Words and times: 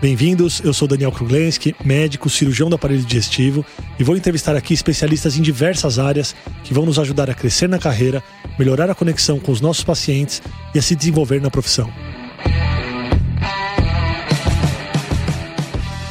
Bem-vindos, 0.00 0.62
eu 0.64 0.72
sou 0.72 0.88
Daniel 0.88 1.12
Kruglenski, 1.12 1.76
médico, 1.84 2.30
cirurgião 2.30 2.70
do 2.70 2.74
aparelho 2.74 3.02
digestivo 3.02 3.62
e 3.98 4.02
vou 4.02 4.16
entrevistar 4.16 4.56
aqui 4.56 4.72
especialistas 4.72 5.36
em 5.36 5.42
diversas 5.42 5.98
áreas 5.98 6.34
que 6.64 6.72
vão 6.72 6.86
nos 6.86 6.98
ajudar 6.98 7.28
a 7.28 7.34
crescer 7.34 7.68
na 7.68 7.78
carreira, 7.78 8.22
melhorar 8.58 8.88
a 8.88 8.94
conexão 8.94 9.38
com 9.38 9.52
os 9.52 9.60
nossos 9.60 9.84
pacientes 9.84 10.40
e 10.74 10.78
a 10.78 10.82
se 10.82 10.96
desenvolver 10.96 11.38
na 11.42 11.50
profissão. 11.50 11.92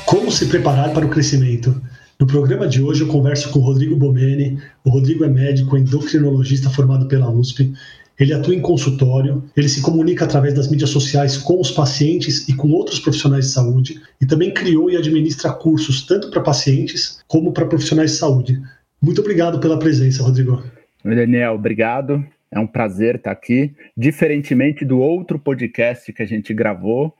Como 0.05 0.31
se 0.31 0.45
preparar 0.45 0.93
para 0.93 1.07
o 1.07 1.09
crescimento? 1.09 1.81
No 2.19 2.27
programa 2.27 2.67
de 2.67 2.83
hoje 2.83 3.01
eu 3.01 3.07
converso 3.07 3.49
com 3.49 3.57
o 3.57 3.63
Rodrigo 3.63 3.95
Bomeni. 3.95 4.59
O 4.83 4.91
Rodrigo 4.91 5.23
é 5.23 5.29
médico 5.29 5.75
endocrinologista 5.75 6.69
formado 6.69 7.07
pela 7.07 7.31
USP 7.31 7.73
ele 8.19 8.33
atua 8.33 8.53
em 8.53 8.61
consultório, 8.61 9.43
ele 9.55 9.69
se 9.69 9.81
comunica 9.81 10.25
através 10.25 10.53
das 10.53 10.69
mídias 10.69 10.89
sociais 10.89 11.37
com 11.37 11.59
os 11.59 11.71
pacientes 11.71 12.47
e 12.49 12.53
com 12.53 12.69
outros 12.71 12.99
profissionais 12.99 13.45
de 13.45 13.51
saúde 13.51 14.01
e 14.21 14.25
também 14.25 14.53
criou 14.53 14.91
e 14.91 14.97
administra 14.97 15.51
cursos 15.53 16.05
tanto 16.05 16.29
para 16.29 16.41
pacientes 16.41 17.23
como 17.27 17.53
para 17.53 17.65
profissionais 17.65 18.11
de 18.11 18.17
saúde. 18.17 18.61
Muito 19.01 19.21
obrigado 19.21 19.59
pela 19.59 19.79
presença, 19.79 20.21
Rodrigo. 20.21 20.61
Daniel, 21.03 21.53
obrigado. 21.53 22.25
É 22.51 22.59
um 22.59 22.67
prazer 22.67 23.15
estar 23.15 23.31
aqui. 23.31 23.73
Diferentemente 23.95 24.83
do 24.83 24.99
outro 24.99 25.39
podcast 25.39 26.11
que 26.11 26.21
a 26.21 26.25
gente 26.25 26.53
gravou, 26.53 27.15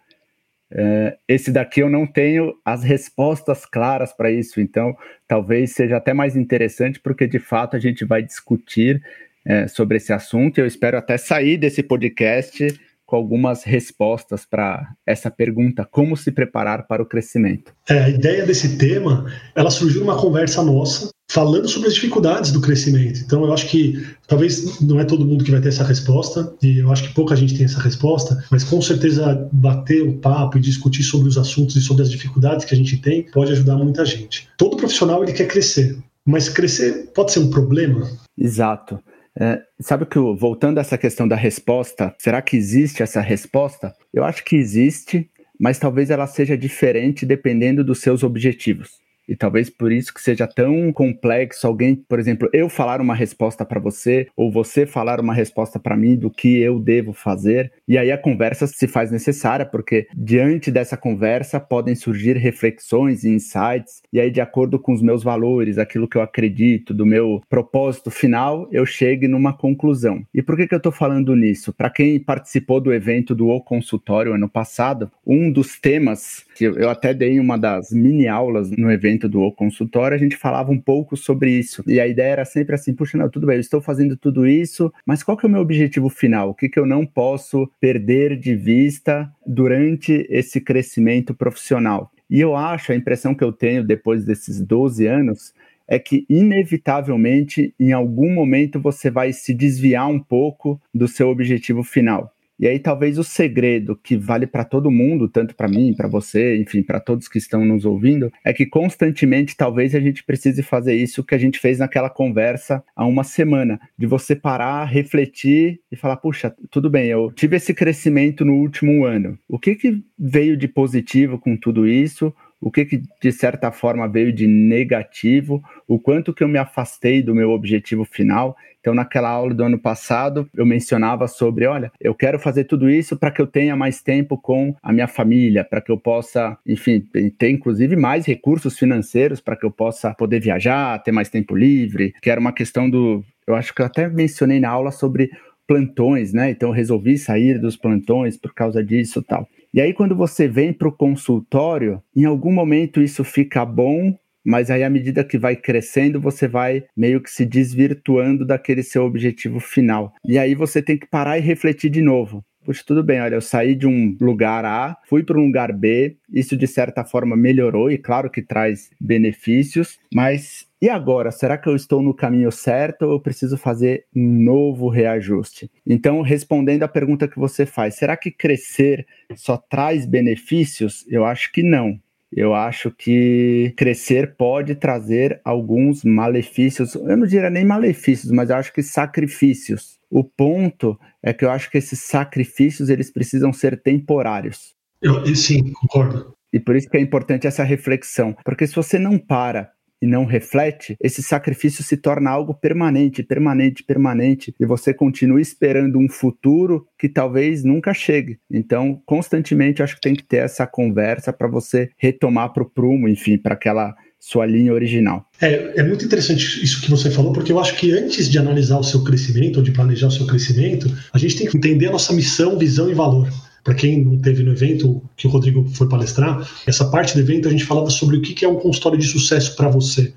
é, 0.72 1.18
esse 1.28 1.52
daqui 1.52 1.80
eu 1.80 1.90
não 1.90 2.06
tenho 2.06 2.54
as 2.64 2.84
respostas 2.84 3.66
claras 3.66 4.14
para 4.14 4.30
isso, 4.30 4.60
então 4.60 4.96
talvez 5.28 5.72
seja 5.72 5.98
até 5.98 6.14
mais 6.14 6.36
interessante, 6.36 7.00
porque 7.00 7.26
de 7.26 7.40
fato 7.40 7.76
a 7.76 7.80
gente 7.80 8.06
vai 8.06 8.22
discutir 8.22 9.02
é, 9.50 9.68
sobre 9.68 9.98
esse 9.98 10.14
assunto. 10.14 10.60
Eu 10.60 10.68
espero 10.68 10.98
até 10.98 11.18
sair 11.18 11.58
desse 11.58 11.82
podcast 11.82 12.80
com 13.04 13.16
algumas 13.16 13.64
respostas 13.64 14.46
para 14.46 14.94
essa 15.06 15.32
pergunta: 15.32 15.88
como 15.90 16.16
se 16.16 16.32
preparar 16.32 16.86
para 16.86 17.02
o 17.02 17.06
crescimento? 17.06 17.74
É, 17.90 18.00
a 18.04 18.10
ideia 18.10 18.46
desse 18.46 18.78
tema, 18.78 19.26
ela 19.56 19.72
surgiu 19.72 20.02
numa 20.02 20.16
conversa 20.16 20.62
nossa, 20.62 21.10
falando 21.32 21.68
sobre 21.68 21.88
as 21.88 21.96
dificuldades 21.96 22.52
do 22.52 22.62
crescimento. 22.62 23.22
Então, 23.26 23.44
eu 23.44 23.52
acho 23.52 23.68
que 23.68 24.06
talvez 24.28 24.80
não 24.80 25.00
é 25.00 25.04
todo 25.04 25.26
mundo 25.26 25.44
que 25.44 25.50
vai 25.50 25.60
ter 25.60 25.70
essa 25.70 25.84
resposta, 25.84 26.54
e 26.62 26.78
eu 26.78 26.92
acho 26.92 27.08
que 27.08 27.16
pouca 27.16 27.36
gente 27.36 27.56
tem 27.56 27.66
essa 27.66 27.82
resposta, 27.82 28.44
mas 28.52 28.64
com 28.64 28.80
certeza 28.80 29.50
bater 29.52 30.04
o 30.04 30.20
papo 30.20 30.60
e 30.60 30.62
discutir 30.62 31.02
sobre 31.02 31.28
os 31.28 31.38
assuntos 31.38 31.76
e 31.76 31.82
sobre 31.82 32.04
as 32.04 32.12
dificuldades 32.12 32.66
que 32.66 32.76
a 32.76 32.78
gente 32.78 32.98
tem 32.98 33.24
pode 33.32 33.52
ajudar 33.52 33.76
muita 33.78 34.06
gente. 34.06 34.48
Todo 34.56 34.78
profissional 34.78 35.24
ele 35.24 35.34
quer 35.34 35.48
crescer, 35.48 35.98
mas 36.24 36.48
crescer 36.48 37.10
pode 37.16 37.32
ser 37.32 37.40
um 37.40 37.50
problema? 37.50 38.08
Exato. 38.38 39.00
É, 39.40 39.62
sabe 39.80 40.06
que, 40.06 40.20
voltando 40.20 40.80
a 40.80 40.82
essa 40.82 40.98
questão 40.98 41.26
da 41.26 41.36
resposta, 41.36 42.14
será 42.20 42.42
que 42.42 42.58
existe 42.58 43.02
essa 43.02 43.22
resposta? 43.22 43.96
Eu 44.14 44.26
acho 44.26 44.44
que 44.44 44.58
existe, 44.58 45.30
mas 45.58 45.80
talvez 45.80 46.10
ela 46.10 46.28
seja 46.28 46.58
diferente 46.58 47.26
dependendo 47.26 47.82
dos 47.82 48.02
seus 48.02 48.22
objetivos. 48.22 49.00
E 49.30 49.36
talvez 49.36 49.70
por 49.70 49.92
isso 49.92 50.12
que 50.12 50.22
seja 50.22 50.48
tão 50.48 50.92
complexo 50.92 51.68
alguém, 51.68 51.96
por 51.96 52.20
exemplo, 52.20 52.50
eu 52.52 52.68
falar 52.68 53.00
uma 53.00 53.14
resposta 53.14 53.64
para 53.64 53.80
você 53.80 54.28
ou 54.36 54.52
você 54.52 54.88
falar 54.88 55.20
uma 55.20 55.34
resposta 55.34 55.80
para 55.80 55.96
mim 55.96 56.16
do 56.16 56.32
que 56.32 56.60
eu 56.60 56.80
devo 56.80 57.14
fazer. 57.14 57.72
E 57.88 57.98
aí 57.98 58.12
a 58.12 58.18
conversa 58.18 58.66
se 58.66 58.88
faz 58.88 59.12
necessária, 59.12 59.66
porque 59.66 60.08
diante 60.16 60.72
dessa 60.72 60.98
conversa 60.98 61.60
podem 61.60 61.94
surgir 61.94 62.38
reflexões 62.38 63.24
e 63.24 63.30
insights, 63.30 64.02
e 64.12 64.20
aí 64.20 64.32
de 64.32 64.42
acordo 64.42 64.80
com 64.80 64.94
os 64.94 65.02
meus 65.02 65.24
valores, 65.24 65.78
aquilo 65.78 66.08
que 66.08 66.18
eu 66.18 66.22
acredito, 66.22 66.94
do 66.94 67.06
meu 67.06 67.42
propósito 67.50 68.10
final, 68.10 68.68
eu 68.72 68.86
chegue 68.86 69.28
numa 69.28 69.54
conclusão. 69.54 70.24
E 70.34 70.42
por 70.42 70.56
que 70.56 70.68
que 70.68 70.74
eu 70.74 70.78
estou 70.78 70.92
falando 70.92 71.36
nisso? 71.36 71.72
Para 71.72 71.90
quem 71.90 72.20
participou 72.20 72.82
do 72.82 72.94
evento 72.94 73.36
do 73.36 73.48
O 73.48 73.62
Consultório 73.62 74.34
ano 74.34 74.50
passado, 74.50 75.12
um 75.26 75.52
dos 75.52 75.80
temas 75.80 76.46
que 76.56 76.66
eu 76.66 76.90
até 76.90 77.14
dei 77.14 77.40
uma 77.40 77.58
das 77.58 77.92
mini 77.92 78.28
aulas 78.28 78.72
no 78.72 78.92
evento 78.92 79.19
dentro 79.20 79.30
do 79.30 79.52
consultório, 79.52 80.16
a 80.16 80.20
gente 80.20 80.38
falava 80.38 80.72
um 80.72 80.80
pouco 80.80 81.18
sobre 81.18 81.52
isso. 81.52 81.84
E 81.86 82.00
a 82.00 82.08
ideia 82.08 82.32
era 82.32 82.46
sempre 82.46 82.76
assim: 82.76 82.94
puxa, 82.94 83.18
não, 83.18 83.30
tudo 83.30 83.46
bem, 83.46 83.58
eu 83.58 83.62
estou 83.62 83.82
fazendo 83.82 84.16
tudo 84.16 84.48
isso, 84.48 84.92
mas 85.06 85.22
qual 85.22 85.36
que 85.36 85.46
é 85.46 85.50
o 85.50 85.52
meu 85.52 85.62
objetivo 85.62 86.10
final? 86.10 86.50
O 86.50 86.54
que, 86.54 86.70
que 86.70 86.80
eu 86.80 86.86
não 86.86 87.06
posso 87.06 87.70
perder 87.80 88.38
de 88.38 88.56
vista 88.56 89.30
durante 89.46 90.26
esse 90.30 90.62
crescimento 90.62 91.34
profissional? 91.34 92.12
E 92.30 92.40
eu 92.40 92.56
acho, 92.56 92.92
a 92.92 92.96
impressão 92.96 93.36
que 93.36 93.44
eu 93.44 93.52
tenho 93.52 93.84
depois 93.84 94.24
desses 94.24 94.62
12 94.62 95.06
anos, 95.08 95.54
é 95.88 95.98
que 95.98 96.26
inevitavelmente 96.30 97.74
em 97.80 97.92
algum 97.92 98.32
momento 98.32 98.80
você 98.80 99.10
vai 99.10 99.34
se 99.34 99.54
desviar 99.56 100.08
um 100.08 100.20
pouco 100.20 100.80
do 100.94 101.08
seu 101.08 101.30
objetivo 101.30 101.82
final. 101.82 102.32
E 102.60 102.68
aí 102.68 102.78
talvez 102.78 103.18
o 103.18 103.24
segredo 103.24 103.96
que 103.96 104.18
vale 104.18 104.46
para 104.46 104.66
todo 104.66 104.92
mundo, 104.92 105.30
tanto 105.30 105.56
para 105.56 105.68
mim, 105.68 105.94
para 105.96 106.10
você, 106.10 106.58
enfim, 106.58 106.84
para 106.84 107.00
todos 107.00 107.30
que 107.30 107.38
estão 107.38 107.64
nos 107.64 107.86
ouvindo, 107.86 108.32
é 108.44 108.52
que 108.52 108.66
constantemente 108.66 109.56
talvez 109.56 109.96
a 109.96 110.00
gente 110.00 110.24
precise 110.24 110.62
fazer 110.62 110.94
isso 110.94 111.24
que 111.24 111.34
a 111.34 111.38
gente 111.38 111.58
fez 111.58 111.80
naquela 111.80 112.10
conversa 112.10 112.84
há 112.96 113.06
uma 113.06 113.24
semana, 113.24 113.80
de 113.98 114.06
você 114.06 114.36
parar, 114.36 114.84
refletir 114.86 115.80
e 115.90 115.96
falar, 115.96 116.18
puxa, 116.18 116.54
tudo 116.70 116.90
bem, 116.90 117.08
eu 117.08 117.32
tive 117.32 117.56
esse 117.56 117.74
crescimento 117.74 118.44
no 118.44 118.56
último 118.56 119.06
ano. 119.06 119.40
O 119.48 119.58
que 119.58 119.76
que 119.76 120.04
veio 120.18 120.58
de 120.58 120.68
positivo 120.68 121.40
com 121.40 121.56
tudo 121.56 121.88
isso? 121.88 122.34
O 122.62 122.70
que, 122.72 122.86
que 122.86 123.02
de 123.22 123.32
certa 123.32 123.72
forma 123.72 124.08
veio 124.08 124.34
de 124.34 124.48
negativo, 124.48 125.64
o 125.88 126.00
quanto 126.00 126.34
que 126.34 126.44
eu 126.44 126.48
me 126.48 126.58
afastei 126.58 127.22
do 127.22 127.34
meu 127.34 127.52
objetivo 127.52 128.04
final. 128.04 128.56
Então, 128.80 128.94
naquela 128.94 129.30
aula 129.30 129.54
do 129.54 129.64
ano 129.64 129.78
passado, 129.78 130.50
eu 130.56 130.66
mencionava 130.66 131.28
sobre, 131.28 131.66
olha, 131.66 131.92
eu 132.00 132.16
quero 132.16 132.40
fazer 132.40 132.64
tudo 132.64 132.90
isso 132.90 133.18
para 133.18 133.32
que 133.32 133.42
eu 133.42 133.48
tenha 133.48 133.76
mais 133.76 134.02
tempo 134.02 134.38
com 134.38 134.74
a 134.82 134.94
minha 134.94 135.08
família, 135.08 135.66
para 135.66 135.82
que 135.82 135.92
eu 135.92 135.98
possa, 135.98 136.58
enfim, 136.66 137.02
ter 137.38 137.50
inclusive 137.50 137.96
mais 137.96 138.26
recursos 138.26 138.78
financeiros 138.78 139.42
para 139.42 139.56
que 139.56 139.66
eu 139.66 139.72
possa 139.72 140.14
poder 140.14 140.40
viajar, 140.40 141.02
ter 141.04 141.12
mais 141.12 141.30
tempo 141.30 141.56
livre, 141.56 142.14
que 142.22 142.30
era 142.30 142.40
uma 142.40 142.54
questão 142.54 142.90
do, 142.90 143.24
eu 143.46 143.56
acho 143.56 143.74
que 143.74 143.82
eu 143.82 143.86
até 143.86 144.08
mencionei 144.08 144.60
na 144.60 144.70
aula 144.70 144.92
sobre 144.92 145.30
plantões, 145.68 146.34
né? 146.34 146.50
Então, 146.50 146.70
eu 146.70 146.74
resolvi 146.74 147.18
sair 147.18 147.60
dos 147.60 147.76
plantões 147.76 148.38
por 148.38 148.54
causa 148.54 148.84
disso, 148.84 149.22
tal. 149.22 149.48
E 149.74 149.80
aí, 149.80 149.94
quando 149.94 150.16
você 150.16 150.48
vem 150.48 150.74
para 150.74 150.88
o 150.88 150.96
consultório, 150.96 152.02
em 152.16 152.26
algum 152.26 152.52
momento 152.52 153.02
isso 153.02 153.24
fica 153.24 153.64
bom, 153.64 154.18
mas 154.44 154.72
aí 154.72 154.84
à 154.84 154.90
medida 154.90 155.24
que 155.24 155.38
vai 155.38 155.56
crescendo, 155.56 156.20
você 156.20 156.48
vai 156.48 156.84
meio 156.98 157.22
que 157.22 157.30
se 157.30 157.46
desvirtuando 157.46 158.46
daquele 158.46 158.82
seu 158.82 159.04
objetivo 159.04 159.60
final. 159.60 160.14
E 160.26 160.40
aí 160.40 160.56
você 160.56 160.82
tem 160.82 160.98
que 160.98 161.08
parar 161.08 161.38
e 161.38 161.42
refletir 161.42 161.90
de 161.90 162.02
novo. 162.02 162.44
Puxa, 162.64 162.84
tudo 162.86 163.04
bem, 163.04 163.22
olha, 163.22 163.36
eu 163.36 163.42
saí 163.42 163.74
de 163.74 163.88
um 163.88 164.16
lugar 164.20 164.66
A, 164.66 164.98
fui 165.08 165.24
para 165.24 165.40
um 165.40 165.46
lugar 165.46 165.72
B, 165.74 166.18
isso 166.32 166.58
de 166.58 166.68
certa 166.68 167.04
forma 167.06 167.36
melhorou 167.36 167.90
e 167.90 167.98
claro 167.98 168.30
que 168.30 168.42
traz 168.42 168.90
benefícios, 169.00 169.98
mas 170.14 170.68
e 170.82 170.88
agora, 170.88 171.30
será 171.30 171.58
que 171.58 171.68
eu 171.68 171.76
estou 171.76 172.02
no 172.02 172.14
caminho 172.14 172.52
certo 172.52 173.02
ou 173.02 173.12
eu 173.12 173.20
preciso 173.20 173.58
fazer 173.58 174.06
um 174.16 174.44
novo 174.44 174.88
reajuste? 174.88 175.70
Então, 175.86 176.22
respondendo 176.22 176.84
à 176.84 176.88
pergunta 176.88 177.28
que 177.28 177.38
você 177.38 177.66
faz, 177.66 177.96
será 177.96 178.16
que 178.16 178.32
crescer 178.32 179.06
só 179.36 179.58
traz 179.58 180.06
benefícios? 180.06 181.06
Eu 181.10 181.26
acho 181.26 181.52
que 181.52 181.62
não. 181.62 182.00
Eu 182.32 182.54
acho 182.54 182.92
que 182.92 183.74
crescer 183.76 184.36
pode 184.38 184.76
trazer 184.76 185.42
alguns 185.44 186.04
malefícios, 186.04 186.96
eu 186.96 187.18
não 187.18 187.26
diria 187.26 187.50
nem 187.50 187.66
malefícios, 187.66 188.32
mas 188.32 188.50
eu 188.50 188.56
acho 188.56 188.72
que 188.72 188.84
sacrifícios. 188.84 189.99
O 190.10 190.24
ponto 190.24 190.98
é 191.22 191.34
que 191.34 191.46
eu 191.46 191.52
acho 191.52 191.70
que 191.70 191.78
esses 191.78 192.00
sacrifícios 192.00 192.90
eles 192.90 193.12
precisam 193.12 193.54
ser 193.54 193.82
temporários. 193.82 194.74
Eu, 195.02 195.26
sim, 195.36 195.72
concordo. 195.72 196.34
E 196.52 196.60
por 196.60 196.76
isso 196.76 196.90
que 196.90 196.98
é 196.98 197.02
importante 197.02 197.46
essa 197.46 197.64
reflexão, 197.64 198.36
porque 198.44 198.66
se 198.66 198.76
você 198.76 198.98
não 198.98 199.18
para 199.18 199.72
e 200.02 200.08
não 200.08 200.26
reflete, 200.26 200.96
esse 201.02 201.22
sacrifício 201.22 201.84
se 201.84 201.98
torna 201.98 202.30
algo 202.30 202.54
permanente, 202.54 203.22
permanente, 203.22 203.84
permanente, 203.84 204.56
e 204.60 204.66
você 204.66 204.94
continua 204.94 205.42
esperando 205.42 206.00
um 206.00 206.08
futuro 206.08 206.88
que 206.98 207.10
talvez 207.10 207.64
nunca 207.64 207.94
chegue. 207.94 208.40
Então, 208.50 209.02
constantemente, 209.06 209.84
acho 209.84 209.96
que 209.96 210.02
tem 210.02 210.16
que 210.16 210.24
ter 210.24 210.38
essa 210.38 210.66
conversa 210.66 211.34
para 211.34 211.50
você 211.50 211.90
retomar 211.98 212.54
para 212.54 212.64
o 212.64 212.70
prumo, 212.70 213.10
enfim, 213.10 213.38
para 213.38 213.56
aquela 213.56 213.94
sua 214.20 214.46
linha 214.46 214.74
original. 214.74 215.26
É, 215.42 215.80
é 215.80 215.84
muito 215.84 216.04
interessante 216.04 216.64
isso 216.64 216.82
que 216.82 216.90
você 216.90 217.10
falou, 217.10 217.32
porque 217.32 217.52
eu 217.52 217.60
acho 217.60 217.76
que 217.78 217.92
antes 217.92 218.30
de 218.30 218.38
analisar 218.38 218.78
o 218.78 218.84
seu 218.84 219.04
crescimento, 219.04 219.58
ou 219.58 219.64
de 219.64 219.72
planejar 219.72 220.08
o 220.08 220.12
seu 220.12 220.28
crescimento, 220.28 220.92
a 221.14 221.18
gente 221.18 221.38
tem 221.38 221.48
que 221.48 221.58
entender 221.58 221.88
a 221.88 221.92
nossa 221.92 222.12
missão, 222.12 222.58
visão 222.58 222.90
e 222.90 222.94
valor. 222.94 223.32
para 223.64 223.76
quem 223.76 224.04
não 224.04 224.18
teve 224.18 224.42
no 224.42 224.52
evento 224.52 225.02
que 225.16 225.28
o 225.28 225.30
Rodrigo 225.30 225.68
foi 225.70 225.88
palestrar, 225.88 226.50
essa 226.66 226.86
parte 226.86 227.14
do 227.14 227.20
evento 227.20 227.48
a 227.48 227.52
gente 227.52 227.66
falava 227.66 227.90
sobre 227.90 228.18
o 228.18 228.22
que 228.22 228.44
é 228.44 228.48
um 228.48 228.56
consultório 228.56 228.98
de 228.98 229.06
sucesso 229.06 229.56
para 229.56 229.70
você. 229.70 230.14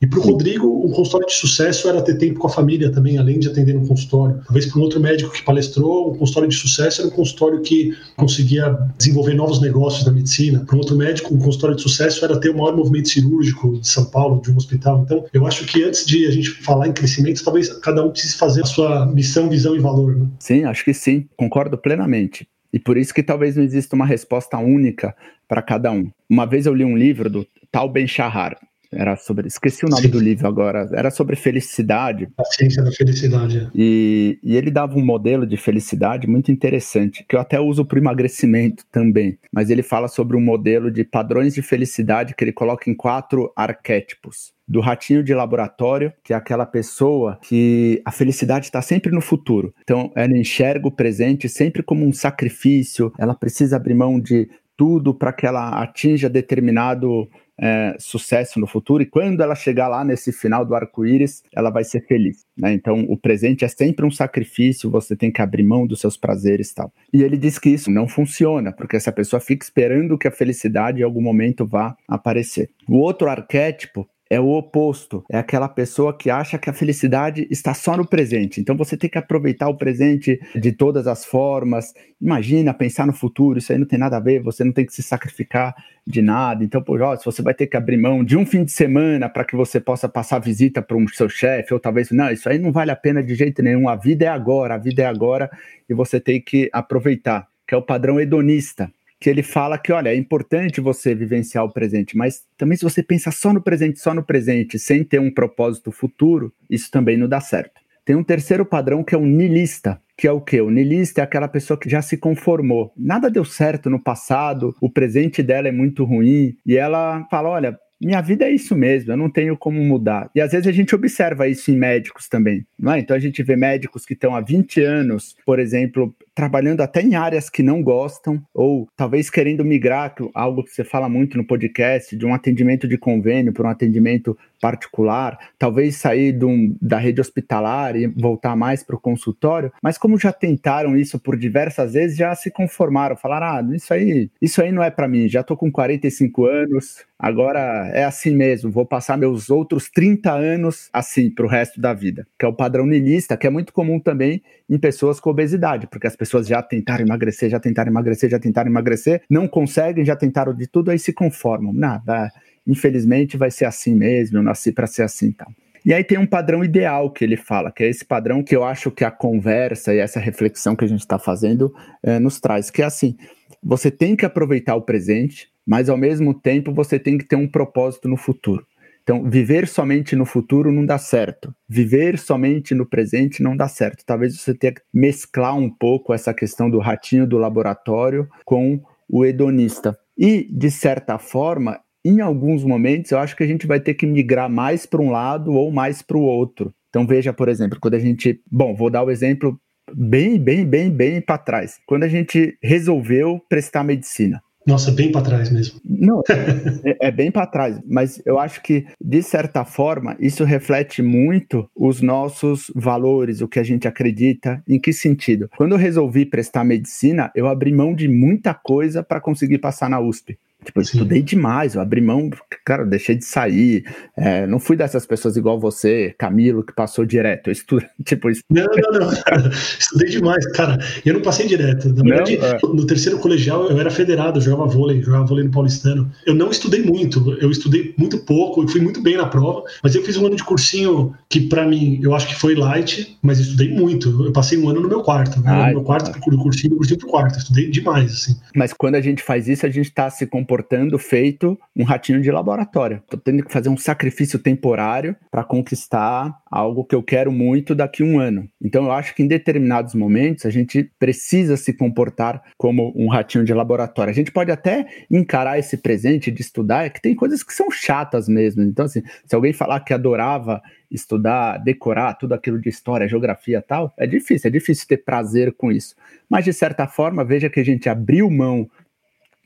E 0.00 0.06
para 0.06 0.18
o 0.18 0.22
Rodrigo, 0.22 0.66
um 0.84 0.90
consultório 0.90 1.26
de 1.26 1.32
sucesso 1.32 1.88
era 1.88 2.02
ter 2.02 2.18
tempo 2.18 2.38
com 2.38 2.46
a 2.46 2.50
família 2.50 2.92
também, 2.92 3.16
além 3.16 3.38
de 3.38 3.48
atender 3.48 3.74
no 3.74 3.86
consultório. 3.86 4.40
Talvez 4.44 4.66
para 4.66 4.78
um 4.78 4.82
outro 4.82 5.00
médico 5.00 5.32
que 5.32 5.42
palestrou, 5.42 6.12
um 6.12 6.18
consultório 6.18 6.48
de 6.48 6.54
sucesso 6.54 7.00
era 7.00 7.08
um 7.08 7.12
consultório 7.12 7.62
que 7.62 7.96
conseguia 8.16 8.76
desenvolver 8.98 9.34
novos 9.34 9.60
negócios 9.60 10.04
na 10.04 10.12
medicina. 10.12 10.64
Para 10.66 10.76
um 10.76 10.78
outro 10.78 10.96
médico, 10.96 11.34
um 11.34 11.38
consultório 11.38 11.76
de 11.76 11.82
sucesso 11.82 12.24
era 12.24 12.38
ter 12.38 12.50
o 12.50 12.58
maior 12.58 12.76
movimento 12.76 13.08
cirúrgico 13.08 13.78
de 13.78 13.88
São 13.88 14.04
Paulo, 14.06 14.40
de 14.42 14.50
um 14.50 14.56
hospital. 14.56 15.02
Então, 15.04 15.24
eu 15.32 15.46
acho 15.46 15.64
que 15.64 15.82
antes 15.82 16.04
de 16.04 16.26
a 16.26 16.30
gente 16.30 16.50
falar 16.50 16.88
em 16.88 16.92
crescimento, 16.92 17.42
talvez 17.42 17.68
cada 17.78 18.04
um 18.04 18.10
precise 18.10 18.36
fazer 18.36 18.62
a 18.62 18.66
sua 18.66 19.06
missão, 19.06 19.48
visão 19.48 19.74
e 19.74 19.78
valor. 19.78 20.14
Né? 20.14 20.26
Sim, 20.38 20.64
acho 20.64 20.84
que 20.84 20.92
sim. 20.92 21.26
Concordo 21.36 21.78
plenamente. 21.78 22.46
E 22.72 22.78
por 22.78 22.98
isso 22.98 23.14
que 23.14 23.22
talvez 23.22 23.56
não 23.56 23.62
exista 23.62 23.96
uma 23.96 24.04
resposta 24.04 24.58
única 24.58 25.14
para 25.48 25.62
cada 25.62 25.90
um. 25.90 26.10
Uma 26.28 26.44
vez 26.44 26.66
eu 26.66 26.74
li 26.74 26.84
um 26.84 26.96
livro 26.96 27.30
do 27.30 27.46
Tal 27.72 27.88
Ben 27.88 28.06
Shahar, 28.06 28.58
era 28.92 29.16
sobre. 29.16 29.46
Esqueci 29.48 29.84
o 29.84 29.88
nome 29.88 30.02
Sim. 30.02 30.10
do 30.10 30.20
livro 30.20 30.46
agora. 30.46 30.88
Era 30.92 31.10
sobre 31.10 31.36
felicidade. 31.36 32.28
A 32.38 32.44
ciência 32.44 32.82
da 32.82 32.92
felicidade. 32.92 33.58
É. 33.58 33.70
E, 33.74 34.38
e 34.42 34.56
ele 34.56 34.70
dava 34.70 34.96
um 34.96 35.04
modelo 35.04 35.46
de 35.46 35.56
felicidade 35.56 36.26
muito 36.26 36.50
interessante, 36.50 37.24
que 37.28 37.36
eu 37.36 37.40
até 37.40 37.60
uso 37.60 37.84
para 37.84 37.98
emagrecimento 37.98 38.84
também. 38.90 39.38
Mas 39.52 39.70
ele 39.70 39.82
fala 39.82 40.08
sobre 40.08 40.36
um 40.36 40.40
modelo 40.40 40.90
de 40.90 41.04
padrões 41.04 41.54
de 41.54 41.62
felicidade 41.62 42.34
que 42.34 42.44
ele 42.44 42.52
coloca 42.52 42.90
em 42.90 42.94
quatro 42.94 43.52
arquétipos 43.56 44.54
do 44.68 44.80
ratinho 44.80 45.22
de 45.22 45.32
laboratório, 45.32 46.12
que 46.24 46.32
é 46.32 46.36
aquela 46.36 46.66
pessoa 46.66 47.38
que 47.42 48.02
a 48.04 48.10
felicidade 48.10 48.66
está 48.66 48.82
sempre 48.82 49.12
no 49.12 49.20
futuro. 49.20 49.72
Então, 49.82 50.10
ela 50.16 50.36
enxerga 50.36 50.88
o 50.88 50.90
presente 50.90 51.48
sempre 51.48 51.82
como 51.82 52.04
um 52.04 52.12
sacrifício, 52.12 53.12
ela 53.18 53.34
precisa 53.34 53.76
abrir 53.76 53.94
mão 53.94 54.18
de 54.18 54.48
tudo 54.76 55.14
para 55.14 55.32
que 55.32 55.46
ela 55.46 55.80
atinja 55.80 56.28
determinado 56.28 57.28
é, 57.60 57.96
sucesso 57.98 58.60
no 58.60 58.66
futuro 58.66 59.02
e 59.02 59.06
quando 59.06 59.40
ela 59.40 59.54
chegar 59.54 59.88
lá 59.88 60.04
nesse 60.04 60.32
final 60.32 60.64
do 60.64 60.74
arco-íris, 60.74 61.42
ela 61.54 61.70
vai 61.70 61.84
ser 61.84 62.06
feliz. 62.06 62.44
Né? 62.56 62.72
Então, 62.72 63.00
o 63.08 63.16
presente 63.16 63.64
é 63.64 63.68
sempre 63.68 64.04
um 64.04 64.10
sacrifício, 64.10 64.90
você 64.90 65.16
tem 65.16 65.30
que 65.30 65.40
abrir 65.40 65.62
mão 65.62 65.86
dos 65.86 66.00
seus 66.00 66.16
prazeres 66.16 66.70
e 66.70 66.74
tal. 66.74 66.92
E 67.12 67.22
ele 67.22 67.36
diz 67.36 67.58
que 67.58 67.70
isso 67.70 67.90
não 67.90 68.06
funciona, 68.08 68.72
porque 68.72 68.96
essa 68.96 69.12
pessoa 69.12 69.40
fica 69.40 69.64
esperando 69.64 70.18
que 70.18 70.28
a 70.28 70.32
felicidade 70.32 71.00
em 71.00 71.04
algum 71.04 71.22
momento 71.22 71.66
vá 71.66 71.96
aparecer. 72.08 72.70
O 72.88 72.96
outro 72.96 73.28
arquétipo 73.28 74.08
é 74.28 74.40
o 74.40 74.48
oposto. 74.50 75.24
É 75.30 75.38
aquela 75.38 75.68
pessoa 75.68 76.16
que 76.16 76.30
acha 76.30 76.58
que 76.58 76.68
a 76.68 76.72
felicidade 76.72 77.46
está 77.50 77.72
só 77.74 77.96
no 77.96 78.06
presente. 78.06 78.60
Então 78.60 78.76
você 78.76 78.96
tem 78.96 79.08
que 79.08 79.18
aproveitar 79.18 79.68
o 79.68 79.76
presente 79.76 80.40
de 80.54 80.72
todas 80.72 81.06
as 81.06 81.24
formas. 81.24 81.94
Imagina 82.20 82.74
pensar 82.74 83.06
no 83.06 83.12
futuro, 83.12 83.58
isso 83.58 83.72
aí 83.72 83.78
não 83.78 83.86
tem 83.86 83.98
nada 83.98 84.16
a 84.16 84.20
ver, 84.20 84.42
você 84.42 84.64
não 84.64 84.72
tem 84.72 84.84
que 84.84 84.92
se 84.92 85.02
sacrificar 85.02 85.74
de 86.06 86.22
nada. 86.22 86.64
Então, 86.64 86.82
ó, 86.88 87.16
se 87.16 87.24
você 87.24 87.42
vai 87.42 87.54
ter 87.54 87.66
que 87.66 87.76
abrir 87.76 87.96
mão 87.96 88.24
de 88.24 88.36
um 88.36 88.46
fim 88.46 88.64
de 88.64 88.72
semana 88.72 89.28
para 89.28 89.44
que 89.44 89.56
você 89.56 89.80
possa 89.80 90.08
passar 90.08 90.38
visita 90.38 90.82
para 90.82 90.96
um 90.96 91.06
seu 91.08 91.28
chefe, 91.28 91.72
ou 91.72 91.80
talvez, 91.80 92.10
não, 92.10 92.30
isso 92.30 92.48
aí 92.48 92.58
não 92.58 92.72
vale 92.72 92.90
a 92.90 92.96
pena 92.96 93.22
de 93.22 93.34
jeito 93.34 93.62
nenhum. 93.62 93.88
A 93.88 93.96
vida 93.96 94.24
é 94.24 94.28
agora, 94.28 94.74
a 94.74 94.78
vida 94.78 95.02
é 95.02 95.06
agora 95.06 95.50
e 95.88 95.94
você 95.94 96.20
tem 96.20 96.40
que 96.40 96.68
aproveitar, 96.72 97.46
que 97.66 97.74
é 97.74 97.78
o 97.78 97.82
padrão 97.82 98.20
hedonista 98.20 98.90
que 99.20 99.30
ele 99.30 99.42
fala 99.42 99.78
que, 99.78 99.92
olha, 99.92 100.10
é 100.10 100.16
importante 100.16 100.80
você 100.80 101.14
vivenciar 101.14 101.64
o 101.64 101.72
presente, 101.72 102.16
mas 102.16 102.42
também 102.56 102.76
se 102.76 102.84
você 102.84 103.02
pensa 103.02 103.30
só 103.30 103.52
no 103.52 103.62
presente, 103.62 103.98
só 103.98 104.12
no 104.12 104.22
presente, 104.22 104.78
sem 104.78 105.02
ter 105.02 105.20
um 105.20 105.32
propósito 105.32 105.90
futuro, 105.90 106.52
isso 106.68 106.90
também 106.90 107.16
não 107.16 107.28
dá 107.28 107.40
certo. 107.40 107.80
Tem 108.04 108.14
um 108.14 108.22
terceiro 108.22 108.64
padrão 108.64 109.02
que 109.02 109.14
é 109.14 109.18
o 109.18 109.26
nilista, 109.26 110.00
que 110.16 110.28
é 110.28 110.32
o 110.32 110.40
quê? 110.40 110.60
O 110.60 110.70
nilista 110.70 111.20
é 111.20 111.24
aquela 111.24 111.48
pessoa 111.48 111.78
que 111.78 111.90
já 111.90 112.00
se 112.00 112.16
conformou. 112.16 112.92
Nada 112.96 113.28
deu 113.28 113.44
certo 113.44 113.90
no 113.90 114.00
passado, 114.00 114.74
o 114.80 114.88
presente 114.88 115.42
dela 115.42 115.66
é 115.66 115.72
muito 115.72 116.04
ruim, 116.04 116.56
e 116.64 116.76
ela 116.76 117.26
fala: 117.28 117.48
olha, 117.48 117.78
minha 118.00 118.20
vida 118.20 118.44
é 118.44 118.50
isso 118.50 118.76
mesmo, 118.76 119.12
eu 119.12 119.16
não 119.16 119.30
tenho 119.30 119.56
como 119.56 119.80
mudar. 119.80 120.30
E 120.34 120.40
às 120.40 120.52
vezes 120.52 120.66
a 120.66 120.72
gente 120.72 120.94
observa 120.94 121.48
isso 121.48 121.70
em 121.70 121.76
médicos 121.76 122.28
também, 122.28 122.66
não 122.78 122.92
é? 122.92 122.98
Então 122.98 123.16
a 123.16 123.20
gente 123.20 123.42
vê 123.42 123.56
médicos 123.56 124.04
que 124.04 124.12
estão 124.12 124.34
há 124.34 124.40
20 124.40 124.80
anos, 124.82 125.34
por 125.44 125.58
exemplo, 125.58 126.14
trabalhando 126.34 126.82
até 126.82 127.00
em 127.00 127.14
áreas 127.14 127.48
que 127.48 127.62
não 127.62 127.82
gostam, 127.82 128.42
ou 128.52 128.86
talvez 128.94 129.30
querendo 129.30 129.64
migrar, 129.64 130.14
algo 130.34 130.62
que 130.62 130.70
você 130.70 130.84
fala 130.84 131.08
muito 131.08 131.36
no 131.38 131.46
podcast, 131.46 132.14
de 132.14 132.26
um 132.26 132.34
atendimento 132.34 132.86
de 132.86 132.98
convênio 132.98 133.52
para 133.52 133.66
um 133.66 133.70
atendimento 133.70 134.36
particular, 134.60 135.38
talvez 135.58 135.96
sair 135.96 136.42
um, 136.44 136.76
da 136.80 136.98
rede 136.98 137.20
hospitalar 137.20 137.96
e 137.96 138.06
voltar 138.06 138.56
mais 138.56 138.82
para 138.82 138.96
o 138.96 139.00
consultório, 139.00 139.72
mas 139.82 139.98
como 139.98 140.18
já 140.18 140.32
tentaram 140.32 140.96
isso 140.96 141.18
por 141.18 141.36
diversas 141.36 141.92
vezes, 141.92 142.16
já 142.16 142.34
se 142.34 142.50
conformaram, 142.50 143.16
falaram: 143.16 143.46
ah, 143.46 143.74
isso 143.74 143.92
aí, 143.92 144.30
isso 144.40 144.62
aí 144.62 144.72
não 144.72 144.82
é 144.82 144.90
para 144.90 145.08
mim, 145.08 145.28
já 145.28 145.40
estou 145.40 145.56
com 145.56 145.70
45 145.70 146.46
anos, 146.46 147.04
agora 147.18 147.90
é 147.92 148.04
assim 148.04 148.34
mesmo, 148.34 148.70
vou 148.70 148.86
passar 148.86 149.16
meus 149.16 149.50
outros 149.50 149.90
30 149.90 150.32
anos 150.32 150.88
assim 150.92 151.30
para 151.30 151.46
o 151.46 151.48
resto 151.48 151.80
da 151.80 151.92
vida, 151.92 152.26
que 152.38 152.44
é 152.44 152.48
o 152.48 152.52
padrão 152.52 152.86
nilista, 152.86 153.36
que 153.36 153.46
é 153.46 153.50
muito 153.50 153.72
comum 153.72 154.00
também 154.00 154.42
em 154.68 154.78
pessoas 154.78 155.20
com 155.20 155.30
obesidade, 155.30 155.86
porque 155.86 156.06
as 156.06 156.16
pessoas 156.16 156.46
já 156.46 156.62
tentaram 156.62 157.04
emagrecer, 157.04 157.48
já 157.48 157.60
tentaram 157.60 157.90
emagrecer, 157.90 158.28
já 158.28 158.38
tentaram 158.38 158.70
emagrecer, 158.70 159.22
não 159.30 159.46
conseguem, 159.46 160.04
já 160.04 160.16
tentaram 160.16 160.52
de 160.54 160.66
tudo, 160.66 160.90
aí 160.90 160.98
se 160.98 161.12
conformam. 161.12 161.72
Nada, 161.72 162.30
infelizmente 162.66 163.36
vai 163.36 163.50
ser 163.50 163.64
assim 163.64 163.94
mesmo, 163.94 164.38
eu 164.38 164.42
nasci 164.42 164.72
para 164.72 164.86
ser 164.86 165.02
assim, 165.02 165.32
tá? 165.32 165.46
E 165.84 165.94
aí 165.94 166.02
tem 166.02 166.18
um 166.18 166.26
padrão 166.26 166.64
ideal 166.64 167.10
que 167.12 167.24
ele 167.24 167.36
fala, 167.36 167.70
que 167.70 167.84
é 167.84 167.88
esse 167.88 168.04
padrão 168.04 168.42
que 168.42 168.56
eu 168.56 168.64
acho 168.64 168.90
que 168.90 169.04
a 169.04 169.10
conversa 169.10 169.94
e 169.94 169.98
essa 169.98 170.18
reflexão 170.18 170.74
que 170.74 170.84
a 170.84 170.88
gente 170.88 171.00
está 171.00 171.16
fazendo 171.16 171.72
é, 172.02 172.18
nos 172.18 172.40
traz, 172.40 172.70
que 172.70 172.82
é 172.82 172.84
assim: 172.84 173.16
você 173.62 173.88
tem 173.88 174.16
que 174.16 174.26
aproveitar 174.26 174.74
o 174.74 174.82
presente, 174.82 175.48
mas 175.64 175.88
ao 175.88 175.96
mesmo 175.96 176.34
tempo 176.34 176.74
você 176.74 176.98
tem 176.98 177.16
que 177.16 177.24
ter 177.24 177.36
um 177.36 177.46
propósito 177.46 178.08
no 178.08 178.16
futuro. 178.16 178.66
Então, 179.06 179.22
viver 179.30 179.68
somente 179.68 180.16
no 180.16 180.26
futuro 180.26 180.72
não 180.72 180.84
dá 180.84 180.98
certo. 180.98 181.54
Viver 181.68 182.18
somente 182.18 182.74
no 182.74 182.84
presente 182.84 183.40
não 183.40 183.56
dá 183.56 183.68
certo. 183.68 184.04
Talvez 184.04 184.36
você 184.36 184.52
tenha 184.52 184.72
que 184.72 184.82
mesclar 184.92 185.56
um 185.56 185.70
pouco 185.70 186.12
essa 186.12 186.34
questão 186.34 186.68
do 186.68 186.80
ratinho 186.80 187.24
do 187.24 187.38
laboratório 187.38 188.28
com 188.44 188.80
o 189.08 189.24
hedonista. 189.24 189.96
E, 190.18 190.48
de 190.50 190.72
certa 190.72 191.18
forma, 191.18 191.78
em 192.08 192.20
alguns 192.20 192.62
momentos, 192.64 193.10
eu 193.10 193.18
acho 193.18 193.36
que 193.36 193.42
a 193.42 193.46
gente 193.46 193.66
vai 193.66 193.80
ter 193.80 193.94
que 193.94 194.06
migrar 194.06 194.50
mais 194.50 194.86
para 194.86 195.02
um 195.02 195.10
lado 195.10 195.52
ou 195.52 195.70
mais 195.70 196.02
para 196.02 196.16
o 196.16 196.22
outro. 196.22 196.72
Então, 196.88 197.06
veja, 197.06 197.32
por 197.32 197.48
exemplo, 197.48 197.78
quando 197.80 197.94
a 197.94 197.98
gente. 197.98 198.40
Bom, 198.50 198.74
vou 198.74 198.88
dar 198.88 199.02
o 199.02 199.10
exemplo 199.10 199.58
bem, 199.94 200.38
bem, 200.38 200.64
bem, 200.64 200.90
bem 200.90 201.20
para 201.20 201.38
trás. 201.38 201.78
Quando 201.86 202.04
a 202.04 202.08
gente 202.08 202.56
resolveu 202.62 203.40
prestar 203.48 203.84
medicina. 203.84 204.40
Nossa, 204.66 204.90
bem 204.90 205.12
para 205.12 205.22
trás 205.22 205.48
mesmo. 205.48 205.80
Não, 205.84 206.22
é, 206.84 207.06
é 207.06 207.10
bem 207.12 207.30
para 207.30 207.46
trás, 207.46 207.80
mas 207.86 208.20
eu 208.26 208.36
acho 208.36 208.60
que, 208.62 208.84
de 209.00 209.22
certa 209.22 209.64
forma, 209.64 210.16
isso 210.18 210.42
reflete 210.42 211.02
muito 211.02 211.70
os 211.74 212.02
nossos 212.02 212.72
valores, 212.74 213.40
o 213.40 213.46
que 213.46 213.60
a 213.60 213.62
gente 213.62 213.86
acredita, 213.86 214.60
em 214.68 214.80
que 214.80 214.92
sentido. 214.92 215.48
Quando 215.56 215.72
eu 215.72 215.78
resolvi 215.78 216.26
prestar 216.26 216.64
medicina, 216.64 217.30
eu 217.34 217.46
abri 217.46 217.72
mão 217.72 217.94
de 217.94 218.08
muita 218.08 218.52
coisa 218.52 219.04
para 219.04 219.20
conseguir 219.20 219.58
passar 219.58 219.88
na 219.88 220.00
USP. 220.00 220.36
Tipo, 220.66 220.80
eu 220.80 220.84
Sim. 220.84 220.98
estudei 220.98 221.22
demais, 221.22 221.76
eu 221.76 221.80
abri 221.80 222.00
mão, 222.00 222.28
cara, 222.64 222.82
eu 222.82 222.88
deixei 222.88 223.14
de 223.14 223.24
sair. 223.24 223.84
É, 224.16 224.46
não 224.48 224.58
fui 224.58 224.76
dessas 224.76 225.06
pessoas 225.06 225.36
igual 225.36 225.60
você, 225.60 226.12
Camilo, 226.18 226.64
que 226.64 226.74
passou 226.74 227.06
direto. 227.06 227.48
Eu 227.48 227.52
estudo, 227.52 227.86
tipo, 228.04 228.28
isso. 228.28 228.42
Não, 228.50 228.64
não, 228.64 229.00
não. 229.00 229.10
estudei 229.78 230.08
demais, 230.08 230.44
cara. 230.52 230.76
Eu 231.04 231.14
não 231.14 231.22
passei 231.22 231.46
direto. 231.46 231.88
Na 231.90 232.02
verdade, 232.02 232.36
não, 232.36 232.46
é. 232.46 232.58
no 232.62 232.84
terceiro 232.84 233.18
colegial 233.20 233.70
eu 233.70 233.78
era 233.78 233.90
federado, 233.90 234.38
eu 234.38 234.42
jogava 234.42 234.66
vôlei, 234.66 235.00
jogava 235.00 235.24
vôlei 235.24 235.44
no 235.44 235.52
Paulistano. 235.52 236.10
Eu 236.26 236.34
não 236.34 236.50
estudei 236.50 236.82
muito, 236.82 237.32
eu 237.40 237.50
estudei 237.50 237.94
muito 237.96 238.18
pouco, 238.18 238.64
eu 238.64 238.68
fui 238.68 238.80
muito 238.80 239.00
bem 239.00 239.16
na 239.16 239.26
prova, 239.26 239.62
mas 239.84 239.94
eu 239.94 240.02
fiz 240.02 240.16
um 240.16 240.26
ano 240.26 240.34
de 240.34 240.42
cursinho 240.42 241.14
que, 241.30 241.42
para 241.42 241.64
mim, 241.64 242.00
eu 242.02 242.12
acho 242.12 242.26
que 242.26 242.34
foi 242.34 242.56
light, 242.56 243.16
mas 243.22 243.38
estudei 243.38 243.72
muito. 243.72 244.24
Eu 244.24 244.32
passei 244.32 244.58
um 244.58 244.68
ano 244.68 244.80
no 244.80 244.88
meu 244.88 245.02
quarto. 245.02 245.40
Né? 245.40 245.66
no 245.68 245.74
meu 245.74 245.82
quarto, 245.82 246.10
do 246.12 246.38
cursinho, 246.38 246.70
do 246.70 246.76
cursinho 246.78 246.98
pro 246.98 247.08
quarto. 247.08 247.34
Eu 247.34 247.38
estudei 247.38 247.70
demais, 247.70 248.12
assim. 248.12 248.36
Mas 248.52 248.72
quando 248.72 248.96
a 248.96 249.00
gente 249.00 249.22
faz 249.22 249.46
isso, 249.46 249.64
a 249.64 249.70
gente 249.70 249.92
tá 249.92 250.10
se 250.10 250.26
comportando 250.26 250.55
comportando 250.56 250.98
feito 250.98 251.58
um 251.76 251.84
ratinho 251.84 252.22
de 252.22 252.30
laboratório. 252.30 253.02
Estou 253.04 253.20
tendo 253.20 253.44
que 253.44 253.52
fazer 253.52 253.68
um 253.68 253.76
sacrifício 253.76 254.38
temporário 254.38 255.14
para 255.30 255.44
conquistar 255.44 256.34
algo 256.50 256.84
que 256.84 256.94
eu 256.94 257.02
quero 257.02 257.30
muito 257.30 257.74
daqui 257.74 258.02
a 258.02 258.06
um 258.06 258.18
ano. 258.18 258.48
Então 258.62 258.84
eu 258.84 258.92
acho 258.92 259.14
que 259.14 259.22
em 259.22 259.26
determinados 259.26 259.94
momentos 259.94 260.46
a 260.46 260.50
gente 260.50 260.90
precisa 260.98 261.58
se 261.58 261.74
comportar 261.74 262.42
como 262.56 262.90
um 262.96 263.08
ratinho 263.08 263.44
de 263.44 263.52
laboratório. 263.52 264.10
A 264.10 264.14
gente 264.14 264.32
pode 264.32 264.50
até 264.50 264.86
encarar 265.10 265.58
esse 265.58 265.76
presente 265.76 266.30
de 266.30 266.40
estudar, 266.40 266.86
é 266.86 266.90
que 266.90 267.02
tem 267.02 267.14
coisas 267.14 267.42
que 267.42 267.52
são 267.52 267.70
chatas 267.70 268.26
mesmo. 268.26 268.62
Então 268.62 268.86
assim, 268.86 269.02
se 269.26 269.34
alguém 269.34 269.52
falar 269.52 269.80
que 269.80 269.92
adorava 269.92 270.62
estudar, 270.90 271.58
decorar 271.58 272.14
tudo 272.14 272.32
aquilo 272.32 272.58
de 272.58 272.70
história, 272.70 273.08
geografia 273.08 273.60
tal, 273.60 273.92
é 273.98 274.06
difícil, 274.06 274.48
é 274.48 274.50
difícil 274.50 274.86
ter 274.88 274.98
prazer 274.98 275.52
com 275.52 275.70
isso. 275.70 275.94
Mas 276.30 276.44
de 276.44 276.52
certa 276.52 276.86
forma, 276.86 277.24
veja 277.24 277.50
que 277.50 277.60
a 277.60 277.64
gente 277.64 277.88
abriu 277.88 278.30
mão 278.30 278.70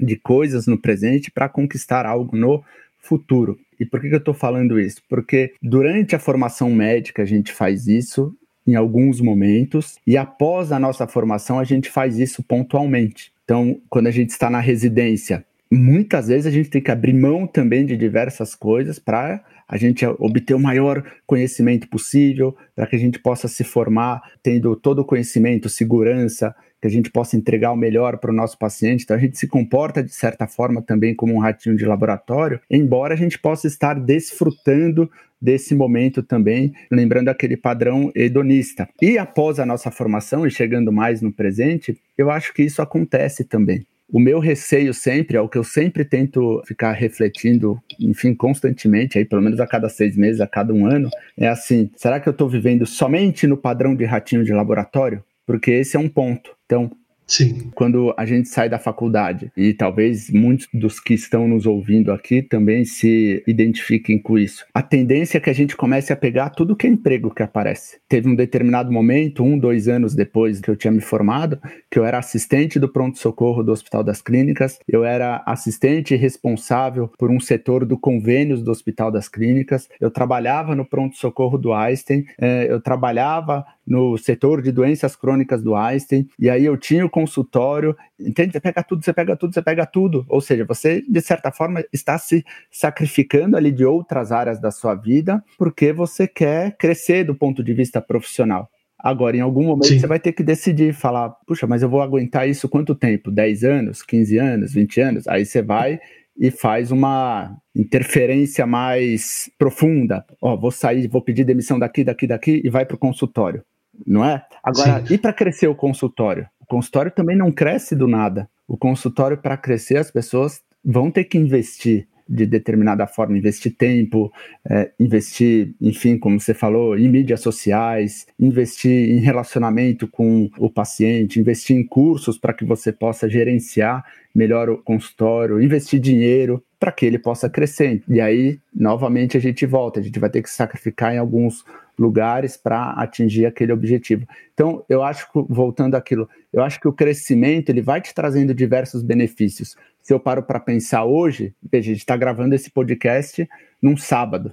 de 0.01 0.17
coisas 0.17 0.67
no 0.67 0.79
presente 0.79 1.31
para 1.31 1.49
conquistar 1.49 2.07
algo 2.07 2.37
no 2.37 2.65
futuro. 2.99 3.59
E 3.79 3.85
por 3.85 4.01
que, 4.01 4.09
eu 4.09 4.19
estou 4.19 4.35
falando 4.35 4.79
isso? 4.79 5.03
Porque 5.09 5.55
durante 5.63 6.15
a 6.15 6.19
formação 6.19 6.71
médica 6.71 7.23
a 7.23 7.27
gente 7.27 7.53
faz 7.53 7.87
isso 7.87 8.35
em 8.67 8.75
alguns 8.75 9.21
momentos, 9.21 9.99
e 10.07 10.17
após 10.17 10.71
a 10.71 10.79
nossa 10.79 11.07
formação, 11.07 11.59
a 11.59 11.65
gente 11.65 11.91
faz 11.91 12.19
isso 12.19 12.43
pontualmente. 12.43 13.33
Então, 13.45 13.81
quando 13.89 14.07
a 14.07 14.11
gente 14.11 14.31
está 14.31 14.49
na 14.49 14.61
residência, 14.61 15.45
muitas 15.71 16.29
vezes 16.29 16.47
a 16.47 16.51
gente 16.51 16.71
tem 16.71 16.81
que 16.81 16.91
abrir 16.91 17.15
mão 17.15 17.47
também 17.47 17.85
de 17.85 17.97
diversas 17.97 18.55
coisas 18.55 18.99
para 18.99 19.43
a 19.67 19.77
gente 19.77 20.05
obter 20.05 20.55
o 20.55 20.61
maior 20.61 21.05
conhecimento 21.27 21.89
possível, 21.89 22.57
para 22.75 22.87
que 22.87 22.97
a 22.97 22.99
gente 22.99 23.19
possa 23.19 23.49
se 23.49 23.65
formar 23.65 24.21
tendo 24.43 24.75
todo 24.77 25.01
o 25.01 25.05
conhecimento, 25.05 25.69
segurança, 25.69 26.55
que 26.81 26.87
a 26.87 26.91
gente 26.91 27.11
possa 27.11 27.37
entregar 27.37 27.73
o 27.73 27.77
melhor 27.77 28.19
para 28.19 28.31
o 28.31 28.35
nosso 28.35 28.59
paciente. 28.59 29.05
Então 29.05 29.17
a 29.17 29.21
gente 29.21 29.39
se 29.39 29.47
comporta 29.47 30.03
de 30.03 30.13
certa 30.13 30.47
forma 30.47 30.81
também 30.81 31.15
como 31.15 31.35
um 31.35 31.39
ratinho 31.39 31.77
de 31.77 31.85
laboratório, 31.85 32.61
embora 32.71 33.15
a 33.15 33.17
gente 33.17 33.39
possa 33.39 33.67
estar 33.67 33.95
desfrutando 33.95 35.11
desse 35.41 35.75
momento 35.75 36.23
também, 36.23 36.73
lembrando 36.91 37.29
aquele 37.29 37.57
padrão 37.57 38.13
hedonista. 38.15 38.89
E 39.01 39.17
após 39.17 39.59
a 39.59 39.67
nossa 39.67 39.91
formação 39.91 40.47
e 40.47 40.51
chegando 40.51 40.93
mais 40.93 41.23
no 41.23 41.33
presente, 41.33 41.99
eu 42.17 42.31
acho 42.31 42.53
que 42.53 42.63
isso 42.63 42.83
acontece 42.83 43.45
também. 43.45 43.87
O 44.13 44.19
meu 44.19 44.41
receio 44.41 44.93
sempre, 44.93 45.37
é 45.37 45.41
o 45.41 45.49
que 45.49 45.57
eu 45.57 45.63
sempre 45.63 46.05
tento 46.05 46.61
ficar 46.67 46.93
refletindo, 46.93 47.81
enfim, 47.99 48.35
constantemente, 48.35 49.17
aí 49.17 49.25
pelo 49.25 49.41
menos 49.41 49.61
a 49.61 49.67
cada 49.69 49.89
seis 49.89 50.17
meses, 50.17 50.41
a 50.41 50.49
cada 50.49 50.75
um 50.75 50.85
ano, 50.85 51.09
é 51.39 51.47
assim: 51.47 51.89
será 51.95 52.19
que 52.19 52.29
eu 52.29 52.33
estou 52.33 52.49
vivendo 52.49 52.85
somente 52.85 53.47
no 53.47 53.57
padrão 53.57 53.95
de 53.95 54.05
ratinho 54.05 54.45
de 54.45 54.53
laboratório? 54.53 55.23
Porque 55.51 55.73
esse 55.73 55.97
é 55.97 55.99
um 55.99 56.09
ponto. 56.09 56.55
Então, 56.65 56.93
Sim. 57.31 57.71
Quando 57.77 58.13
a 58.17 58.27
gente 58.27 58.49
sai 58.49 58.69
da 58.69 58.79
faculdade, 58.79 59.53
e 59.57 59.73
talvez 59.73 60.29
muitos 60.31 60.67
dos 60.75 60.99
que 60.99 61.15
estão 61.15 61.47
nos 61.47 61.65
ouvindo 61.65 62.11
aqui 62.11 62.43
também 62.43 62.85
se 62.85 63.41
identifiquem 63.47 64.21
com 64.21 64.37
isso, 64.37 64.67
a 64.75 64.83
tendência 64.83 65.39
é 65.39 65.41
que 65.41 65.49
a 65.49 65.53
gente 65.53 65.77
comece 65.77 66.13
a 66.13 66.17
pegar 66.17 66.51
tudo 66.51 66.75
que 66.75 66.89
é 66.89 66.91
emprego 66.91 67.33
que 67.33 67.45
aparece. 67.45 68.01
Teve 68.09 68.29
um 68.29 68.35
determinado 68.35 68.91
momento, 68.91 69.45
um, 69.45 69.57
dois 69.57 69.87
anos 69.87 70.13
depois 70.13 70.61
que 70.61 70.69
eu 70.69 70.75
tinha 70.75 70.91
me 70.91 71.01
formado, 71.01 71.61
que 71.89 72.01
eu 72.01 72.05
era 72.05 72.19
assistente 72.19 72.81
do 72.81 72.89
pronto-socorro 72.89 73.63
do 73.63 73.71
Hospital 73.71 74.03
das 74.03 74.21
Clínicas, 74.21 74.81
eu 74.89 75.05
era 75.05 75.41
assistente 75.47 76.17
responsável 76.17 77.13
por 77.17 77.31
um 77.31 77.39
setor 77.39 77.87
do 77.87 77.97
convênios 77.97 78.61
do 78.61 78.73
Hospital 78.73 79.13
das 79.13 79.29
Clínicas, 79.29 79.89
eu 80.01 80.11
trabalhava 80.11 80.75
no 80.75 80.85
pronto-socorro 80.85 81.57
do 81.57 81.73
Einstein, 81.73 82.25
eh, 82.41 82.67
eu 82.69 82.81
trabalhava 82.81 83.65
no 83.91 84.17
setor 84.17 84.63
de 84.63 84.71
doenças 84.71 85.17
crônicas 85.17 85.61
do 85.65 85.75
Einstein, 85.75 86.29
e 86.39 86.49
aí 86.49 86.65
eu 86.65 86.77
tinha 86.77 87.05
o 87.05 87.11
consultório, 87.11 87.97
entende? 88.21 88.53
Você 88.53 88.61
pega 88.61 88.85
tudo, 88.85 89.05
você 89.05 89.13
pega 89.13 89.37
tudo, 89.37 89.53
você 89.53 89.61
pega 89.61 89.85
tudo. 89.85 90.25
Ou 90.29 90.41
seja, 90.41 90.65
você, 90.65 91.03
de 91.09 91.21
certa 91.21 91.51
forma, 91.51 91.85
está 91.93 92.17
se 92.17 92.45
sacrificando 92.71 93.57
ali 93.57 93.73
de 93.73 93.85
outras 93.85 94.31
áreas 94.31 94.61
da 94.61 94.71
sua 94.71 94.95
vida, 94.95 95.43
porque 95.59 95.93
você 95.93 96.29
quer 96.29 96.77
crescer 96.77 97.25
do 97.25 97.35
ponto 97.35 97.65
de 97.65 97.75
vista 97.75 98.01
profissional. 98.01 98.71
Agora, 98.97 99.37
em 99.37 99.41
algum 99.41 99.65
momento, 99.65 99.89
Sim. 99.89 99.99
você 99.99 100.07
vai 100.07 100.21
ter 100.21 100.33
que 100.33 100.45
decidir, 100.45 100.95
falar, 100.95 101.31
puxa, 101.45 101.67
mas 101.67 101.83
eu 101.83 101.89
vou 101.89 102.01
aguentar 102.01 102.49
isso 102.49 102.69
quanto 102.69 102.95
tempo? 102.95 103.29
10 103.29 103.65
anos, 103.65 104.03
15 104.03 104.39
anos, 104.39 104.73
20 104.73 105.01
anos? 105.01 105.27
Aí 105.27 105.45
você 105.45 105.63
vai 105.63 105.99
e 106.39 106.49
faz 106.51 106.93
uma 106.93 107.57
interferência 107.75 108.65
mais 108.67 109.51
profunda. 109.59 110.25
Ó, 110.41 110.57
vou 110.57 110.71
sair, 110.71 111.09
vou 111.09 111.23
pedir 111.23 111.43
demissão 111.43 111.77
daqui, 111.77 112.05
daqui, 112.05 112.27
daqui 112.29 112.61
e 112.63 112.71
vai 112.71 112.87
para 112.87 112.95
o 112.95 112.99
consultório 112.99 113.65
não 114.07 114.25
é? 114.25 114.45
Agora, 114.63 115.05
Sim. 115.07 115.15
e 115.15 115.19
para 115.19 115.33
crescer 115.33 115.69
o 115.69 115.75
consultório? 115.75 116.49
O 116.61 116.67
consultório 116.67 117.11
também 117.11 117.37
não 117.37 117.51
cresce 117.51 117.95
do 117.97 118.07
nada. 118.07 118.49
O 118.67 118.77
consultório, 118.77 119.37
para 119.37 119.57
crescer, 119.57 119.97
as 119.97 120.11
pessoas 120.11 120.63
vão 120.85 121.11
ter 121.11 121.25
que 121.25 121.37
investir 121.37 122.07
de 122.31 122.47
determinada 122.47 123.09
forma, 123.09 123.37
investir 123.37 123.75
tempo, 123.77 124.33
é, 124.65 124.93
investir, 125.01 125.75
enfim, 125.81 126.17
como 126.17 126.39
você 126.39 126.55
falou, 126.55 126.97
em 126.97 127.09
mídias 127.09 127.41
sociais, 127.41 128.25
investir 128.39 129.11
em 129.11 129.19
relacionamento 129.19 130.07
com 130.07 130.49
o 130.57 130.71
paciente, 130.71 131.41
investir 131.41 131.77
em 131.77 131.85
cursos 131.85 132.39
para 132.39 132.53
que 132.53 132.65
você 132.65 132.93
possa 132.93 133.29
gerenciar 133.29 134.05
melhor 134.33 134.71
o 134.71 134.79
consultório, 134.79 135.61
investir 135.61 135.99
dinheiro 135.99 136.63
para 136.79 136.93
que 136.93 137.05
ele 137.05 137.19
possa 137.19 137.51
crescer. 137.51 138.01
E 138.09 138.21
aí, 138.21 138.61
novamente, 138.73 139.37
a 139.37 139.41
gente 139.41 139.67
volta, 139.67 139.99
a 139.99 140.03
gente 140.03 140.19
vai 140.21 140.31
ter 140.31 140.41
que 140.41 140.51
sacrificar 140.51 141.13
em 141.13 141.19
alguns 141.19 141.65
lugares 141.99 142.57
para 142.57 142.93
atingir 142.93 143.47
aquele 143.47 143.73
objetivo. 143.73 144.27
Então, 144.55 144.85
eu 144.89 145.03
acho 145.03 145.31
que, 145.31 145.45
voltando 145.49 145.95
àquilo, 145.95 146.29
eu 146.53 146.63
acho 146.63 146.81
que 146.81 146.89
o 146.89 146.93
crescimento 146.93 147.71
ele 147.71 147.83
vai 147.83 148.01
te 148.01 148.15
trazendo 148.15 148.55
diversos 148.55 149.03
benefícios. 149.03 149.77
Se 150.03 150.13
eu 150.13 150.21
paro 150.21 150.43
para 150.43 150.59
pensar 150.59 151.05
hoje, 151.05 151.55
veja, 151.71 151.91
a 151.91 151.93
gente 151.93 152.01
está 152.01 152.17
gravando 152.17 152.55
esse 152.55 152.71
podcast 152.71 153.49
num 153.81 153.97
sábado. 153.97 154.53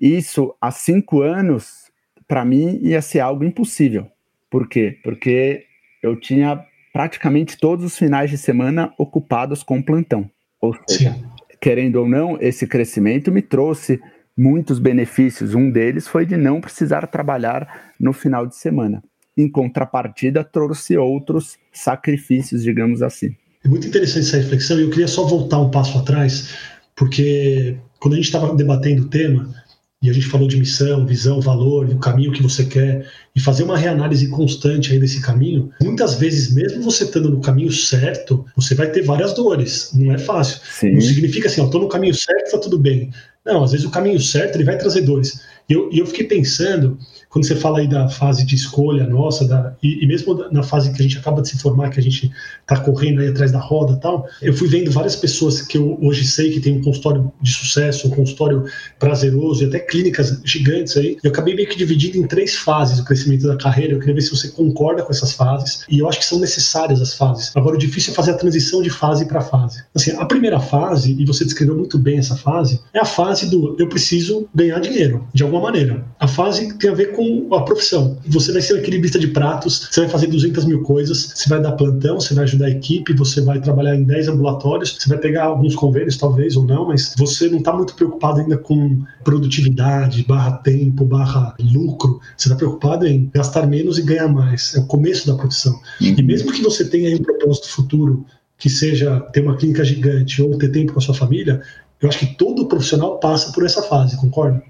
Isso, 0.00 0.54
há 0.60 0.70
cinco 0.70 1.22
anos, 1.22 1.90
para 2.26 2.44
mim, 2.44 2.78
ia 2.82 3.02
ser 3.02 3.20
algo 3.20 3.44
impossível. 3.44 4.06
Por 4.50 4.68
quê? 4.68 4.98
Porque 5.02 5.64
eu 6.02 6.18
tinha 6.18 6.64
praticamente 6.92 7.58
todos 7.58 7.84
os 7.84 7.98
finais 7.98 8.30
de 8.30 8.38
semana 8.38 8.92
ocupados 8.98 9.62
com 9.62 9.82
plantão. 9.82 10.30
Ou 10.60 10.74
seja, 10.88 11.12
Sim. 11.12 11.24
querendo 11.60 11.96
ou 11.96 12.08
não, 12.08 12.38
esse 12.40 12.66
crescimento 12.66 13.30
me 13.30 13.42
trouxe 13.42 14.00
muitos 14.38 14.78
benefícios. 14.78 15.52
Um 15.52 15.68
deles 15.68 16.06
foi 16.06 16.24
de 16.24 16.36
não 16.36 16.60
precisar 16.60 17.04
trabalhar 17.08 17.92
no 17.98 18.12
final 18.12 18.46
de 18.46 18.56
semana. 18.56 19.02
Em 19.36 19.50
contrapartida, 19.50 20.44
trouxe 20.44 20.96
outros 20.96 21.58
sacrifícios, 21.72 22.62
digamos 22.62 23.02
assim. 23.02 23.34
É 23.64 23.68
muito 23.68 23.88
interessante 23.88 24.28
essa 24.28 24.36
reflexão 24.36 24.78
e 24.78 24.82
eu 24.82 24.90
queria 24.90 25.08
só 25.08 25.26
voltar 25.26 25.58
um 25.58 25.70
passo 25.70 25.98
atrás, 25.98 26.54
porque 26.94 27.76
quando 27.98 28.14
a 28.14 28.16
gente 28.16 28.26
estava 28.26 28.54
debatendo 28.54 29.02
o 29.02 29.08
tema, 29.08 29.52
e 30.00 30.08
a 30.08 30.12
gente 30.12 30.26
falou 30.26 30.46
de 30.46 30.56
missão, 30.56 31.04
visão, 31.04 31.40
valor, 31.40 31.88
e 31.90 31.92
o 31.92 31.98
caminho 31.98 32.30
que 32.30 32.42
você 32.42 32.64
quer, 32.64 33.04
e 33.34 33.40
fazer 33.40 33.64
uma 33.64 33.76
reanálise 33.76 34.28
constante 34.28 34.92
aí 34.92 34.98
desse 35.00 35.20
caminho, 35.20 35.70
muitas 35.82 36.14
vezes, 36.14 36.54
mesmo 36.54 36.82
você 36.82 37.02
estando 37.02 37.28
no 37.28 37.40
caminho 37.40 37.72
certo, 37.72 38.44
você 38.54 38.76
vai 38.76 38.92
ter 38.92 39.02
várias 39.02 39.34
dores. 39.34 39.90
Não 39.94 40.14
é 40.14 40.18
fácil. 40.18 40.60
Sim. 40.70 40.92
Não 40.92 41.00
significa 41.00 41.48
assim, 41.48 41.60
ó, 41.60 41.66
tô 41.66 41.80
no 41.80 41.88
caminho 41.88 42.14
certo, 42.14 42.52
tá 42.52 42.58
tudo 42.58 42.78
bem. 42.78 43.10
Não, 43.48 43.64
às 43.64 43.72
vezes 43.72 43.86
o 43.86 43.90
caminho 43.90 44.20
certo 44.20 44.56
ele 44.56 44.64
vai 44.64 44.76
trazer 44.76 45.00
dores. 45.00 45.40
E 45.68 45.72
eu, 45.72 45.90
eu 45.92 46.06
fiquei 46.06 46.26
pensando, 46.26 46.98
quando 47.28 47.46
você 47.46 47.54
fala 47.54 47.80
aí 47.80 47.88
da 47.88 48.08
fase 48.08 48.44
de 48.44 48.54
escolha 48.54 49.06
nossa, 49.06 49.46
da, 49.46 49.76
e, 49.82 50.02
e, 50.02 50.06
mesmo 50.06 50.34
na 50.50 50.62
fase 50.62 50.92
que 50.92 51.00
a 51.00 51.02
gente 51.02 51.18
acaba 51.18 51.42
de 51.42 51.48
se 51.48 51.58
formar, 51.58 51.90
que 51.90 52.00
a 52.00 52.02
gente 52.02 52.32
está 52.60 52.80
correndo 52.80 53.20
aí 53.20 53.28
atrás 53.28 53.52
da 53.52 53.58
roda 53.58 53.96
tal, 53.96 54.26
eu 54.40 54.52
fui 54.52 54.66
vendo 54.66 54.90
várias 54.90 55.14
pessoas 55.14 55.60
que 55.62 55.76
eu 55.76 55.98
hoje 56.00 56.24
sei 56.24 56.50
que 56.50 56.60
tem 56.60 56.78
um 56.78 56.82
consultório 56.82 57.30
de 57.40 57.52
sucesso, 57.52 58.08
um 58.08 58.10
consultório 58.10 58.64
prazeroso 58.98 59.62
e 59.62 59.66
até 59.66 59.78
clínicas 59.78 60.40
gigantes 60.44 60.96
aí. 60.96 61.16
Eu 61.22 61.30
acabei 61.30 61.54
meio 61.54 61.68
que 61.68 61.76
dividindo 61.76 62.16
em 62.16 62.26
três 62.26 62.56
fases 62.56 62.98
o 62.98 63.04
crescimento 63.04 63.46
da 63.46 63.56
carreira. 63.56 63.94
Eu 63.94 63.98
queria 63.98 64.14
ver 64.14 64.22
se 64.22 64.30
você 64.30 64.48
concorda 64.48 65.02
com 65.02 65.10
essas 65.10 65.32
fases. 65.32 65.84
E 65.88 65.98
eu 65.98 66.08
acho 66.08 66.18
que 66.18 66.24
são 66.24 66.38
necessárias 66.38 67.00
as 67.00 67.14
fases. 67.14 67.54
Agora, 67.54 67.76
o 67.76 67.78
difícil 67.78 68.12
é 68.12 68.16
fazer 68.16 68.32
a 68.32 68.34
transição 68.34 68.82
de 68.82 68.90
fase 68.90 69.26
para 69.26 69.40
fase. 69.40 69.82
Assim, 69.94 70.12
a 70.12 70.24
primeira 70.24 70.60
fase, 70.60 71.14
e 71.18 71.24
você 71.24 71.44
descreveu 71.44 71.76
muito 71.76 71.98
bem 71.98 72.18
essa 72.18 72.36
fase, 72.36 72.80
é 72.92 73.00
a 73.00 73.04
fase 73.04 73.50
do 73.50 73.76
eu 73.78 73.88
preciso 73.88 74.48
ganhar 74.54 74.78
dinheiro, 74.80 75.26
de 75.34 75.42
alguma 75.42 75.57
maneira. 75.60 76.04
A 76.18 76.28
fase 76.28 76.76
tem 76.78 76.90
a 76.90 76.94
ver 76.94 77.12
com 77.14 77.54
a 77.54 77.62
profissão. 77.62 78.18
Você 78.26 78.52
vai 78.52 78.62
ser 78.62 78.74
um 78.74 78.78
equilibrista 78.78 79.18
de 79.18 79.28
pratos, 79.28 79.88
você 79.90 80.00
vai 80.00 80.10
fazer 80.10 80.26
200 80.26 80.64
mil 80.64 80.82
coisas, 80.82 81.32
você 81.34 81.48
vai 81.48 81.60
dar 81.60 81.72
plantão, 81.72 82.20
você 82.20 82.34
vai 82.34 82.44
ajudar 82.44 82.66
a 82.66 82.70
equipe, 82.70 83.12
você 83.14 83.40
vai 83.40 83.60
trabalhar 83.60 83.94
em 83.94 84.04
10 84.04 84.28
ambulatórios, 84.28 84.96
você 84.98 85.08
vai 85.08 85.18
pegar 85.18 85.44
alguns 85.44 85.74
convênios, 85.74 86.16
talvez 86.16 86.56
ou 86.56 86.64
não, 86.64 86.86
mas 86.88 87.14
você 87.16 87.48
não 87.48 87.58
está 87.58 87.72
muito 87.72 87.94
preocupado 87.94 88.40
ainda 88.40 88.56
com 88.56 89.02
produtividade, 89.24 90.24
barra 90.24 90.52
tempo, 90.58 91.04
barra 91.04 91.54
lucro. 91.60 92.20
Você 92.36 92.48
está 92.48 92.56
preocupado 92.56 93.06
em 93.06 93.30
gastar 93.34 93.66
menos 93.66 93.98
e 93.98 94.02
ganhar 94.02 94.28
mais. 94.28 94.74
É 94.74 94.80
o 94.80 94.86
começo 94.86 95.26
da 95.26 95.34
profissão. 95.34 95.74
Uhum. 96.00 96.14
E 96.18 96.22
mesmo 96.22 96.52
que 96.52 96.62
você 96.62 96.84
tenha 96.84 97.16
um 97.16 97.22
propósito 97.22 97.68
futuro 97.68 98.24
que 98.56 98.68
seja 98.68 99.20
ter 99.32 99.40
uma 99.40 99.56
clínica 99.56 99.84
gigante 99.84 100.42
ou 100.42 100.58
ter 100.58 100.70
tempo 100.70 100.92
com 100.92 100.98
a 100.98 101.02
sua 101.02 101.14
família, 101.14 101.62
eu 102.00 102.08
acho 102.08 102.18
que 102.18 102.26
todo 102.26 102.66
profissional 102.66 103.18
passa 103.18 103.52
por 103.52 103.64
essa 103.64 103.82
fase, 103.82 104.16
concorda? 104.16 104.62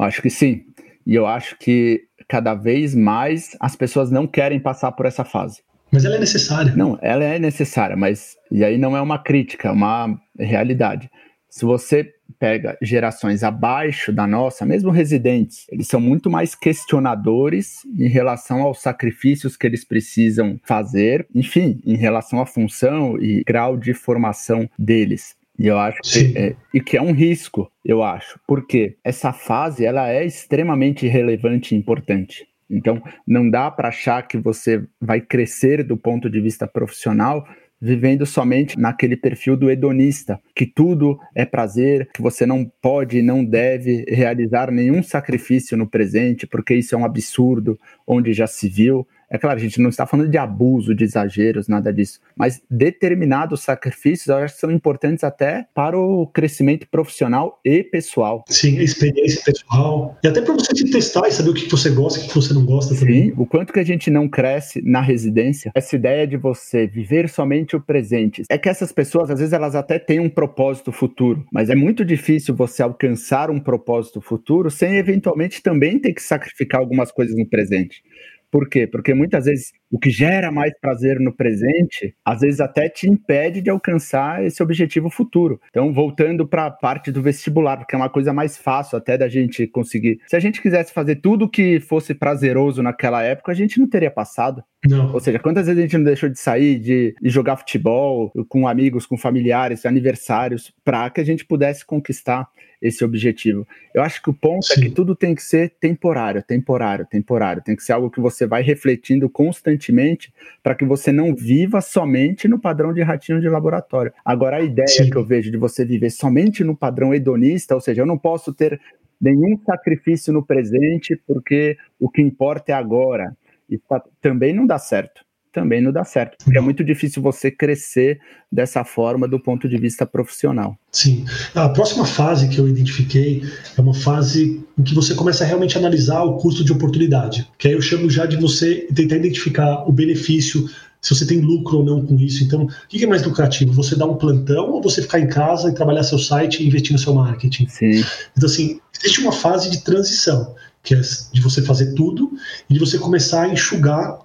Acho 0.00 0.22
que 0.22 0.30
sim. 0.30 0.64
E 1.06 1.14
eu 1.14 1.26
acho 1.26 1.56
que 1.58 2.04
cada 2.28 2.54
vez 2.54 2.94
mais 2.94 3.56
as 3.58 3.74
pessoas 3.74 4.10
não 4.10 4.26
querem 4.26 4.60
passar 4.60 4.92
por 4.92 5.06
essa 5.06 5.24
fase. 5.24 5.62
Mas 5.90 6.04
ela 6.04 6.16
é 6.16 6.20
necessária. 6.20 6.74
Não, 6.76 6.98
ela 7.02 7.24
é 7.24 7.38
necessária, 7.38 7.96
mas 7.96 8.36
e 8.50 8.64
aí 8.64 8.78
não 8.78 8.96
é 8.96 9.00
uma 9.00 9.18
crítica, 9.18 9.68
é 9.68 9.72
uma 9.72 10.16
realidade. 10.38 11.10
Se 11.48 11.64
você 11.64 12.14
pega 12.38 12.78
gerações 12.80 13.42
abaixo 13.42 14.12
da 14.12 14.24
nossa, 14.24 14.64
mesmo 14.64 14.90
residentes, 14.90 15.66
eles 15.68 15.88
são 15.88 16.00
muito 16.00 16.30
mais 16.30 16.54
questionadores 16.54 17.80
em 17.98 18.08
relação 18.08 18.62
aos 18.62 18.80
sacrifícios 18.80 19.56
que 19.56 19.66
eles 19.66 19.84
precisam 19.84 20.60
fazer, 20.62 21.26
enfim, 21.34 21.80
em 21.84 21.96
relação 21.96 22.40
à 22.40 22.46
função 22.46 23.20
e 23.20 23.42
grau 23.44 23.76
de 23.76 23.92
formação 23.92 24.70
deles. 24.78 25.34
E 25.60 25.66
eu 25.66 25.78
acho 25.78 26.00
que, 26.00 26.38
é, 26.38 26.56
e 26.72 26.80
que 26.80 26.96
é 26.96 27.02
um 27.02 27.12
risco, 27.12 27.70
eu 27.84 28.02
acho, 28.02 28.40
porque 28.48 28.96
essa 29.04 29.30
fase 29.30 29.84
ela 29.84 30.08
é 30.08 30.24
extremamente 30.24 31.06
relevante 31.06 31.74
e 31.74 31.78
importante. 31.78 32.48
Então, 32.70 33.02
não 33.26 33.50
dá 33.50 33.70
para 33.70 33.88
achar 33.88 34.26
que 34.26 34.38
você 34.38 34.82
vai 34.98 35.20
crescer 35.20 35.84
do 35.84 35.98
ponto 35.98 36.30
de 36.30 36.40
vista 36.40 36.66
profissional 36.66 37.46
vivendo 37.78 38.24
somente 38.24 38.78
naquele 38.78 39.16
perfil 39.16 39.54
do 39.54 39.70
hedonista, 39.70 40.40
que 40.54 40.64
tudo 40.64 41.18
é 41.34 41.44
prazer, 41.44 42.08
que 42.14 42.22
você 42.22 42.46
não 42.46 42.70
pode 42.80 43.18
e 43.18 43.22
não 43.22 43.44
deve 43.44 44.04
realizar 44.08 44.70
nenhum 44.70 45.02
sacrifício 45.02 45.76
no 45.76 45.86
presente, 45.86 46.46
porque 46.46 46.74
isso 46.74 46.94
é 46.94 46.98
um 46.98 47.04
absurdo, 47.04 47.78
onde 48.06 48.32
já 48.32 48.46
se 48.46 48.68
viu. 48.68 49.06
É 49.30 49.38
claro, 49.38 49.56
a 49.56 49.62
gente 49.62 49.80
não 49.80 49.90
está 49.90 50.06
falando 50.06 50.28
de 50.28 50.36
abuso, 50.36 50.94
de 50.94 51.04
exageros, 51.04 51.68
nada 51.68 51.92
disso, 51.92 52.18
mas 52.36 52.60
determinados 52.68 53.60
sacrifícios 53.60 54.26
eu 54.26 54.36
acho 54.36 54.54
que 54.54 54.60
são 54.60 54.70
importantes 54.72 55.22
até 55.22 55.66
para 55.72 55.96
o 55.96 56.26
crescimento 56.26 56.88
profissional 56.90 57.60
e 57.64 57.84
pessoal. 57.84 58.44
Sim, 58.48 58.78
a 58.78 58.82
experiência 58.82 59.40
pessoal. 59.44 60.18
E 60.24 60.26
até 60.26 60.42
para 60.42 60.54
você 60.54 60.74
se 60.74 60.90
testar 60.90 61.28
e 61.28 61.32
saber 61.32 61.50
o 61.50 61.54
que 61.54 61.70
você 61.70 61.90
gosta 61.90 62.18
e 62.18 62.24
o 62.24 62.28
que 62.28 62.34
você 62.34 62.52
não 62.52 62.64
gosta 62.64 62.94
Sim, 62.94 63.00
também. 63.00 63.34
o 63.36 63.46
quanto 63.46 63.72
que 63.72 63.78
a 63.78 63.84
gente 63.84 64.10
não 64.10 64.28
cresce 64.28 64.82
na 64.84 65.00
residência, 65.00 65.70
essa 65.74 65.94
ideia 65.94 66.26
de 66.26 66.36
você 66.36 66.86
viver 66.86 67.28
somente 67.28 67.76
o 67.76 67.80
presente. 67.80 68.42
É 68.50 68.58
que 68.58 68.68
essas 68.68 68.90
pessoas, 68.90 69.30
às 69.30 69.38
vezes, 69.38 69.52
elas 69.52 69.76
até 69.76 69.98
têm 69.98 70.18
um 70.18 70.28
propósito 70.28 70.90
futuro, 70.90 71.44
mas 71.52 71.70
é 71.70 71.76
muito 71.76 72.04
difícil 72.04 72.54
você 72.54 72.82
alcançar 72.82 73.50
um 73.50 73.60
propósito 73.60 74.20
futuro 74.20 74.70
sem 74.70 74.96
eventualmente 74.96 75.62
também 75.62 75.98
ter 75.98 76.12
que 76.12 76.22
sacrificar 76.22 76.80
algumas 76.80 77.12
coisas 77.12 77.36
no 77.36 77.46
presente. 77.46 78.02
Por 78.50 78.68
quê? 78.68 78.86
Porque 78.86 79.14
muitas 79.14 79.44
vezes 79.44 79.72
o 79.90 79.98
que 79.98 80.10
gera 80.10 80.50
mais 80.50 80.72
prazer 80.80 81.18
no 81.20 81.32
presente, 81.32 82.14
às 82.24 82.40
vezes 82.40 82.60
até 82.60 82.88
te 82.88 83.08
impede 83.08 83.60
de 83.60 83.70
alcançar 83.70 84.44
esse 84.44 84.62
objetivo 84.62 85.10
futuro. 85.10 85.60
Então, 85.70 85.92
voltando 85.92 86.46
para 86.46 86.66
a 86.66 86.70
parte 86.70 87.10
do 87.10 87.22
vestibular, 87.22 87.76
porque 87.76 87.94
é 87.94 87.98
uma 87.98 88.08
coisa 88.08 88.32
mais 88.32 88.56
fácil 88.56 88.98
até 88.98 89.16
da 89.16 89.28
gente 89.28 89.66
conseguir. 89.66 90.20
Se 90.26 90.36
a 90.36 90.40
gente 90.40 90.60
quisesse 90.60 90.92
fazer 90.92 91.16
tudo 91.16 91.48
que 91.48 91.80
fosse 91.80 92.14
prazeroso 92.14 92.82
naquela 92.82 93.22
época, 93.22 93.52
a 93.52 93.54
gente 93.54 93.78
não 93.78 93.88
teria 93.88 94.10
passado. 94.10 94.62
Não. 94.88 95.12
Ou 95.12 95.20
seja, 95.20 95.38
quantas 95.38 95.66
vezes 95.66 95.78
a 95.78 95.82
gente 95.82 95.96
não 95.96 96.04
deixou 96.04 96.28
de 96.28 96.38
sair, 96.38 96.78
de, 96.78 97.14
de 97.20 97.28
jogar 97.28 97.56
futebol 97.56 98.32
com 98.48 98.66
amigos, 98.66 99.06
com 99.06 99.16
familiares, 99.16 99.84
aniversários, 99.84 100.72
para 100.84 101.10
que 101.10 101.20
a 101.20 101.24
gente 101.24 101.44
pudesse 101.44 101.84
conquistar 101.84 102.48
esse 102.80 103.04
objetivo. 103.04 103.66
Eu 103.94 104.02
acho 104.02 104.22
que 104.22 104.30
o 104.30 104.34
ponto 104.34 104.66
Sim. 104.66 104.80
é 104.80 104.84
que 104.84 104.90
tudo 104.90 105.14
tem 105.14 105.34
que 105.34 105.42
ser 105.42 105.70
temporário, 105.80 106.42
temporário, 106.42 107.06
temporário. 107.06 107.62
Tem 107.62 107.76
que 107.76 107.82
ser 107.82 107.92
algo 107.92 108.10
que 108.10 108.20
você 108.20 108.46
vai 108.46 108.62
refletindo 108.62 109.28
constantemente 109.28 110.32
para 110.62 110.74
que 110.74 110.84
você 110.84 111.12
não 111.12 111.34
viva 111.34 111.80
somente 111.80 112.48
no 112.48 112.58
padrão 112.58 112.92
de 112.92 113.02
ratinho 113.02 113.40
de 113.40 113.48
laboratório. 113.48 114.12
Agora, 114.24 114.56
a 114.56 114.62
ideia 114.62 114.88
Sim. 114.88 115.10
que 115.10 115.16
eu 115.16 115.24
vejo 115.24 115.50
de 115.50 115.56
você 115.56 115.84
viver 115.84 116.10
somente 116.10 116.64
no 116.64 116.76
padrão 116.76 117.14
hedonista, 117.14 117.74
ou 117.74 117.80
seja, 117.80 118.02
eu 118.02 118.06
não 118.06 118.18
posso 118.18 118.52
ter 118.52 118.80
nenhum 119.20 119.58
sacrifício 119.66 120.32
no 120.32 120.44
presente 120.44 121.20
porque 121.26 121.76
o 121.98 122.08
que 122.08 122.22
importa 122.22 122.72
é 122.72 122.74
agora. 122.74 123.36
Isso 123.68 123.84
também 124.20 124.52
não 124.54 124.66
dá 124.66 124.78
certo 124.78 125.22
também 125.52 125.80
não 125.80 125.92
dá 125.92 126.04
certo. 126.04 126.36
É 126.54 126.60
muito 126.60 126.84
difícil 126.84 127.22
você 127.22 127.50
crescer 127.50 128.20
dessa 128.50 128.84
forma 128.84 129.28
do 129.28 129.38
ponto 129.38 129.68
de 129.68 129.76
vista 129.76 130.06
profissional. 130.06 130.76
Sim. 130.92 131.24
A 131.54 131.68
próxima 131.68 132.04
fase 132.04 132.48
que 132.48 132.58
eu 132.58 132.68
identifiquei 132.68 133.42
é 133.76 133.80
uma 133.80 133.94
fase 133.94 134.64
em 134.78 134.82
que 134.82 134.94
você 134.94 135.14
começa 135.14 135.44
a 135.44 135.46
realmente 135.46 135.76
analisar 135.76 136.22
o 136.22 136.36
custo 136.36 136.64
de 136.64 136.72
oportunidade. 136.72 137.48
Que 137.58 137.68
aí 137.68 137.74
eu 137.74 137.82
chamo 137.82 138.08
já 138.10 138.26
de 138.26 138.36
você 138.36 138.86
tentar 138.94 139.16
identificar 139.16 139.88
o 139.88 139.92
benefício 139.92 140.68
se 141.00 141.14
você 141.14 141.26
tem 141.26 141.40
lucro 141.40 141.78
ou 141.78 141.84
não 141.84 142.04
com 142.04 142.16
isso. 142.16 142.44
Então, 142.44 142.64
o 142.64 142.68
que 142.88 143.02
é 143.02 143.06
mais 143.06 143.22
lucrativo? 143.22 143.72
Você 143.72 143.96
dar 143.96 144.06
um 144.06 144.16
plantão 144.16 144.70
ou 144.70 144.82
você 144.82 145.00
ficar 145.02 145.18
em 145.18 145.28
casa 145.28 145.70
e 145.70 145.74
trabalhar 145.74 146.02
seu 146.02 146.18
site 146.18 146.62
e 146.62 146.66
investir 146.66 146.92
no 146.92 146.98
seu 146.98 147.14
marketing? 147.14 147.66
Sim. 147.68 148.04
Então, 148.36 148.48
assim, 148.48 148.80
existe 148.98 149.20
uma 149.20 149.32
fase 149.32 149.70
de 149.70 149.82
transição, 149.82 150.54
que 150.82 150.94
é 150.94 151.00
de 151.32 151.40
você 151.40 151.62
fazer 151.62 151.94
tudo 151.94 152.30
e 152.68 152.74
de 152.74 152.80
você 152.80 152.98
começar 152.98 153.44
a 153.44 153.48
enxugar 153.48 154.18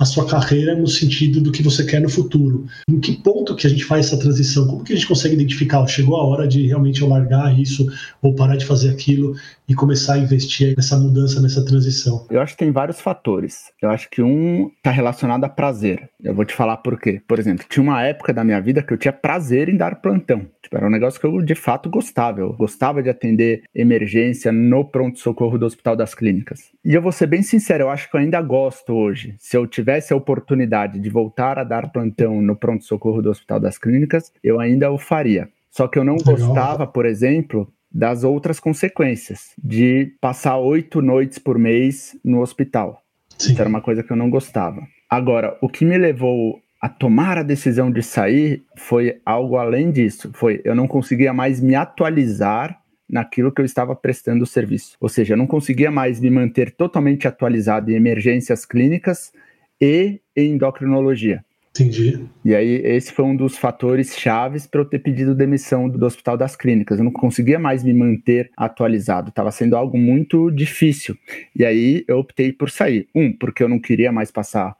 a 0.00 0.04
sua 0.04 0.26
carreira 0.26 0.76
no 0.76 0.86
sentido 0.86 1.40
do 1.40 1.50
que 1.50 1.60
você 1.60 1.84
quer 1.84 2.00
no 2.00 2.08
futuro. 2.08 2.66
Em 2.88 3.00
que 3.00 3.16
ponto 3.16 3.56
que 3.56 3.66
a 3.66 3.70
gente 3.70 3.84
faz 3.84 4.06
essa 4.06 4.18
transição? 4.18 4.66
Como 4.68 4.84
que 4.84 4.92
a 4.92 4.96
gente 4.96 5.08
consegue 5.08 5.34
identificar? 5.34 5.84
Chegou 5.88 6.16
a 6.16 6.24
hora 6.24 6.46
de 6.46 6.66
realmente 6.68 7.02
eu 7.02 7.08
largar 7.08 7.58
isso 7.58 7.84
ou 8.22 8.32
parar 8.32 8.56
de 8.56 8.64
fazer 8.64 8.90
aquilo 8.90 9.34
e 9.68 9.74
começar 9.74 10.14
a 10.14 10.18
investir 10.18 10.74
nessa 10.76 10.96
mudança, 10.96 11.40
nessa 11.40 11.64
transição? 11.64 12.24
Eu 12.30 12.40
acho 12.40 12.52
que 12.52 12.58
tem 12.58 12.70
vários 12.70 13.00
fatores. 13.00 13.72
Eu 13.82 13.90
acho 13.90 14.08
que 14.08 14.22
um 14.22 14.68
está 14.68 14.92
relacionado 14.92 15.42
a 15.42 15.48
prazer. 15.48 16.08
Eu 16.22 16.34
vou 16.34 16.44
te 16.44 16.52
falar 16.52 16.78
por 16.78 16.98
quê. 16.98 17.22
Por 17.28 17.38
exemplo, 17.38 17.64
tinha 17.68 17.82
uma 17.82 18.02
época 18.02 18.32
da 18.32 18.42
minha 18.42 18.60
vida 18.60 18.82
que 18.82 18.92
eu 18.92 18.98
tinha 18.98 19.12
prazer 19.12 19.68
em 19.68 19.76
dar 19.76 20.00
plantão. 20.00 20.46
Tipo, 20.60 20.76
era 20.76 20.86
um 20.86 20.90
negócio 20.90 21.20
que 21.20 21.26
eu 21.26 21.40
de 21.40 21.54
fato 21.54 21.88
gostava. 21.88 22.40
Eu 22.40 22.52
gostava 22.52 23.02
de 23.02 23.08
atender 23.08 23.62
emergência 23.72 24.50
no 24.50 24.84
pronto-socorro 24.84 25.58
do 25.58 25.66
Hospital 25.66 25.94
das 25.94 26.14
Clínicas. 26.14 26.72
E 26.84 26.92
eu 26.92 27.00
vou 27.00 27.12
ser 27.12 27.26
bem 27.26 27.42
sincero, 27.42 27.84
eu 27.84 27.90
acho 27.90 28.10
que 28.10 28.16
eu 28.16 28.20
ainda 28.20 28.42
gosto 28.42 28.92
hoje. 28.92 29.36
Se 29.38 29.56
eu 29.56 29.66
tivesse 29.66 30.12
a 30.12 30.16
oportunidade 30.16 30.98
de 30.98 31.08
voltar 31.08 31.58
a 31.58 31.64
dar 31.64 31.92
plantão 31.92 32.42
no 32.42 32.56
pronto-socorro 32.56 33.22
do 33.22 33.30
Hospital 33.30 33.60
das 33.60 33.78
Clínicas, 33.78 34.32
eu 34.42 34.58
ainda 34.58 34.90
o 34.90 34.98
faria. 34.98 35.48
Só 35.70 35.86
que 35.86 35.98
eu 35.98 36.04
não 36.04 36.16
gostava, 36.16 36.86
por 36.86 37.06
exemplo, 37.06 37.72
das 37.90 38.24
outras 38.24 38.58
consequências 38.58 39.52
de 39.62 40.12
passar 40.20 40.58
oito 40.58 41.00
noites 41.00 41.38
por 41.38 41.58
mês 41.58 42.18
no 42.24 42.40
hospital. 42.40 43.02
Sim. 43.38 43.52
Isso 43.52 43.60
era 43.60 43.68
uma 43.68 43.80
coisa 43.80 44.02
que 44.02 44.10
eu 44.10 44.16
não 44.16 44.28
gostava. 44.28 44.82
Agora, 45.08 45.56
o 45.60 45.68
que 45.68 45.84
me 45.84 45.96
levou 45.96 46.60
a 46.80 46.88
tomar 46.88 47.38
a 47.38 47.42
decisão 47.42 47.90
de 47.90 48.02
sair 48.02 48.62
foi 48.76 49.20
algo 49.24 49.56
além 49.56 49.90
disso. 49.90 50.30
Foi 50.34 50.60
eu 50.64 50.74
não 50.74 50.86
conseguia 50.86 51.32
mais 51.32 51.60
me 51.60 51.74
atualizar 51.74 52.80
naquilo 53.08 53.50
que 53.50 53.60
eu 53.60 53.64
estava 53.64 53.96
prestando 53.96 54.44
o 54.44 54.46
serviço. 54.46 54.96
Ou 55.00 55.08
seja, 55.08 55.32
eu 55.32 55.38
não 55.38 55.46
conseguia 55.46 55.90
mais 55.90 56.20
me 56.20 56.30
manter 56.30 56.70
totalmente 56.70 57.26
atualizado 57.26 57.90
em 57.90 57.94
emergências 57.94 58.66
clínicas 58.66 59.32
e 59.80 60.20
em 60.36 60.52
endocrinologia. 60.52 61.42
Entendi. 61.70 62.26
E 62.44 62.54
aí, 62.54 62.82
esse 62.84 63.12
foi 63.12 63.24
um 63.24 63.36
dos 63.36 63.56
fatores 63.56 64.16
chaves 64.18 64.66
para 64.66 64.80
eu 64.80 64.84
ter 64.84 64.98
pedido 64.98 65.34
demissão 65.34 65.88
do, 65.88 66.04
Hospital 66.04 66.36
das 66.36 66.56
Clínicas. 66.56 66.98
Eu 66.98 67.04
não 67.04 67.12
conseguia 67.12 67.58
mais 67.58 67.84
me 67.84 67.94
manter 67.94 68.50
atualizado, 68.56 69.28
estava 69.28 69.50
sendo 69.52 69.76
algo 69.76 69.96
muito 69.96 70.50
difícil. 70.50 71.16
E 71.54 71.64
aí, 71.64 72.04
eu 72.08 72.18
optei 72.18 72.52
por 72.52 72.68
sair. 72.68 73.06
Um, 73.14 73.32
porque 73.32 73.62
eu 73.62 73.68
não 73.68 73.78
queria 73.78 74.10
mais 74.10 74.30
passar 74.30 74.76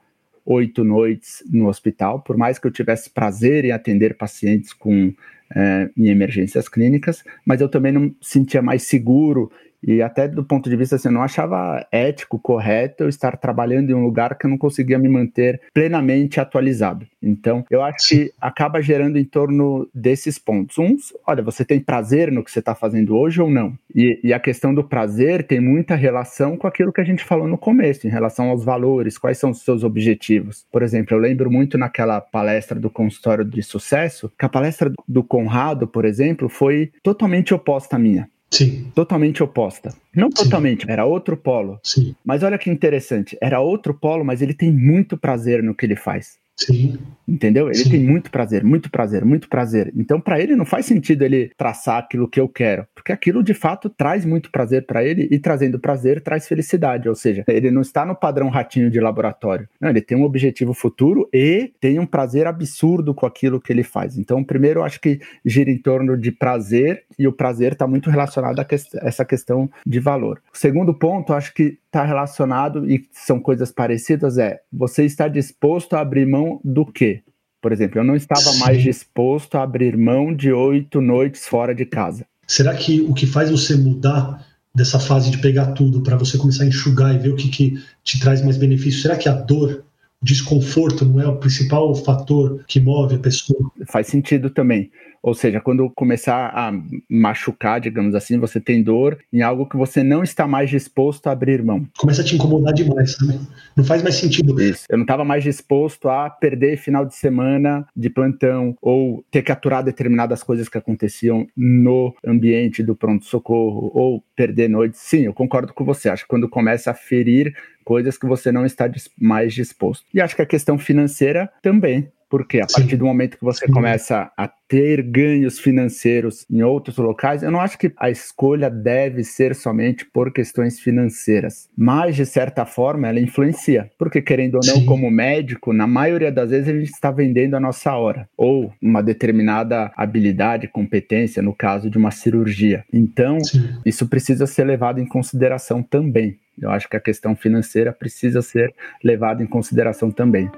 oito 0.49 0.83
noites 0.83 1.43
no 1.47 1.67
hospital, 1.67 2.21
por 2.21 2.35
mais 2.35 2.57
que 2.57 2.65
eu 2.65 2.71
tivesse 2.71 3.09
prazer 3.09 3.65
em 3.65 3.71
atender 3.71 4.17
pacientes 4.17 4.73
com 4.73 5.13
é, 5.55 5.89
em 5.95 6.07
emergências 6.07 6.67
clínicas, 6.67 7.23
mas 7.45 7.61
eu 7.61 7.69
também 7.69 7.91
não 7.91 8.13
sentia 8.21 8.61
mais 8.61 8.83
seguro 8.83 9.51
e 9.83 10.01
até 10.01 10.27
do 10.27 10.43
ponto 10.43 10.69
de 10.69 10.75
vista 10.75 10.95
assim, 10.95 11.07
eu 11.07 11.13
não 11.13 11.23
achava 11.23 11.85
ético, 11.91 12.39
correto 12.39 13.03
eu 13.03 13.09
estar 13.09 13.37
trabalhando 13.37 13.89
em 13.89 13.93
um 13.93 14.03
lugar 14.03 14.37
que 14.37 14.45
eu 14.45 14.49
não 14.49 14.57
conseguia 14.57 14.99
me 14.99 15.09
manter 15.09 15.61
plenamente 15.73 16.39
atualizado. 16.39 17.07
Então, 17.21 17.65
eu 17.69 17.81
acho 17.81 18.09
que 18.09 18.31
acaba 18.39 18.81
gerando 18.81 19.17
em 19.17 19.25
torno 19.25 19.89
desses 19.93 20.37
pontos. 20.37 20.77
Uns, 20.77 21.13
olha, 21.27 21.43
você 21.43 21.65
tem 21.65 21.79
prazer 21.79 22.31
no 22.31 22.43
que 22.43 22.51
você 22.51 22.59
está 22.59 22.73
fazendo 22.73 23.15
hoje 23.15 23.41
ou 23.41 23.49
não? 23.49 23.77
E, 23.93 24.19
e, 24.23 24.33
a 24.33 24.39
questão 24.39 24.73
do 24.73 24.83
prazer 24.83 25.45
tem 25.45 25.59
muita 25.59 25.95
relação 25.95 26.55
com 26.55 26.67
aquilo 26.67 26.93
que 26.93 27.01
a 27.01 27.03
gente 27.03 27.23
falou 27.23 27.47
no 27.47 27.57
começo, 27.57 28.07
em 28.07 28.09
relação 28.09 28.49
aos 28.49 28.63
valores, 28.63 29.17
quais 29.17 29.37
são 29.37 29.49
os 29.49 29.63
seus 29.63 29.83
objetivos. 29.83 30.65
Por 30.71 30.81
exemplo, 30.81 31.15
eu 31.15 31.19
lembro 31.19 31.51
muito 31.51 31.77
naquela 31.77 32.21
palestra 32.21 32.79
do 32.79 32.89
consultório 32.89 33.43
de 33.43 33.61
sucesso, 33.63 34.31
que 34.37 34.45
a 34.45 34.49
palestra 34.49 34.91
do 35.07 35.23
Conrado, 35.23 35.87
por 35.87 36.05
exemplo, 36.05 36.47
foi 36.47 36.91
totalmente 37.03 37.53
oposta 37.53 37.95
à 37.95 37.99
minha. 37.99 38.29
Sim. 38.51 38.91
Totalmente 38.95 39.43
oposta. 39.43 39.93
Não 40.15 40.29
totalmente, 40.29 40.85
Sim. 40.85 40.91
era 40.91 41.05
outro 41.05 41.37
polo. 41.37 41.79
Sim. 41.83 42.15
Mas 42.25 42.41
olha 42.43 42.57
que 42.57 42.69
interessante, 42.69 43.37
era 43.41 43.59
outro 43.59 43.93
polo, 43.93 44.25
mas 44.25 44.41
ele 44.41 44.53
tem 44.53 44.71
muito 44.71 45.17
prazer 45.17 45.61
no 45.61 45.75
que 45.75 45.85
ele 45.85 45.95
faz. 45.95 46.38
Sim. 46.59 46.97
Entendeu? 47.27 47.67
Ele 47.67 47.75
Sim. 47.75 47.91
tem 47.91 47.99
muito 48.03 48.31
prazer, 48.31 48.63
muito 48.63 48.89
prazer, 48.89 49.23
muito 49.23 49.47
prazer. 49.47 49.93
Então, 49.95 50.19
para 50.19 50.39
ele, 50.39 50.55
não 50.55 50.65
faz 50.65 50.87
sentido 50.87 51.21
ele 51.21 51.51
traçar 51.55 51.99
aquilo 51.99 52.27
que 52.27 52.39
eu 52.39 52.49
quero, 52.49 52.87
porque 52.95 53.11
aquilo 53.11 53.43
de 53.43 53.53
fato 53.53 53.87
traz 53.87 54.25
muito 54.25 54.51
prazer 54.51 54.85
para 54.87 55.03
ele 55.03 55.27
e 55.29 55.37
trazendo 55.37 55.79
prazer 55.79 56.21
traz 56.21 56.47
felicidade. 56.47 57.07
Ou 57.07 57.13
seja, 57.13 57.43
ele 57.47 57.69
não 57.69 57.81
está 57.81 58.03
no 58.03 58.15
padrão 58.15 58.49
ratinho 58.49 58.89
de 58.89 58.99
laboratório. 58.99 59.69
Não, 59.79 59.89
ele 59.89 60.01
tem 60.01 60.17
um 60.17 60.23
objetivo 60.23 60.73
futuro 60.73 61.29
e 61.31 61.71
tem 61.79 61.99
um 61.99 62.05
prazer 62.05 62.47
absurdo 62.47 63.13
com 63.13 63.27
aquilo 63.27 63.61
que 63.61 63.71
ele 63.71 63.83
faz. 63.83 64.17
Então, 64.17 64.43
primeiro, 64.43 64.79
eu 64.79 64.83
acho 64.83 64.99
que 64.99 65.19
gira 65.45 65.69
em 65.69 65.77
torno 65.77 66.17
de 66.17 66.31
prazer 66.31 67.03
e 67.17 67.27
o 67.27 67.33
prazer 67.33 67.73
está 67.73 67.85
muito 67.85 68.09
relacionado 68.09 68.59
a 68.59 68.65
que 68.65 68.73
essa 68.75 69.23
questão 69.23 69.69
de 69.85 69.99
valor. 69.99 70.41
O 70.51 70.57
segundo 70.57 70.95
ponto, 70.95 71.31
eu 71.31 71.37
acho 71.37 71.53
que 71.53 71.77
está 71.89 72.05
relacionado 72.05 72.89
e 72.89 73.07
são 73.11 73.39
coisas 73.39 73.71
parecidas 73.71 74.37
é 74.37 74.59
você 74.71 75.03
está 75.05 75.27
disposto 75.27 75.95
a 75.95 76.01
abrir 76.01 76.25
mão 76.25 76.61
do 76.63 76.85
quê? 76.85 77.23
Por 77.61 77.71
exemplo, 77.71 77.99
eu 77.99 78.03
não 78.03 78.15
estava 78.15 78.41
Sim. 78.41 78.59
mais 78.59 78.81
disposto 78.81 79.55
a 79.55 79.63
abrir 79.63 79.97
mão 79.97 80.33
de 80.33 80.51
oito 80.51 81.01
noites 81.01 81.45
fora 81.45 81.75
de 81.75 81.85
casa. 81.85 82.25
Será 82.47 82.73
que 82.73 83.01
o 83.01 83.13
que 83.13 83.25
faz 83.25 83.49
você 83.49 83.75
mudar 83.75 84.45
dessa 84.73 84.99
fase 84.99 85.29
de 85.29 85.39
pegar 85.39 85.73
tudo 85.73 86.01
para 86.01 86.15
você 86.15 86.37
começar 86.37 86.63
a 86.63 86.67
enxugar 86.67 87.13
e 87.13 87.17
ver 87.17 87.29
o 87.29 87.35
que, 87.35 87.49
que 87.49 87.83
te 88.03 88.19
traz 88.19 88.41
mais 88.41 88.55
benefício, 88.55 89.01
será 89.01 89.17
que 89.17 89.27
a 89.27 89.33
dor, 89.33 89.83
o 90.21 90.25
desconforto 90.25 91.03
não 91.05 91.19
é 91.19 91.27
o 91.27 91.37
principal 91.37 91.93
fator 91.95 92.63
que 92.67 92.79
move 92.79 93.15
a 93.15 93.19
pessoa? 93.19 93.71
Faz 93.87 94.07
sentido 94.07 94.49
também. 94.49 94.91
Ou 95.21 95.33
seja, 95.33 95.59
quando 95.59 95.89
começar 95.89 96.51
a 96.53 96.71
machucar, 97.09 97.79
digamos 97.79 98.15
assim, 98.15 98.37
você 98.37 98.59
tem 98.59 98.81
dor 98.81 99.19
em 99.31 99.41
algo 99.41 99.67
que 99.67 99.77
você 99.77 100.03
não 100.03 100.23
está 100.23 100.47
mais 100.47 100.69
disposto 100.69 101.27
a 101.27 101.31
abrir 101.31 101.63
mão. 101.63 101.85
Começa 101.97 102.21
a 102.21 102.25
te 102.25 102.35
incomodar 102.35 102.73
demais, 102.73 103.13
sabe? 103.13 103.39
Não 103.75 103.83
faz 103.83 104.01
mais 104.01 104.15
sentido. 104.15 104.59
Isso. 104.61 104.85
Eu 104.89 104.97
não 104.97 105.03
estava 105.03 105.23
mais 105.23 105.43
disposto 105.43 106.09
a 106.09 106.29
perder 106.29 106.77
final 106.77 107.05
de 107.05 107.15
semana 107.15 107.85
de 107.95 108.09
plantão 108.09 108.75
ou 108.81 109.23
ter 109.29 109.41
que 109.41 109.51
aturar 109.51 109.83
determinadas 109.83 110.43
coisas 110.43 110.69
que 110.69 110.77
aconteciam 110.77 111.47
no 111.55 112.15
ambiente 112.25 112.81
do 112.81 112.95
pronto-socorro 112.95 113.91
ou 113.93 114.23
perder 114.35 114.69
noites. 114.69 114.99
Sim, 115.01 115.21
eu 115.21 115.33
concordo 115.33 115.73
com 115.73 115.83
você. 115.83 116.09
Acho 116.09 116.23
que 116.23 116.29
quando 116.29 116.49
começa 116.49 116.91
a 116.91 116.93
ferir 116.93 117.53
coisas 117.83 118.17
que 118.17 118.27
você 118.27 118.51
não 118.51 118.65
está 118.65 118.89
mais 119.19 119.53
disposto. 119.53 120.05
E 120.13 120.21
acho 120.21 120.35
que 120.35 120.41
a 120.41 120.45
questão 120.45 120.77
financeira 120.77 121.49
também. 121.61 122.07
Porque 122.29 122.59
a 122.59 122.67
Sim. 122.67 122.81
partir 122.81 122.97
do 122.97 123.05
momento 123.05 123.37
que 123.37 123.43
você 123.43 123.65
Sim. 123.65 123.73
começa 123.73 124.31
a 124.37 124.47
ter 124.67 125.01
ganhos 125.01 125.59
financeiros 125.59 126.45
em 126.49 126.61
outros 126.61 126.97
locais, 126.97 127.41
eu 127.41 127.49
não 127.49 127.59
acho 127.59 127.77
que 127.77 127.91
a 127.97 128.09
escolha 128.09 128.69
deve 128.69 129.23
ser 129.23 129.55
somente 129.55 130.05
por 130.05 130.31
questões 130.31 130.79
financeiras, 130.79 131.67
mas 131.75 132.15
de 132.15 132.25
certa 132.25 132.65
forma 132.67 133.07
ela 133.07 133.19
influencia, 133.19 133.89
porque 133.97 134.21
querendo 134.21 134.55
ou 134.55 134.61
não, 134.63 134.75
Sim. 134.75 134.85
como 134.85 135.09
médico, 135.09 135.73
na 135.73 135.87
maioria 135.87 136.31
das 136.31 136.51
vezes 136.51 136.69
a 136.69 136.77
gente 136.77 136.91
está 136.91 137.09
vendendo 137.09 137.55
a 137.55 137.59
nossa 137.59 137.95
hora 137.95 138.29
ou 138.37 138.71
uma 138.79 139.01
determinada 139.01 139.91
habilidade, 139.97 140.67
competência, 140.67 141.41
no 141.41 141.53
caso 141.53 141.89
de 141.89 141.97
uma 141.97 142.11
cirurgia. 142.11 142.85
Então, 142.93 143.39
isso 143.83 144.07
precisa 144.07 144.45
ser 144.45 144.65
levado 144.65 144.99
em 144.99 145.05
consideração 145.05 145.81
também. 145.81 146.37
Eu 146.61 146.69
acho 146.69 146.87
que 146.87 146.97
a 146.97 146.99
questão 146.99 147.35
financeira 147.35 147.91
precisa 147.91 148.41
ser 148.41 148.73
levada 149.03 149.41
em 149.41 149.47
consideração 149.47 150.11
também. 150.11 150.49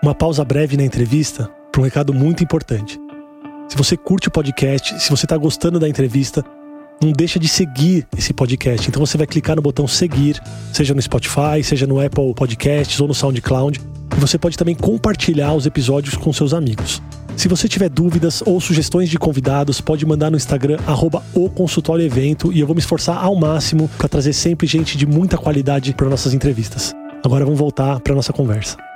Uma 0.00 0.14
pausa 0.14 0.44
breve 0.44 0.76
na 0.76 0.84
entrevista 0.84 1.50
para 1.72 1.80
um 1.80 1.84
recado 1.84 2.14
muito 2.14 2.44
importante. 2.44 3.00
Se 3.68 3.76
você 3.76 3.96
curte 3.96 4.28
o 4.28 4.30
podcast, 4.30 5.02
se 5.02 5.10
você 5.10 5.26
está 5.26 5.36
gostando 5.36 5.80
da 5.80 5.88
entrevista, 5.88 6.44
não 7.02 7.10
deixa 7.10 7.36
de 7.36 7.48
seguir 7.48 8.06
esse 8.16 8.32
podcast. 8.32 8.88
Então 8.88 9.04
você 9.04 9.18
vai 9.18 9.26
clicar 9.26 9.56
no 9.56 9.62
botão 9.62 9.88
seguir, 9.88 10.40
seja 10.72 10.94
no 10.94 11.02
Spotify, 11.02 11.64
seja 11.64 11.84
no 11.84 12.00
Apple 12.00 12.32
Podcasts 12.32 13.00
ou 13.00 13.08
no 13.08 13.14
SoundCloud. 13.14 13.80
E 14.16 14.20
você 14.20 14.38
pode 14.38 14.56
também 14.56 14.74
compartilhar 14.76 15.52
os 15.54 15.66
episódios 15.66 16.16
com 16.16 16.32
seus 16.32 16.54
amigos. 16.54 17.02
Se 17.36 17.48
você 17.48 17.68
tiver 17.68 17.88
dúvidas 17.88 18.40
ou 18.46 18.60
sugestões 18.60 19.08
de 19.08 19.18
convidados, 19.18 19.80
pode 19.80 20.06
mandar 20.06 20.30
no 20.30 20.36
Instagram 20.36 20.78
arroba 20.86 21.24
o 21.34 21.50
consultório 21.50 22.04
evento 22.04 22.52
e 22.52 22.60
eu 22.60 22.66
vou 22.68 22.74
me 22.74 22.80
esforçar 22.80 23.18
ao 23.18 23.34
máximo 23.34 23.90
para 23.98 24.08
trazer 24.08 24.32
sempre 24.32 24.66
gente 24.66 24.96
de 24.96 25.06
muita 25.06 25.36
qualidade 25.36 25.92
para 25.92 26.08
nossas 26.08 26.32
entrevistas. 26.32 26.94
Agora 27.24 27.44
vamos 27.44 27.58
voltar 27.58 27.98
para 27.98 28.14
nossa 28.14 28.32
conversa 28.32 28.87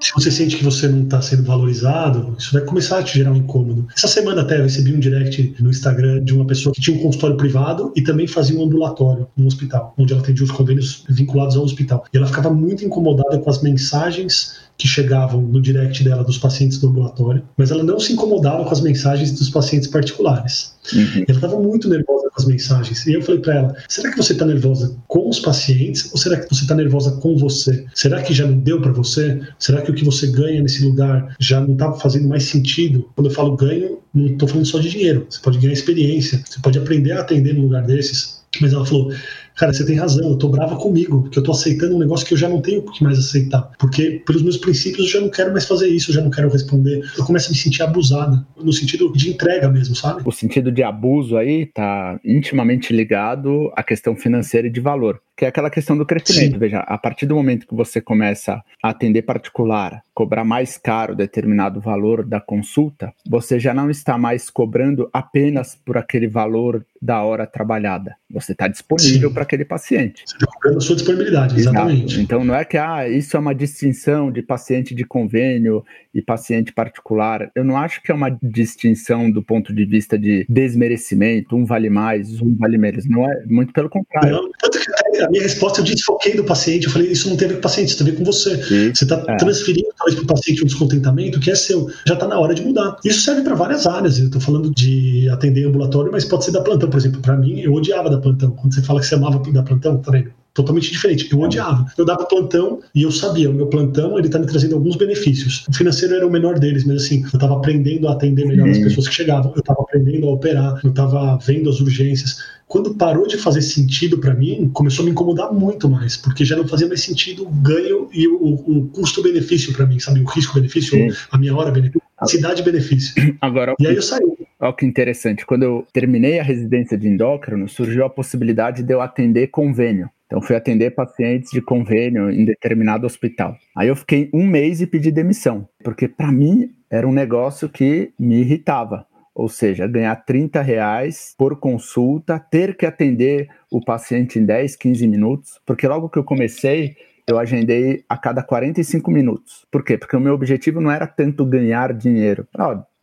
se 0.00 0.12
você 0.14 0.30
sente 0.30 0.56
que 0.56 0.64
você 0.64 0.88
não 0.88 1.02
está 1.02 1.20
sendo 1.20 1.42
valorizado, 1.42 2.34
isso 2.38 2.52
vai 2.52 2.62
começar 2.62 2.98
a 2.98 3.02
te 3.02 3.18
gerar 3.18 3.32
um 3.32 3.36
incômodo. 3.36 3.86
Essa 3.96 4.08
semana 4.08 4.42
até 4.42 4.58
eu 4.58 4.62
recebi 4.62 4.94
um 4.94 5.00
direct 5.00 5.56
no 5.60 5.70
Instagram 5.70 6.22
de 6.22 6.34
uma 6.34 6.46
pessoa 6.46 6.72
que 6.72 6.80
tinha 6.80 6.96
um 6.96 7.00
consultório 7.00 7.36
privado 7.36 7.92
e 7.96 8.02
também 8.02 8.26
fazia 8.26 8.58
um 8.58 8.64
ambulatório 8.64 9.26
no 9.36 9.46
hospital, 9.46 9.94
onde 9.98 10.12
ela 10.12 10.22
atendia 10.22 10.44
os 10.44 10.50
convênios 10.50 11.04
vinculados 11.08 11.56
ao 11.56 11.64
hospital. 11.64 12.04
E 12.12 12.16
ela 12.16 12.26
ficava 12.26 12.50
muito 12.50 12.84
incomodada 12.84 13.38
com 13.38 13.50
as 13.50 13.60
mensagens 13.62 14.67
que 14.78 14.86
chegavam 14.86 15.42
no 15.42 15.60
direct 15.60 16.04
dela 16.04 16.22
dos 16.22 16.38
pacientes 16.38 16.78
do 16.78 16.88
ambulatório, 16.88 17.42
mas 17.56 17.72
ela 17.72 17.82
não 17.82 17.98
se 17.98 18.12
incomodava 18.12 18.64
com 18.64 18.70
as 18.70 18.80
mensagens 18.80 19.32
dos 19.32 19.50
pacientes 19.50 19.88
particulares. 19.88 20.72
Uhum. 20.94 21.24
Ela 21.26 21.36
estava 21.36 21.60
muito 21.60 21.88
nervosa 21.88 22.30
com 22.30 22.40
as 22.40 22.46
mensagens. 22.46 23.04
E 23.04 23.12
eu 23.12 23.20
falei 23.20 23.40
para 23.40 23.54
ela: 23.54 23.76
será 23.88 24.10
que 24.10 24.16
você 24.16 24.32
está 24.34 24.46
nervosa 24.46 24.96
com 25.08 25.28
os 25.28 25.40
pacientes 25.40 26.08
ou 26.12 26.16
será 26.16 26.38
que 26.38 26.48
você 26.48 26.62
está 26.62 26.76
nervosa 26.76 27.10
com 27.20 27.36
você? 27.36 27.84
Será 27.92 28.22
que 28.22 28.32
já 28.32 28.46
não 28.46 28.56
deu 28.56 28.80
para 28.80 28.92
você? 28.92 29.40
Será 29.58 29.82
que 29.82 29.90
o 29.90 29.94
que 29.94 30.04
você 30.04 30.28
ganha 30.28 30.62
nesse 30.62 30.84
lugar 30.84 31.34
já 31.40 31.60
não 31.60 31.72
está 31.72 31.92
fazendo 31.94 32.28
mais 32.28 32.44
sentido? 32.44 33.10
Quando 33.16 33.28
eu 33.28 33.34
falo 33.34 33.56
ganho, 33.56 33.98
não 34.14 34.26
estou 34.26 34.48
falando 34.48 34.66
só 34.66 34.78
de 34.78 34.90
dinheiro. 34.90 35.26
Você 35.28 35.40
pode 35.40 35.58
ganhar 35.58 35.72
experiência, 35.72 36.40
você 36.46 36.60
pode 36.60 36.78
aprender 36.78 37.12
a 37.12 37.20
atender 37.20 37.52
num 37.52 37.62
lugar 37.62 37.82
desses. 37.82 38.38
Mas 38.60 38.72
ela 38.72 38.86
falou: 38.86 39.12
cara, 39.58 39.72
você 39.72 39.84
tem 39.84 39.96
razão, 39.96 40.30
eu 40.30 40.36
tô 40.36 40.48
brava 40.48 40.76
comigo, 40.76 41.22
porque 41.22 41.38
eu 41.38 41.42
tô 41.42 41.50
aceitando 41.50 41.96
um 41.96 41.98
negócio 41.98 42.26
que 42.26 42.32
eu 42.32 42.38
já 42.38 42.48
não 42.48 42.62
tenho 42.62 42.80
o 42.80 42.92
que 42.92 43.02
mais 43.02 43.18
aceitar. 43.18 43.70
Porque, 43.78 44.22
pelos 44.24 44.42
meus 44.42 44.56
princípios, 44.56 45.06
eu 45.06 45.12
já 45.12 45.20
não 45.20 45.28
quero 45.28 45.50
mais 45.50 45.66
fazer 45.66 45.88
isso, 45.88 46.10
eu 46.10 46.14
já 46.14 46.22
não 46.22 46.30
quero 46.30 46.48
responder. 46.48 47.02
Eu 47.16 47.24
começo 47.24 47.48
a 47.48 47.50
me 47.50 47.56
sentir 47.56 47.82
abusada, 47.82 48.46
no 48.56 48.72
sentido 48.72 49.12
de 49.12 49.30
entrega 49.30 49.68
mesmo, 49.68 49.96
sabe? 49.96 50.22
O 50.24 50.30
sentido 50.30 50.70
de 50.70 50.82
abuso 50.82 51.36
aí 51.36 51.66
tá 51.66 52.18
intimamente 52.24 52.92
ligado 52.92 53.70
à 53.76 53.82
questão 53.82 54.14
financeira 54.16 54.68
e 54.68 54.70
de 54.70 54.80
valor 54.80 55.20
que 55.38 55.44
é 55.44 55.48
aquela 55.48 55.70
questão 55.70 55.96
do 55.96 56.04
crescimento. 56.04 56.54
Sim. 56.54 56.58
Veja, 56.58 56.80
a 56.80 56.98
partir 56.98 57.24
do 57.24 57.36
momento 57.36 57.64
que 57.64 57.74
você 57.74 58.00
começa 58.00 58.60
a 58.82 58.88
atender 58.90 59.22
particular, 59.22 60.02
cobrar 60.12 60.42
mais 60.44 60.76
caro 60.76 61.14
determinado 61.14 61.80
valor 61.80 62.24
da 62.24 62.40
consulta, 62.40 63.14
você 63.24 63.60
já 63.60 63.72
não 63.72 63.88
está 63.88 64.18
mais 64.18 64.50
cobrando 64.50 65.08
apenas 65.12 65.76
por 65.76 65.96
aquele 65.96 66.26
valor 66.26 66.84
da 67.00 67.22
hora 67.22 67.46
trabalhada. 67.46 68.16
Você 68.28 68.50
está 68.50 68.66
disponível 68.66 69.32
para 69.32 69.44
aquele 69.44 69.64
paciente. 69.64 70.24
Você 70.26 70.34
está 70.34 70.46
cobrando 70.46 70.78
a 70.78 70.80
sua 70.80 70.96
disponibilidade, 70.96 71.56
exatamente. 71.56 72.14
Exato. 72.14 72.20
Então 72.20 72.44
não 72.44 72.56
é 72.56 72.64
que 72.64 72.76
ah, 72.76 73.08
isso 73.08 73.36
é 73.36 73.40
uma 73.40 73.54
distinção 73.54 74.32
de 74.32 74.42
paciente 74.42 74.92
de 74.92 75.04
convênio 75.04 75.84
e 76.12 76.20
paciente 76.20 76.72
particular. 76.72 77.48
Eu 77.54 77.62
não 77.62 77.76
acho 77.76 78.02
que 78.02 78.10
é 78.10 78.14
uma 78.14 78.36
distinção 78.42 79.30
do 79.30 79.40
ponto 79.40 79.72
de 79.72 79.84
vista 79.84 80.18
de 80.18 80.44
desmerecimento, 80.48 81.54
um 81.54 81.64
vale 81.64 81.88
mais, 81.88 82.42
um 82.42 82.56
vale 82.56 82.76
menos. 82.76 83.08
Não 83.08 83.24
é, 83.30 83.44
muito 83.46 83.72
pelo 83.72 83.88
contrário. 83.88 84.32
Não, 84.32 84.50
tanto 84.60 84.77
a 85.20 85.30
minha 85.30 85.42
resposta 85.42 85.80
eu 85.80 85.84
desfoquei 85.84 86.36
do 86.36 86.44
paciente. 86.44 86.86
Eu 86.86 86.92
falei, 86.92 87.10
isso 87.10 87.28
não 87.28 87.36
tem 87.36 87.46
a 87.46 87.48
ver 87.48 87.54
com 87.54 87.60
o 87.60 87.62
paciente, 87.62 87.88
isso 87.88 87.98
tem 87.98 88.06
a 88.06 88.10
ver 88.10 88.16
com 88.16 88.24
você. 88.24 88.62
Sim. 88.62 88.94
Você 88.94 89.04
está 89.04 89.22
é. 89.28 89.36
transferindo 89.36 89.88
talvez 89.96 90.14
para 90.16 90.24
o 90.24 90.26
paciente 90.26 90.62
um 90.62 90.66
descontentamento 90.66 91.40
que 91.40 91.50
é 91.50 91.54
seu. 91.54 91.90
Já 92.06 92.14
está 92.14 92.26
na 92.26 92.38
hora 92.38 92.54
de 92.54 92.62
mudar. 92.62 92.96
Isso 93.04 93.22
serve 93.22 93.42
para 93.42 93.54
várias 93.54 93.86
áreas. 93.86 94.18
Eu 94.18 94.26
estou 94.26 94.40
falando 94.40 94.70
de 94.74 95.28
atender 95.30 95.66
ambulatório, 95.66 96.10
mas 96.12 96.24
pode 96.24 96.44
ser 96.44 96.52
da 96.52 96.60
plantão, 96.60 96.88
por 96.88 96.98
exemplo. 96.98 97.20
Para 97.20 97.36
mim, 97.36 97.60
eu 97.60 97.72
odiava 97.72 98.10
da 98.10 98.18
plantão. 98.18 98.50
Quando 98.52 98.74
você 98.74 98.82
fala 98.82 99.00
que 99.00 99.06
você 99.06 99.14
amava 99.14 99.38
da 99.52 99.62
plantão, 99.62 100.00
vendo? 100.10 100.37
Totalmente 100.58 100.90
diferente. 100.90 101.28
Eu 101.30 101.40
odiava. 101.40 101.86
Eu 101.96 102.04
dava 102.04 102.24
plantão 102.26 102.80
e 102.94 103.02
eu 103.02 103.12
sabia, 103.12 103.48
o 103.48 103.54
meu 103.54 103.68
plantão 103.68 104.18
ele 104.18 104.28
tá 104.28 104.38
me 104.38 104.46
trazendo 104.46 104.74
alguns 104.74 104.96
benefícios. 104.96 105.64
O 105.68 105.72
financeiro 105.72 106.14
era 106.14 106.26
o 106.26 106.30
menor 106.30 106.58
deles, 106.58 106.84
mas 106.84 107.04
assim, 107.04 107.24
eu 107.32 107.38
tava 107.38 107.56
aprendendo 107.56 108.08
a 108.08 108.12
atender 108.12 108.44
melhor 108.44 108.68
as 108.68 108.78
pessoas 108.78 109.08
que 109.08 109.14
chegavam, 109.14 109.52
eu 109.54 109.62
tava 109.62 109.80
aprendendo 109.82 110.26
a 110.26 110.32
operar, 110.32 110.80
eu 110.84 110.92
tava 110.92 111.38
vendo 111.38 111.70
as 111.70 111.80
urgências. 111.80 112.42
Quando 112.66 112.94
parou 112.94 113.26
de 113.26 113.38
fazer 113.38 113.62
sentido 113.62 114.18
para 114.18 114.34
mim, 114.34 114.68
começou 114.74 115.02
a 115.02 115.06
me 115.06 115.12
incomodar 115.12 115.52
muito 115.52 115.88
mais, 115.88 116.16
porque 116.16 116.44
já 116.44 116.56
não 116.56 116.66
fazia 116.66 116.88
mais 116.88 117.00
sentido 117.00 117.46
o 117.46 117.50
ganho 117.50 118.08
e 118.12 118.26
o, 118.28 118.54
o 118.66 118.88
custo-benefício 118.88 119.72
para 119.72 119.86
mim, 119.86 119.98
sabe? 119.98 120.20
O 120.20 120.24
risco-benefício, 120.24 120.98
a 121.30 121.38
minha 121.38 121.54
hora-benefício, 121.54 122.02
cidade-benefício. 122.26 123.14
Agora, 123.40 123.74
e 123.78 123.86
aí 123.86 123.96
eu 123.96 124.02
saí. 124.02 124.20
Olha 124.60 124.72
que 124.72 124.84
interessante. 124.84 125.46
Quando 125.46 125.62
eu 125.62 125.86
terminei 125.92 126.40
a 126.40 126.42
residência 126.42 126.98
de 126.98 127.06
endócrino, 127.06 127.68
surgiu 127.68 128.04
a 128.04 128.10
possibilidade 128.10 128.82
de 128.82 128.92
eu 128.92 129.00
atender 129.00 129.46
convênio. 129.46 130.10
Então, 130.28 130.42
fui 130.42 130.54
atender 130.54 130.90
pacientes 130.90 131.50
de 131.50 131.62
convênio 131.62 132.30
em 132.30 132.44
determinado 132.44 133.06
hospital. 133.06 133.56
Aí 133.74 133.88
eu 133.88 133.96
fiquei 133.96 134.28
um 134.32 134.46
mês 134.46 134.82
e 134.82 134.86
pedi 134.86 135.10
demissão, 135.10 135.66
porque 135.82 136.06
para 136.06 136.30
mim 136.30 136.70
era 136.90 137.08
um 137.08 137.12
negócio 137.12 137.66
que 137.66 138.12
me 138.20 138.40
irritava. 138.40 139.06
Ou 139.34 139.48
seja, 139.48 139.86
ganhar 139.86 140.16
30 140.16 140.60
reais 140.60 141.34
por 141.38 141.58
consulta, 141.58 142.38
ter 142.38 142.76
que 142.76 142.84
atender 142.84 143.48
o 143.70 143.82
paciente 143.82 144.38
em 144.38 144.44
10, 144.44 144.76
15 144.76 145.06
minutos, 145.06 145.60
porque 145.64 145.88
logo 145.88 146.10
que 146.10 146.18
eu 146.18 146.24
comecei, 146.24 146.94
eu 147.26 147.38
agendei 147.38 148.04
a 148.06 148.18
cada 148.18 148.42
45 148.42 149.10
minutos. 149.10 149.64
Por 149.70 149.82
quê? 149.82 149.96
Porque 149.96 150.16
o 150.16 150.20
meu 150.20 150.34
objetivo 150.34 150.80
não 150.80 150.90
era 150.90 151.06
tanto 151.06 151.46
ganhar 151.46 151.94
dinheiro. 151.94 152.46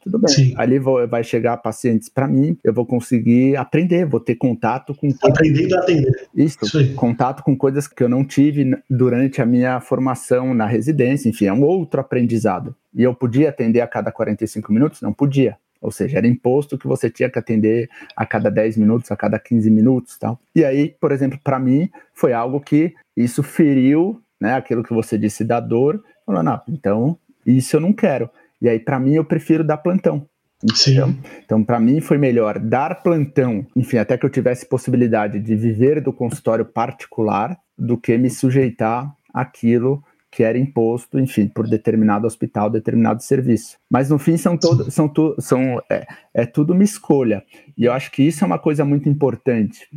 Tudo 0.06 0.20
bem. 0.20 0.30
Sim. 0.30 0.54
Ali 0.56 0.78
vou, 0.78 1.08
vai 1.08 1.24
chegar 1.24 1.58
pacientes 1.58 2.08
para 2.08 2.28
mim, 2.28 2.56
eu 2.64 2.72
vou 2.72 2.86
conseguir 2.86 3.58
aprender, 3.58 4.06
vou 4.06 4.20
ter 4.20 4.36
contato 4.36 4.94
com. 4.94 5.10
Aprendendo 5.24 5.76
a 5.76 5.80
atender. 5.80 6.28
Isso, 6.36 6.60
Isso 6.62 6.94
contato 6.94 7.44
com 7.44 7.58
coisas 7.58 7.88
que 7.88 8.04
eu 8.04 8.08
não 8.08 8.24
tive 8.24 8.78
durante 8.88 9.42
a 9.42 9.46
minha 9.48 9.80
formação 9.82 10.54
na 10.54 10.68
residência, 10.68 11.28
enfim, 11.28 11.48
é 11.48 11.54
um 11.54 11.64
outro 11.64 12.00
aprendizado. 12.00 12.76
E 12.94 13.02
eu 13.02 13.16
podia 13.16 13.50
atender 13.50 13.82
a 13.82 13.88
cada 13.88 14.12
45 14.12 14.72
minutos? 14.72 15.02
Não 15.02 15.12
podia. 15.12 15.58
Ou 15.82 15.92
seja, 15.92 16.20
era 16.20 16.28
imposto 16.28 16.78
que 16.78 16.88
você 16.88 17.10
tinha 17.10 17.30
que 17.30 17.40
atender 17.40 17.90
a 18.16 18.26
cada 18.26 18.50
10 18.50 18.78
minutos, 18.78 19.12
a 19.12 19.16
cada 19.16 19.40
15 19.40 19.70
minutos 19.72 20.18
tal. 20.20 20.40
E 20.56 20.64
aí, 20.64 20.96
por 21.00 21.12
exemplo, 21.12 21.40
para 21.44 21.60
mim, 21.60 21.90
foi 22.14 22.32
algo 22.32 22.60
que 22.60 22.94
isso 23.18 23.42
feriu 23.42 24.22
né, 24.40 24.54
aquilo 24.54 24.84
que 24.84 24.94
você 24.94 25.18
disse 25.18 25.44
da 25.44 25.60
dor. 25.60 26.04
Falando, 26.26 26.46
não, 26.46 26.62
então 26.70 27.18
isso 27.46 27.76
eu 27.76 27.80
não 27.80 27.92
quero. 27.92 28.30
E 28.62 28.70
aí, 28.70 28.80
para 28.80 29.00
mim, 29.00 29.16
eu 29.16 29.26
prefiro 29.26 29.64
dar 29.64 29.78
plantão. 29.78 30.28
Sim. 30.74 31.20
Então, 31.44 31.64
para 31.64 31.80
mim, 31.80 32.00
foi 32.00 32.18
melhor 32.18 32.58
dar 32.58 33.04
plantão, 33.04 33.66
enfim, 33.76 33.98
até 33.98 34.18
que 34.18 34.26
eu 34.26 34.30
tivesse 34.30 34.66
possibilidade 34.66 35.40
de 35.40 35.56
viver 35.56 36.02
do 36.02 36.14
consultório 36.14 36.66
particular, 36.66 37.58
do 37.78 37.98
que 37.98 38.18
me 38.18 38.30
sujeitar 38.30 39.14
àquilo 39.34 40.02
que 40.32 40.44
era 40.44 40.58
imposto, 40.58 41.18
enfim, 41.18 41.48
por 41.48 41.66
determinado 41.66 42.28
hospital, 42.28 42.70
determinado 42.70 43.24
serviço. 43.24 43.78
Mas 43.90 44.10
no 44.10 44.20
fim 44.20 44.36
são 44.36 44.58
todos, 44.58 44.94
são, 44.94 45.08
tu, 45.08 45.34
são 45.40 45.82
é, 45.90 46.06
é, 46.34 46.46
tudo 46.46 46.74
uma 46.74 46.84
escolha. 46.84 47.42
E 47.78 47.86
eu 47.86 47.94
acho 47.94 48.12
que 48.12 48.24
isso 48.24 48.44
é 48.44 48.48
uma 48.48 48.60
coisa 48.60 48.84
muito 48.84 49.08
importante. 49.08 49.88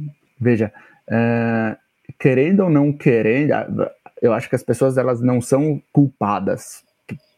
Veja, 0.40 0.72
é, 1.10 1.76
querendo 2.20 2.60
ou 2.60 2.70
não 2.70 2.92
querendo, 2.92 3.52
eu 4.22 4.32
acho 4.32 4.48
que 4.48 4.54
as 4.54 4.62
pessoas 4.62 4.96
elas 4.96 5.20
não 5.20 5.40
são 5.40 5.82
culpadas 5.92 6.84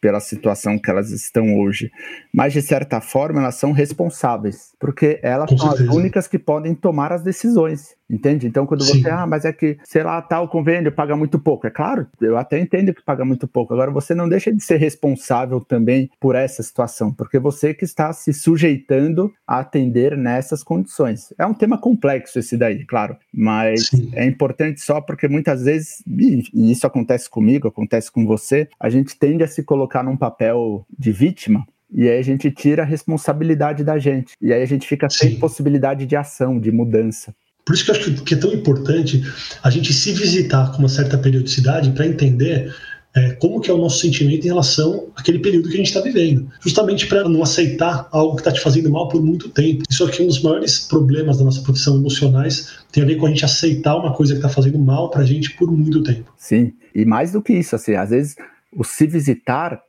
pela 0.00 0.20
situação 0.20 0.78
que 0.78 0.90
elas 0.90 1.10
estão 1.10 1.58
hoje, 1.58 1.90
mas 2.32 2.52
de 2.52 2.62
certa 2.62 3.00
forma 3.00 3.40
elas 3.40 3.56
são 3.56 3.72
responsáveis, 3.72 4.72
porque 4.78 5.20
elas 5.22 5.50
Com 5.50 5.58
são 5.58 5.68
certeza. 5.70 5.90
as 5.90 5.96
únicas 5.96 6.26
que 6.26 6.38
podem 6.38 6.74
tomar 6.74 7.12
as 7.12 7.22
decisões. 7.22 7.98
Entende? 8.10 8.48
Então, 8.48 8.66
quando 8.66 8.82
Sim. 8.82 9.02
você, 9.02 9.08
ah, 9.08 9.24
mas 9.24 9.44
é 9.44 9.52
que, 9.52 9.78
sei 9.84 10.02
lá, 10.02 10.20
tal 10.20 10.48
convênio 10.48 10.90
paga 10.90 11.14
muito 11.14 11.38
pouco. 11.38 11.68
É 11.68 11.70
claro, 11.70 12.08
eu 12.20 12.36
até 12.36 12.58
entendo 12.58 12.92
que 12.92 13.04
paga 13.04 13.24
muito 13.24 13.46
pouco. 13.46 13.72
Agora, 13.72 13.92
você 13.92 14.16
não 14.16 14.28
deixa 14.28 14.52
de 14.52 14.60
ser 14.60 14.78
responsável 14.78 15.60
também 15.60 16.10
por 16.18 16.34
essa 16.34 16.60
situação, 16.60 17.12
porque 17.12 17.38
você 17.38 17.72
que 17.72 17.84
está 17.84 18.12
se 18.12 18.32
sujeitando 18.32 19.32
a 19.46 19.60
atender 19.60 20.16
nessas 20.16 20.64
condições. 20.64 21.32
É 21.38 21.46
um 21.46 21.54
tema 21.54 21.78
complexo 21.78 22.40
esse 22.40 22.56
daí, 22.56 22.84
claro, 22.84 23.16
mas 23.32 23.86
Sim. 23.86 24.10
é 24.14 24.26
importante 24.26 24.80
só 24.80 25.00
porque 25.00 25.28
muitas 25.28 25.62
vezes, 25.62 26.02
e 26.08 26.72
isso 26.72 26.86
acontece 26.86 27.30
comigo, 27.30 27.68
acontece 27.68 28.10
com 28.10 28.26
você, 28.26 28.68
a 28.80 28.90
gente 28.90 29.16
tende 29.16 29.44
a 29.44 29.48
se 29.48 29.62
colocar 29.62 29.89
num 30.02 30.16
papel 30.16 30.86
de 30.98 31.12
vítima 31.12 31.64
e 31.92 32.08
aí 32.08 32.18
a 32.18 32.22
gente 32.22 32.50
tira 32.50 32.82
a 32.82 32.86
responsabilidade 32.86 33.82
da 33.82 33.98
gente. 33.98 34.34
E 34.40 34.52
aí 34.52 34.62
a 34.62 34.66
gente 34.66 34.86
fica 34.86 35.08
sem 35.10 35.36
possibilidade 35.36 36.06
de 36.06 36.14
ação, 36.14 36.60
de 36.60 36.70
mudança. 36.70 37.34
Por 37.64 37.74
isso 37.74 37.84
que 37.84 37.90
eu 37.90 37.94
acho 37.94 38.24
que 38.24 38.34
é 38.34 38.36
tão 38.36 38.52
importante 38.52 39.22
a 39.62 39.70
gente 39.70 39.92
se 39.92 40.12
visitar 40.12 40.72
com 40.72 40.78
uma 40.78 40.88
certa 40.88 41.18
periodicidade 41.18 41.90
para 41.90 42.06
entender 42.06 42.72
é, 43.14 43.32
como 43.32 43.60
que 43.60 43.68
é 43.68 43.74
o 43.74 43.76
nosso 43.76 43.98
sentimento 43.98 44.44
em 44.44 44.48
relação 44.48 45.08
àquele 45.16 45.40
período 45.40 45.68
que 45.68 45.74
a 45.74 45.76
gente 45.78 45.88
está 45.88 46.00
vivendo. 46.00 46.48
Justamente 46.60 47.06
para 47.06 47.28
não 47.28 47.42
aceitar 47.42 48.08
algo 48.12 48.36
que 48.36 48.40
está 48.40 48.52
te 48.52 48.60
fazendo 48.60 48.88
mal 48.88 49.08
por 49.08 49.22
muito 49.22 49.48
tempo. 49.48 49.82
Isso 49.90 50.04
aqui 50.04 50.22
é 50.22 50.24
um 50.24 50.28
dos 50.28 50.40
maiores 50.40 50.78
problemas 50.78 51.38
da 51.38 51.44
nossa 51.44 51.60
profissão 51.60 51.96
emocionais, 51.96 52.78
tem 52.92 53.02
a 53.02 53.06
ver 53.06 53.16
com 53.16 53.26
a 53.26 53.28
gente 53.28 53.44
aceitar 53.44 53.96
uma 53.96 54.14
coisa 54.14 54.32
que 54.32 54.38
está 54.38 54.48
fazendo 54.48 54.78
mal 54.78 55.10
para 55.10 55.22
a 55.22 55.26
gente 55.26 55.56
por 55.56 55.70
muito 55.70 56.02
tempo. 56.02 56.32
Sim, 56.36 56.72
e 56.94 57.04
mais 57.04 57.32
do 57.32 57.42
que 57.42 57.52
isso, 57.52 57.74
assim, 57.74 57.94
às 57.94 58.10
vezes 58.10 58.36
o 58.74 58.84
se 58.84 59.06
visitar 59.06 59.80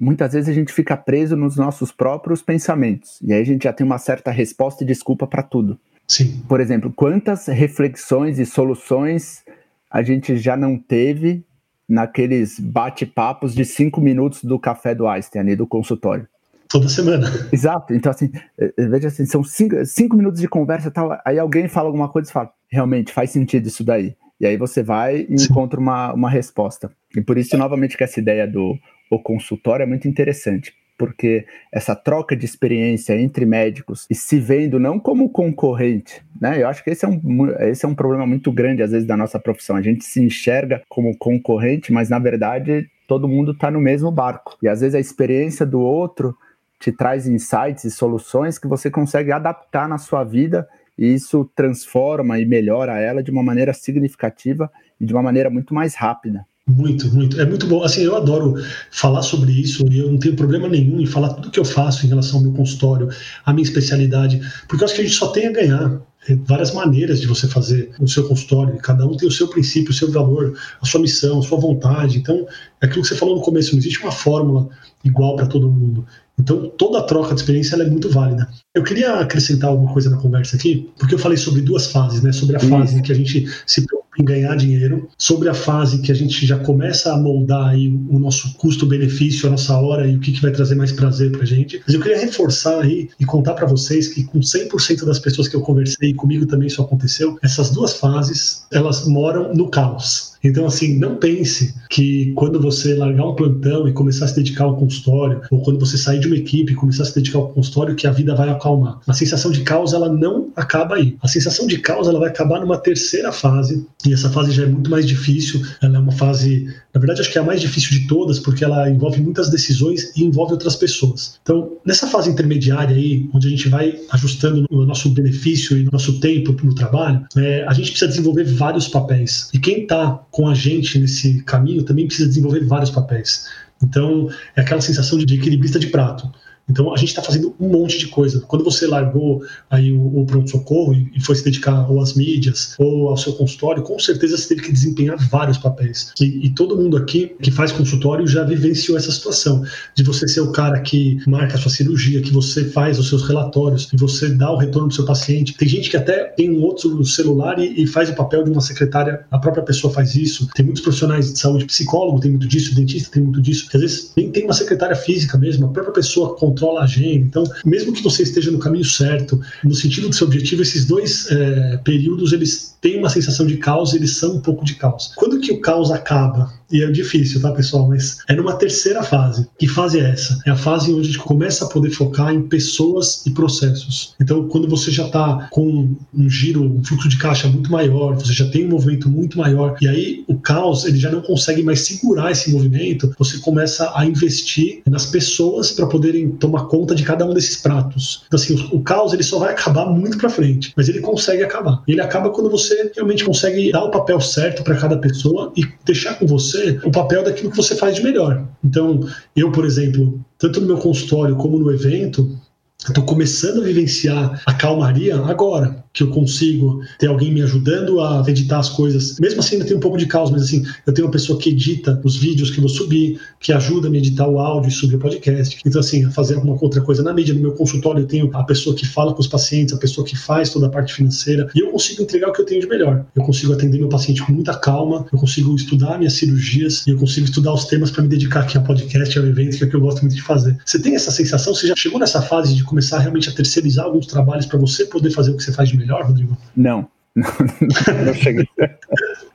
muitas 0.00 0.32
vezes 0.32 0.48
a 0.48 0.52
gente 0.52 0.72
fica 0.72 0.96
preso 0.96 1.36
nos 1.36 1.56
nossos 1.56 1.92
próprios 1.92 2.40
pensamentos. 2.40 3.18
E 3.22 3.34
aí 3.34 3.42
a 3.42 3.44
gente 3.44 3.64
já 3.64 3.72
tem 3.72 3.84
uma 3.84 3.98
certa 3.98 4.30
resposta 4.30 4.82
e 4.82 4.86
desculpa 4.86 5.26
para 5.26 5.42
tudo. 5.42 5.78
Sim. 6.08 6.42
Por 6.48 6.60
exemplo, 6.60 6.90
quantas 6.90 7.46
reflexões 7.46 8.38
e 8.38 8.46
soluções 8.46 9.44
a 9.90 10.02
gente 10.02 10.36
já 10.38 10.56
não 10.56 10.78
teve 10.78 11.44
naqueles 11.88 12.58
bate-papos 12.58 13.54
de 13.54 13.64
cinco 13.64 14.00
minutos 14.00 14.42
do 14.42 14.58
café 14.58 14.94
do 14.94 15.06
Einstein, 15.06 15.42
ali 15.42 15.56
do 15.56 15.66
consultório? 15.66 16.26
Toda 16.68 16.88
semana. 16.88 17.28
Exato. 17.52 17.92
Então, 17.92 18.10
assim, 18.10 18.30
eh, 18.56 18.72
eh, 18.76 18.86
veja 18.86 19.08
assim, 19.08 19.26
são 19.26 19.42
cinco, 19.42 19.84
cinco 19.84 20.16
minutos 20.16 20.40
de 20.40 20.48
conversa 20.48 20.88
e 20.88 20.90
tal, 20.90 21.18
aí 21.24 21.36
alguém 21.36 21.66
fala 21.68 21.88
alguma 21.88 22.08
coisa 22.08 22.30
e 22.30 22.32
fala, 22.32 22.50
realmente, 22.70 23.12
faz 23.12 23.30
sentido 23.30 23.66
isso 23.66 23.82
daí. 23.82 24.14
E 24.40 24.46
aí 24.46 24.56
você 24.56 24.82
vai 24.82 25.26
e 25.28 25.36
Sim. 25.36 25.46
encontra 25.50 25.78
uma, 25.78 26.12
uma 26.12 26.30
resposta. 26.30 26.90
E 27.16 27.20
por 27.20 27.38
isso, 27.38 27.56
novamente, 27.56 27.96
que 27.96 28.04
essa 28.04 28.20
ideia 28.20 28.46
do 28.46 28.78
o 29.10 29.18
consultório 29.18 29.82
é 29.82 29.86
muito 29.86 30.06
interessante 30.06 30.72
porque 31.00 31.46
essa 31.72 31.96
troca 31.96 32.36
de 32.36 32.44
experiência 32.44 33.18
entre 33.18 33.46
médicos 33.46 34.06
e 34.10 34.14
se 34.14 34.38
vendo 34.38 34.78
não 34.78 35.00
como 35.00 35.30
concorrente, 35.30 36.22
né? 36.38 36.62
Eu 36.62 36.68
acho 36.68 36.84
que 36.84 36.90
esse 36.90 37.06
é 37.06 37.08
um, 37.08 37.48
esse 37.60 37.86
é 37.86 37.88
um 37.88 37.94
problema 37.94 38.26
muito 38.26 38.52
grande, 38.52 38.82
às 38.82 38.90
vezes, 38.90 39.08
da 39.08 39.16
nossa 39.16 39.38
profissão. 39.40 39.76
A 39.76 39.80
gente 39.80 40.04
se 40.04 40.22
enxerga 40.22 40.82
como 40.90 41.16
concorrente, 41.16 41.90
mas 41.90 42.10
na 42.10 42.18
verdade 42.18 42.86
todo 43.08 43.26
mundo 43.26 43.52
está 43.52 43.70
no 43.70 43.80
mesmo 43.80 44.12
barco. 44.12 44.58
E 44.62 44.68
às 44.68 44.82
vezes 44.82 44.94
a 44.94 45.00
experiência 45.00 45.64
do 45.64 45.80
outro 45.80 46.36
te 46.78 46.92
traz 46.92 47.26
insights 47.26 47.84
e 47.84 47.90
soluções 47.90 48.58
que 48.58 48.68
você 48.68 48.90
consegue 48.90 49.32
adaptar 49.32 49.88
na 49.88 49.96
sua 49.96 50.22
vida 50.22 50.68
e 50.98 51.14
isso 51.14 51.50
transforma 51.56 52.38
e 52.38 52.44
melhora 52.44 52.98
ela 53.00 53.22
de 53.22 53.30
uma 53.30 53.42
maneira 53.42 53.72
significativa 53.72 54.70
e 55.00 55.06
de 55.06 55.14
uma 55.14 55.22
maneira 55.22 55.48
muito 55.48 55.72
mais 55.72 55.94
rápida. 55.94 56.44
Muito, 56.70 57.12
muito. 57.12 57.40
É 57.40 57.44
muito 57.44 57.66
bom. 57.66 57.82
Assim, 57.82 58.02
eu 58.02 58.16
adoro 58.16 58.54
falar 58.90 59.22
sobre 59.22 59.52
isso 59.52 59.84
e 59.90 59.98
eu 59.98 60.10
não 60.10 60.18
tenho 60.18 60.36
problema 60.36 60.68
nenhum 60.68 61.00
em 61.00 61.06
falar 61.06 61.30
tudo 61.30 61.50
que 61.50 61.58
eu 61.58 61.64
faço 61.64 62.06
em 62.06 62.08
relação 62.08 62.38
ao 62.38 62.44
meu 62.44 62.52
consultório, 62.52 63.08
a 63.44 63.52
minha 63.52 63.64
especialidade, 63.64 64.40
porque 64.68 64.84
eu 64.84 64.86
acho 64.86 64.94
que 64.94 65.00
a 65.00 65.04
gente 65.04 65.16
só 65.16 65.28
tem 65.28 65.46
a 65.46 65.52
ganhar. 65.52 66.00
Tem 66.26 66.36
várias 66.36 66.72
maneiras 66.72 67.18
de 67.18 67.26
você 67.26 67.48
fazer 67.48 67.90
o 67.98 68.06
seu 68.06 68.28
consultório, 68.28 68.76
cada 68.78 69.06
um 69.06 69.16
tem 69.16 69.26
o 69.26 69.32
seu 69.32 69.48
princípio, 69.48 69.90
o 69.90 69.94
seu 69.94 70.12
valor, 70.12 70.54
a 70.80 70.84
sua 70.84 71.00
missão, 71.00 71.38
a 71.38 71.42
sua 71.42 71.58
vontade. 71.58 72.18
Então, 72.18 72.46
é 72.80 72.86
aquilo 72.86 73.02
que 73.02 73.08
você 73.08 73.16
falou 73.16 73.36
no 73.36 73.42
começo, 73.42 73.72
não 73.72 73.78
existe 73.78 74.02
uma 74.02 74.12
fórmula 74.12 74.68
igual 75.02 75.34
para 75.34 75.46
todo 75.46 75.70
mundo. 75.70 76.06
Então, 76.38 76.68
toda 76.76 76.98
a 76.98 77.02
troca 77.02 77.34
de 77.34 77.40
experiência 77.40 77.74
é 77.74 77.88
muito 77.88 78.10
válida. 78.10 78.46
Eu 78.74 78.82
queria 78.82 79.14
acrescentar 79.14 79.70
alguma 79.70 79.92
coisa 79.92 80.10
na 80.10 80.18
conversa 80.18 80.56
aqui, 80.56 80.90
porque 80.98 81.14
eu 81.14 81.18
falei 81.18 81.38
sobre 81.38 81.62
duas 81.62 81.86
fases, 81.90 82.22
né? 82.22 82.32
Sobre 82.32 82.56
a 82.56 82.60
fase 82.60 82.98
em 82.98 83.02
que 83.02 83.12
a 83.12 83.14
gente 83.14 83.46
se 83.66 83.86
em 84.18 84.24
ganhar 84.24 84.56
dinheiro, 84.56 85.08
sobre 85.16 85.48
a 85.48 85.54
fase 85.54 86.00
que 86.00 86.10
a 86.10 86.14
gente 86.14 86.46
já 86.46 86.58
começa 86.58 87.12
a 87.12 87.16
moldar 87.16 87.68
aí 87.68 87.88
o 87.88 88.18
nosso 88.18 88.54
custo-benefício, 88.54 89.46
a 89.46 89.50
nossa 89.50 89.76
hora 89.78 90.06
e 90.06 90.16
o 90.16 90.20
que, 90.20 90.32
que 90.32 90.42
vai 90.42 90.50
trazer 90.50 90.74
mais 90.74 90.92
prazer 90.92 91.30
para 91.30 91.44
gente. 91.44 91.80
Mas 91.86 91.94
eu 91.94 92.00
queria 92.00 92.18
reforçar 92.18 92.80
aí 92.80 93.08
e 93.18 93.24
contar 93.24 93.54
para 93.54 93.66
vocês 93.66 94.08
que 94.08 94.24
com 94.24 94.40
100% 94.40 95.04
das 95.04 95.18
pessoas 95.18 95.48
que 95.48 95.56
eu 95.56 95.60
conversei, 95.60 96.12
comigo 96.14 96.46
também 96.46 96.66
isso 96.66 96.82
aconteceu, 96.82 97.38
essas 97.42 97.70
duas 97.70 97.94
fases, 97.94 98.64
elas 98.72 99.06
moram 99.06 99.54
no 99.54 99.68
caos. 99.68 100.29
Então, 100.42 100.66
assim, 100.66 100.98
não 100.98 101.16
pense 101.16 101.74
que 101.90 102.32
quando 102.34 102.60
você 102.60 102.94
largar 102.94 103.26
um 103.26 103.34
plantão 103.34 103.88
e 103.88 103.92
começar 103.92 104.24
a 104.24 104.28
se 104.28 104.36
dedicar 104.36 104.64
ao 104.64 104.76
consultório, 104.76 105.42
ou 105.50 105.62
quando 105.62 105.78
você 105.78 105.98
sair 105.98 106.20
de 106.20 106.26
uma 106.26 106.36
equipe 106.36 106.72
e 106.72 106.76
começar 106.76 107.02
a 107.02 107.06
se 107.06 107.14
dedicar 107.14 107.38
ao 107.38 107.48
consultório, 107.48 107.94
que 107.94 108.06
a 108.06 108.10
vida 108.10 108.34
vai 108.34 108.48
acalmar. 108.48 109.00
A 109.06 109.12
sensação 109.12 109.50
de 109.50 109.62
caos, 109.62 109.92
ela 109.92 110.08
não 110.08 110.50
acaba 110.56 110.96
aí. 110.96 111.16
A 111.22 111.28
sensação 111.28 111.66
de 111.66 111.78
caos, 111.78 112.08
ela 112.08 112.18
vai 112.18 112.28
acabar 112.28 112.60
numa 112.60 112.78
terceira 112.78 113.32
fase, 113.32 113.86
e 114.06 114.12
essa 114.12 114.30
fase 114.30 114.52
já 114.52 114.62
é 114.62 114.66
muito 114.66 114.90
mais 114.90 115.06
difícil. 115.06 115.60
Ela 115.82 115.96
é 115.96 115.98
uma 115.98 116.12
fase, 116.12 116.66
na 116.94 117.00
verdade, 117.00 117.20
acho 117.20 117.30
que 117.30 117.38
é 117.38 117.40
a 117.40 117.44
mais 117.44 117.60
difícil 117.60 117.90
de 117.90 118.06
todas, 118.06 118.38
porque 118.38 118.64
ela 118.64 118.88
envolve 118.88 119.20
muitas 119.20 119.50
decisões 119.50 120.16
e 120.16 120.24
envolve 120.24 120.52
outras 120.52 120.76
pessoas. 120.76 121.38
Então, 121.42 121.72
nessa 121.84 122.06
fase 122.06 122.30
intermediária 122.30 122.96
aí, 122.96 123.28
onde 123.34 123.46
a 123.46 123.50
gente 123.50 123.68
vai 123.68 123.98
ajustando 124.10 124.66
o 124.70 124.84
nosso 124.84 125.10
benefício 125.10 125.76
e 125.76 125.86
o 125.86 125.90
nosso 125.92 126.20
tempo 126.20 126.56
no 126.64 126.74
trabalho, 126.74 127.24
é, 127.36 127.64
a 127.66 127.72
gente 127.72 127.90
precisa 127.90 128.08
desenvolver 128.08 128.44
vários 128.44 128.88
papéis. 128.88 129.48
E 129.52 129.58
quem 129.58 129.82
está 129.82 130.20
com 130.30 130.48
a 130.48 130.54
gente 130.54 130.98
nesse 130.98 131.42
caminho 131.42 131.82
também 131.82 132.06
precisa 132.06 132.28
desenvolver 132.28 132.64
vários 132.66 132.90
papéis. 132.90 133.46
Então, 133.82 134.28
é 134.54 134.60
aquela 134.60 134.80
sensação 134.80 135.18
de 135.18 135.34
equilibrista 135.34 135.78
de 135.78 135.88
prato. 135.88 136.30
Então 136.70 136.92
a 136.92 136.96
gente 136.96 137.08
está 137.08 137.22
fazendo 137.22 137.54
um 137.58 137.68
monte 137.68 137.98
de 137.98 138.06
coisa. 138.08 138.40
Quando 138.40 138.64
você 138.64 138.86
largou 138.86 139.42
aí 139.68 139.92
o, 139.92 140.20
o 140.20 140.24
pronto-socorro 140.24 140.94
e, 140.94 141.20
foi 141.20 141.34
se 141.34 141.44
dedicar 141.44 141.90
ou 141.90 142.00
às 142.00 142.14
mídias 142.14 142.74
ou 142.78 143.08
ao 143.08 143.16
seu 143.16 143.32
consultório, 143.32 143.82
com 143.82 143.98
certeza 143.98 144.36
você 144.36 144.48
teve 144.48 144.62
que 144.62 144.72
desempenhar 144.72 145.16
vários 145.28 145.58
papéis. 145.58 146.12
E, 146.20 146.46
e, 146.46 146.50
todo 146.50 146.76
mundo 146.76 146.96
aqui 146.96 147.32
que 147.42 147.50
faz 147.50 147.72
consultório 147.72 148.26
já 148.26 148.44
vivenciou 148.44 148.96
essa 148.96 149.10
situação 149.10 149.62
de 149.94 150.02
você 150.02 150.26
ser 150.28 150.40
o 150.40 150.52
cara 150.52 150.80
que 150.80 151.18
marca 151.26 151.56
a 151.56 151.58
sua 151.58 151.70
cirurgia, 151.70 152.22
que 152.22 152.32
você 152.32 152.64
faz 152.64 152.98
os 152.98 153.08
seus 153.08 153.26
relatórios, 153.26 153.86
que 153.86 153.96
você 153.96 154.28
dá 154.28 154.50
o 154.50 154.56
retorno 154.56 154.88
do 154.88 154.94
seu 154.94 155.04
paciente. 155.04 155.56
Tem 155.56 155.68
gente 155.68 155.90
que 155.90 155.96
até 155.96 156.24
tem 156.24 156.50
um 156.50 156.62
outro 156.62 157.04
celular 157.04 157.58
e, 157.58 157.82
e 157.82 157.86
faz 157.86 158.08
o 158.08 158.14
papel 158.14 158.44
de 158.44 158.50
uma 158.50 158.60
secretária, 158.60 159.24
a 159.30 159.38
própria 159.38 159.62
pessoa 159.62 159.92
faz 159.92 160.14
isso. 160.14 160.48
Tem 160.54 160.64
muitos 160.64 160.82
profissionais 160.82 161.32
de 161.32 161.38
saúde, 161.38 161.64
psicólogo 161.64 162.20
tem 162.20 162.30
muito 162.30 162.46
disso, 162.46 162.74
dentista 162.74 163.10
tem 163.10 163.22
muito 163.22 163.40
disso, 163.40 163.68
às 163.72 163.80
vezes 163.80 164.12
nem 164.16 164.30
tem 164.30 164.44
uma 164.44 164.52
secretária 164.52 164.96
física 164.96 165.36
mesmo, 165.38 165.66
a 165.66 165.68
própria 165.68 165.94
pessoa 165.94 166.36
controla 166.36 166.59
controla 166.60 166.80
a 166.80 166.84
agenda. 166.84 167.26
Então, 167.26 167.44
mesmo 167.64 167.92
que 167.92 168.02
você 168.02 168.22
esteja 168.22 168.50
no 168.50 168.58
caminho 168.58 168.84
certo, 168.84 169.40
no 169.64 169.74
sentido 169.74 170.08
do 170.08 170.14
seu 170.14 170.26
objetivo, 170.26 170.62
esses 170.62 170.84
dois 170.84 171.30
é, 171.30 171.78
períodos 171.78 172.32
eles 172.32 172.76
têm 172.80 172.98
uma 172.98 173.08
sensação 173.08 173.46
de 173.46 173.56
caos, 173.56 173.94
eles 173.94 174.16
são 174.16 174.36
um 174.36 174.40
pouco 174.40 174.64
de 174.64 174.74
caos. 174.74 175.12
Quando 175.16 175.40
que 175.40 175.50
o 175.50 175.60
caos 175.60 175.90
acaba? 175.90 176.52
E 176.70 176.82
é 176.82 176.90
difícil, 176.90 177.40
tá, 177.40 177.50
pessoal? 177.52 177.88
Mas 177.88 178.18
é 178.28 178.34
numa 178.34 178.54
terceira 178.54 179.02
fase. 179.02 179.48
Que 179.58 179.66
fase 179.66 179.98
é 179.98 180.10
essa? 180.10 180.38
É 180.46 180.50
a 180.50 180.56
fase 180.56 180.92
onde 180.92 181.00
a 181.00 181.04
gente 181.04 181.18
começa 181.18 181.64
a 181.64 181.68
poder 181.68 181.90
focar 181.90 182.32
em 182.32 182.42
pessoas 182.42 183.26
e 183.26 183.30
processos. 183.30 184.14
Então, 184.20 184.46
quando 184.48 184.68
você 184.68 184.90
já 184.90 185.06
está 185.06 185.48
com 185.50 185.94
um 186.14 186.28
giro, 186.28 186.62
um 186.62 186.84
fluxo 186.84 187.08
de 187.08 187.18
caixa 187.18 187.48
muito 187.48 187.70
maior, 187.70 188.14
você 188.14 188.32
já 188.32 188.48
tem 188.48 188.66
um 188.66 188.70
movimento 188.70 189.08
muito 189.08 189.38
maior, 189.38 189.76
e 189.80 189.88
aí 189.88 190.24
o 190.28 190.38
caos 190.38 190.84
ele 190.84 190.98
já 190.98 191.10
não 191.10 191.20
consegue 191.20 191.62
mais 191.62 191.80
segurar 191.80 192.30
esse 192.30 192.50
movimento, 192.52 193.12
você 193.18 193.38
começa 193.38 193.92
a 193.94 194.06
investir 194.06 194.82
nas 194.86 195.06
pessoas 195.06 195.72
para 195.72 195.86
poderem 195.86 196.30
tomar 196.30 196.66
conta 196.66 196.94
de 196.94 197.02
cada 197.02 197.26
um 197.26 197.34
desses 197.34 197.56
pratos. 197.56 198.22
Então, 198.26 198.38
assim, 198.38 198.54
o, 198.72 198.76
o 198.76 198.82
caos 198.82 199.12
ele 199.12 199.22
só 199.22 199.38
vai 199.38 199.52
acabar 199.52 199.86
muito 199.86 200.18
para 200.18 200.28
frente, 200.28 200.72
mas 200.76 200.88
ele 200.88 201.00
consegue 201.00 201.42
acabar. 201.42 201.82
Ele 201.88 202.00
acaba 202.00 202.30
quando 202.30 202.50
você 202.50 202.92
realmente 202.94 203.24
consegue 203.24 203.72
dar 203.72 203.84
o 203.84 203.90
papel 203.90 204.20
certo 204.20 204.62
para 204.62 204.76
cada 204.76 204.96
pessoa 204.98 205.52
e 205.56 205.62
deixar 205.84 206.14
com 206.14 206.26
você 206.26 206.59
você 206.60 206.80
o 206.84 206.90
papel 206.90 207.24
daquilo 207.24 207.50
que 207.50 207.56
você 207.56 207.74
faz 207.74 207.96
de 207.96 208.02
melhor. 208.02 208.46
Então, 208.64 209.00
eu, 209.34 209.50
por 209.50 209.64
exemplo, 209.64 210.24
tanto 210.38 210.60
no 210.60 210.66
meu 210.66 210.78
consultório 210.78 211.36
como 211.36 211.58
no 211.58 211.72
evento, 211.72 212.38
estou 212.78 213.04
começando 213.04 213.60
a 213.60 213.64
vivenciar 213.64 214.42
a 214.46 214.54
calmaria 214.54 215.16
agora. 215.16 215.84
Que 215.92 216.02
eu 216.02 216.08
consigo 216.08 216.80
ter 216.98 217.08
alguém 217.08 217.32
me 217.32 217.42
ajudando 217.42 218.00
a 218.00 218.22
editar 218.28 218.58
as 218.58 218.68
coisas. 218.68 219.18
Mesmo 219.18 219.40
assim, 219.40 219.56
ainda 219.56 219.66
tem 219.66 219.76
um 219.76 219.80
pouco 219.80 219.98
de 219.98 220.06
caos, 220.06 220.30
mas 220.30 220.42
assim, 220.42 220.64
eu 220.86 220.92
tenho 220.92 221.06
uma 221.06 221.12
pessoa 221.12 221.38
que 221.38 221.50
edita 221.50 222.00
os 222.04 222.16
vídeos 222.16 222.50
que 222.50 222.58
eu 222.58 222.62
vou 222.62 222.68
subir, 222.68 223.20
que 223.40 223.52
ajuda 223.52 223.88
a 223.88 223.90
me 223.90 223.98
editar 223.98 224.28
o 224.28 224.38
áudio 224.38 224.68
e 224.68 224.72
subir 224.72 224.96
o 224.96 224.98
podcast. 224.98 225.58
Então, 225.66 225.80
assim, 225.80 226.08
fazer 226.10 226.34
alguma 226.34 226.56
outra 226.60 226.80
coisa 226.80 227.02
na 227.02 227.12
mídia. 227.12 227.34
No 227.34 227.40
meu 227.40 227.52
consultório, 227.52 228.02
eu 228.02 228.06
tenho 228.06 228.30
a 228.34 228.44
pessoa 228.44 228.74
que 228.74 228.86
fala 228.86 229.12
com 229.12 229.20
os 229.20 229.26
pacientes, 229.26 229.74
a 229.74 229.78
pessoa 229.78 230.06
que 230.06 230.16
faz 230.16 230.50
toda 230.50 230.66
a 230.66 230.70
parte 230.70 230.94
financeira, 230.94 231.48
e 231.54 231.60
eu 231.60 231.70
consigo 231.70 232.02
entregar 232.02 232.28
o 232.28 232.32
que 232.32 232.40
eu 232.40 232.46
tenho 232.46 232.60
de 232.60 232.66
melhor. 232.66 233.04
Eu 233.14 233.22
consigo 233.22 233.52
atender 233.52 233.78
meu 233.78 233.88
paciente 233.88 234.22
com 234.22 234.32
muita 234.32 234.54
calma, 234.56 235.06
eu 235.12 235.18
consigo 235.18 235.54
estudar 235.54 235.98
minhas 235.98 236.14
cirurgias 236.14 236.86
e 236.86 236.90
eu 236.90 236.98
consigo 236.98 237.26
estudar 237.26 237.52
os 237.52 237.64
temas 237.64 237.90
para 237.90 238.02
me 238.02 238.08
dedicar 238.08 238.40
aqui 238.40 238.56
a 238.56 238.60
podcast, 238.60 239.18
ao 239.18 239.26
evento, 239.26 239.56
que 239.56 239.64
é 239.64 239.66
o 239.66 239.70
que 239.70 239.76
eu 239.76 239.80
gosto 239.80 240.02
muito 240.02 240.14
de 240.14 240.22
fazer. 240.22 240.56
Você 240.64 240.78
tem 240.78 240.94
essa 240.94 241.10
sensação? 241.10 241.54
Você 241.54 241.66
já 241.66 241.74
chegou 241.76 241.98
nessa 241.98 242.22
fase 242.22 242.54
de 242.54 242.62
começar 242.62 242.98
realmente 242.98 243.28
a 243.28 243.32
terceirizar 243.32 243.86
alguns 243.86 244.06
trabalhos 244.06 244.46
para 244.46 244.58
você 244.58 244.84
poder 244.84 245.10
fazer 245.10 245.30
o 245.30 245.36
que 245.36 245.42
você 245.42 245.52
faz 245.52 245.68
de 245.68 245.79
melhor, 245.80 246.04
Rodrigo? 246.04 246.36
Não. 246.56 246.88
Não, 247.14 248.14
cheguei. 248.14 248.48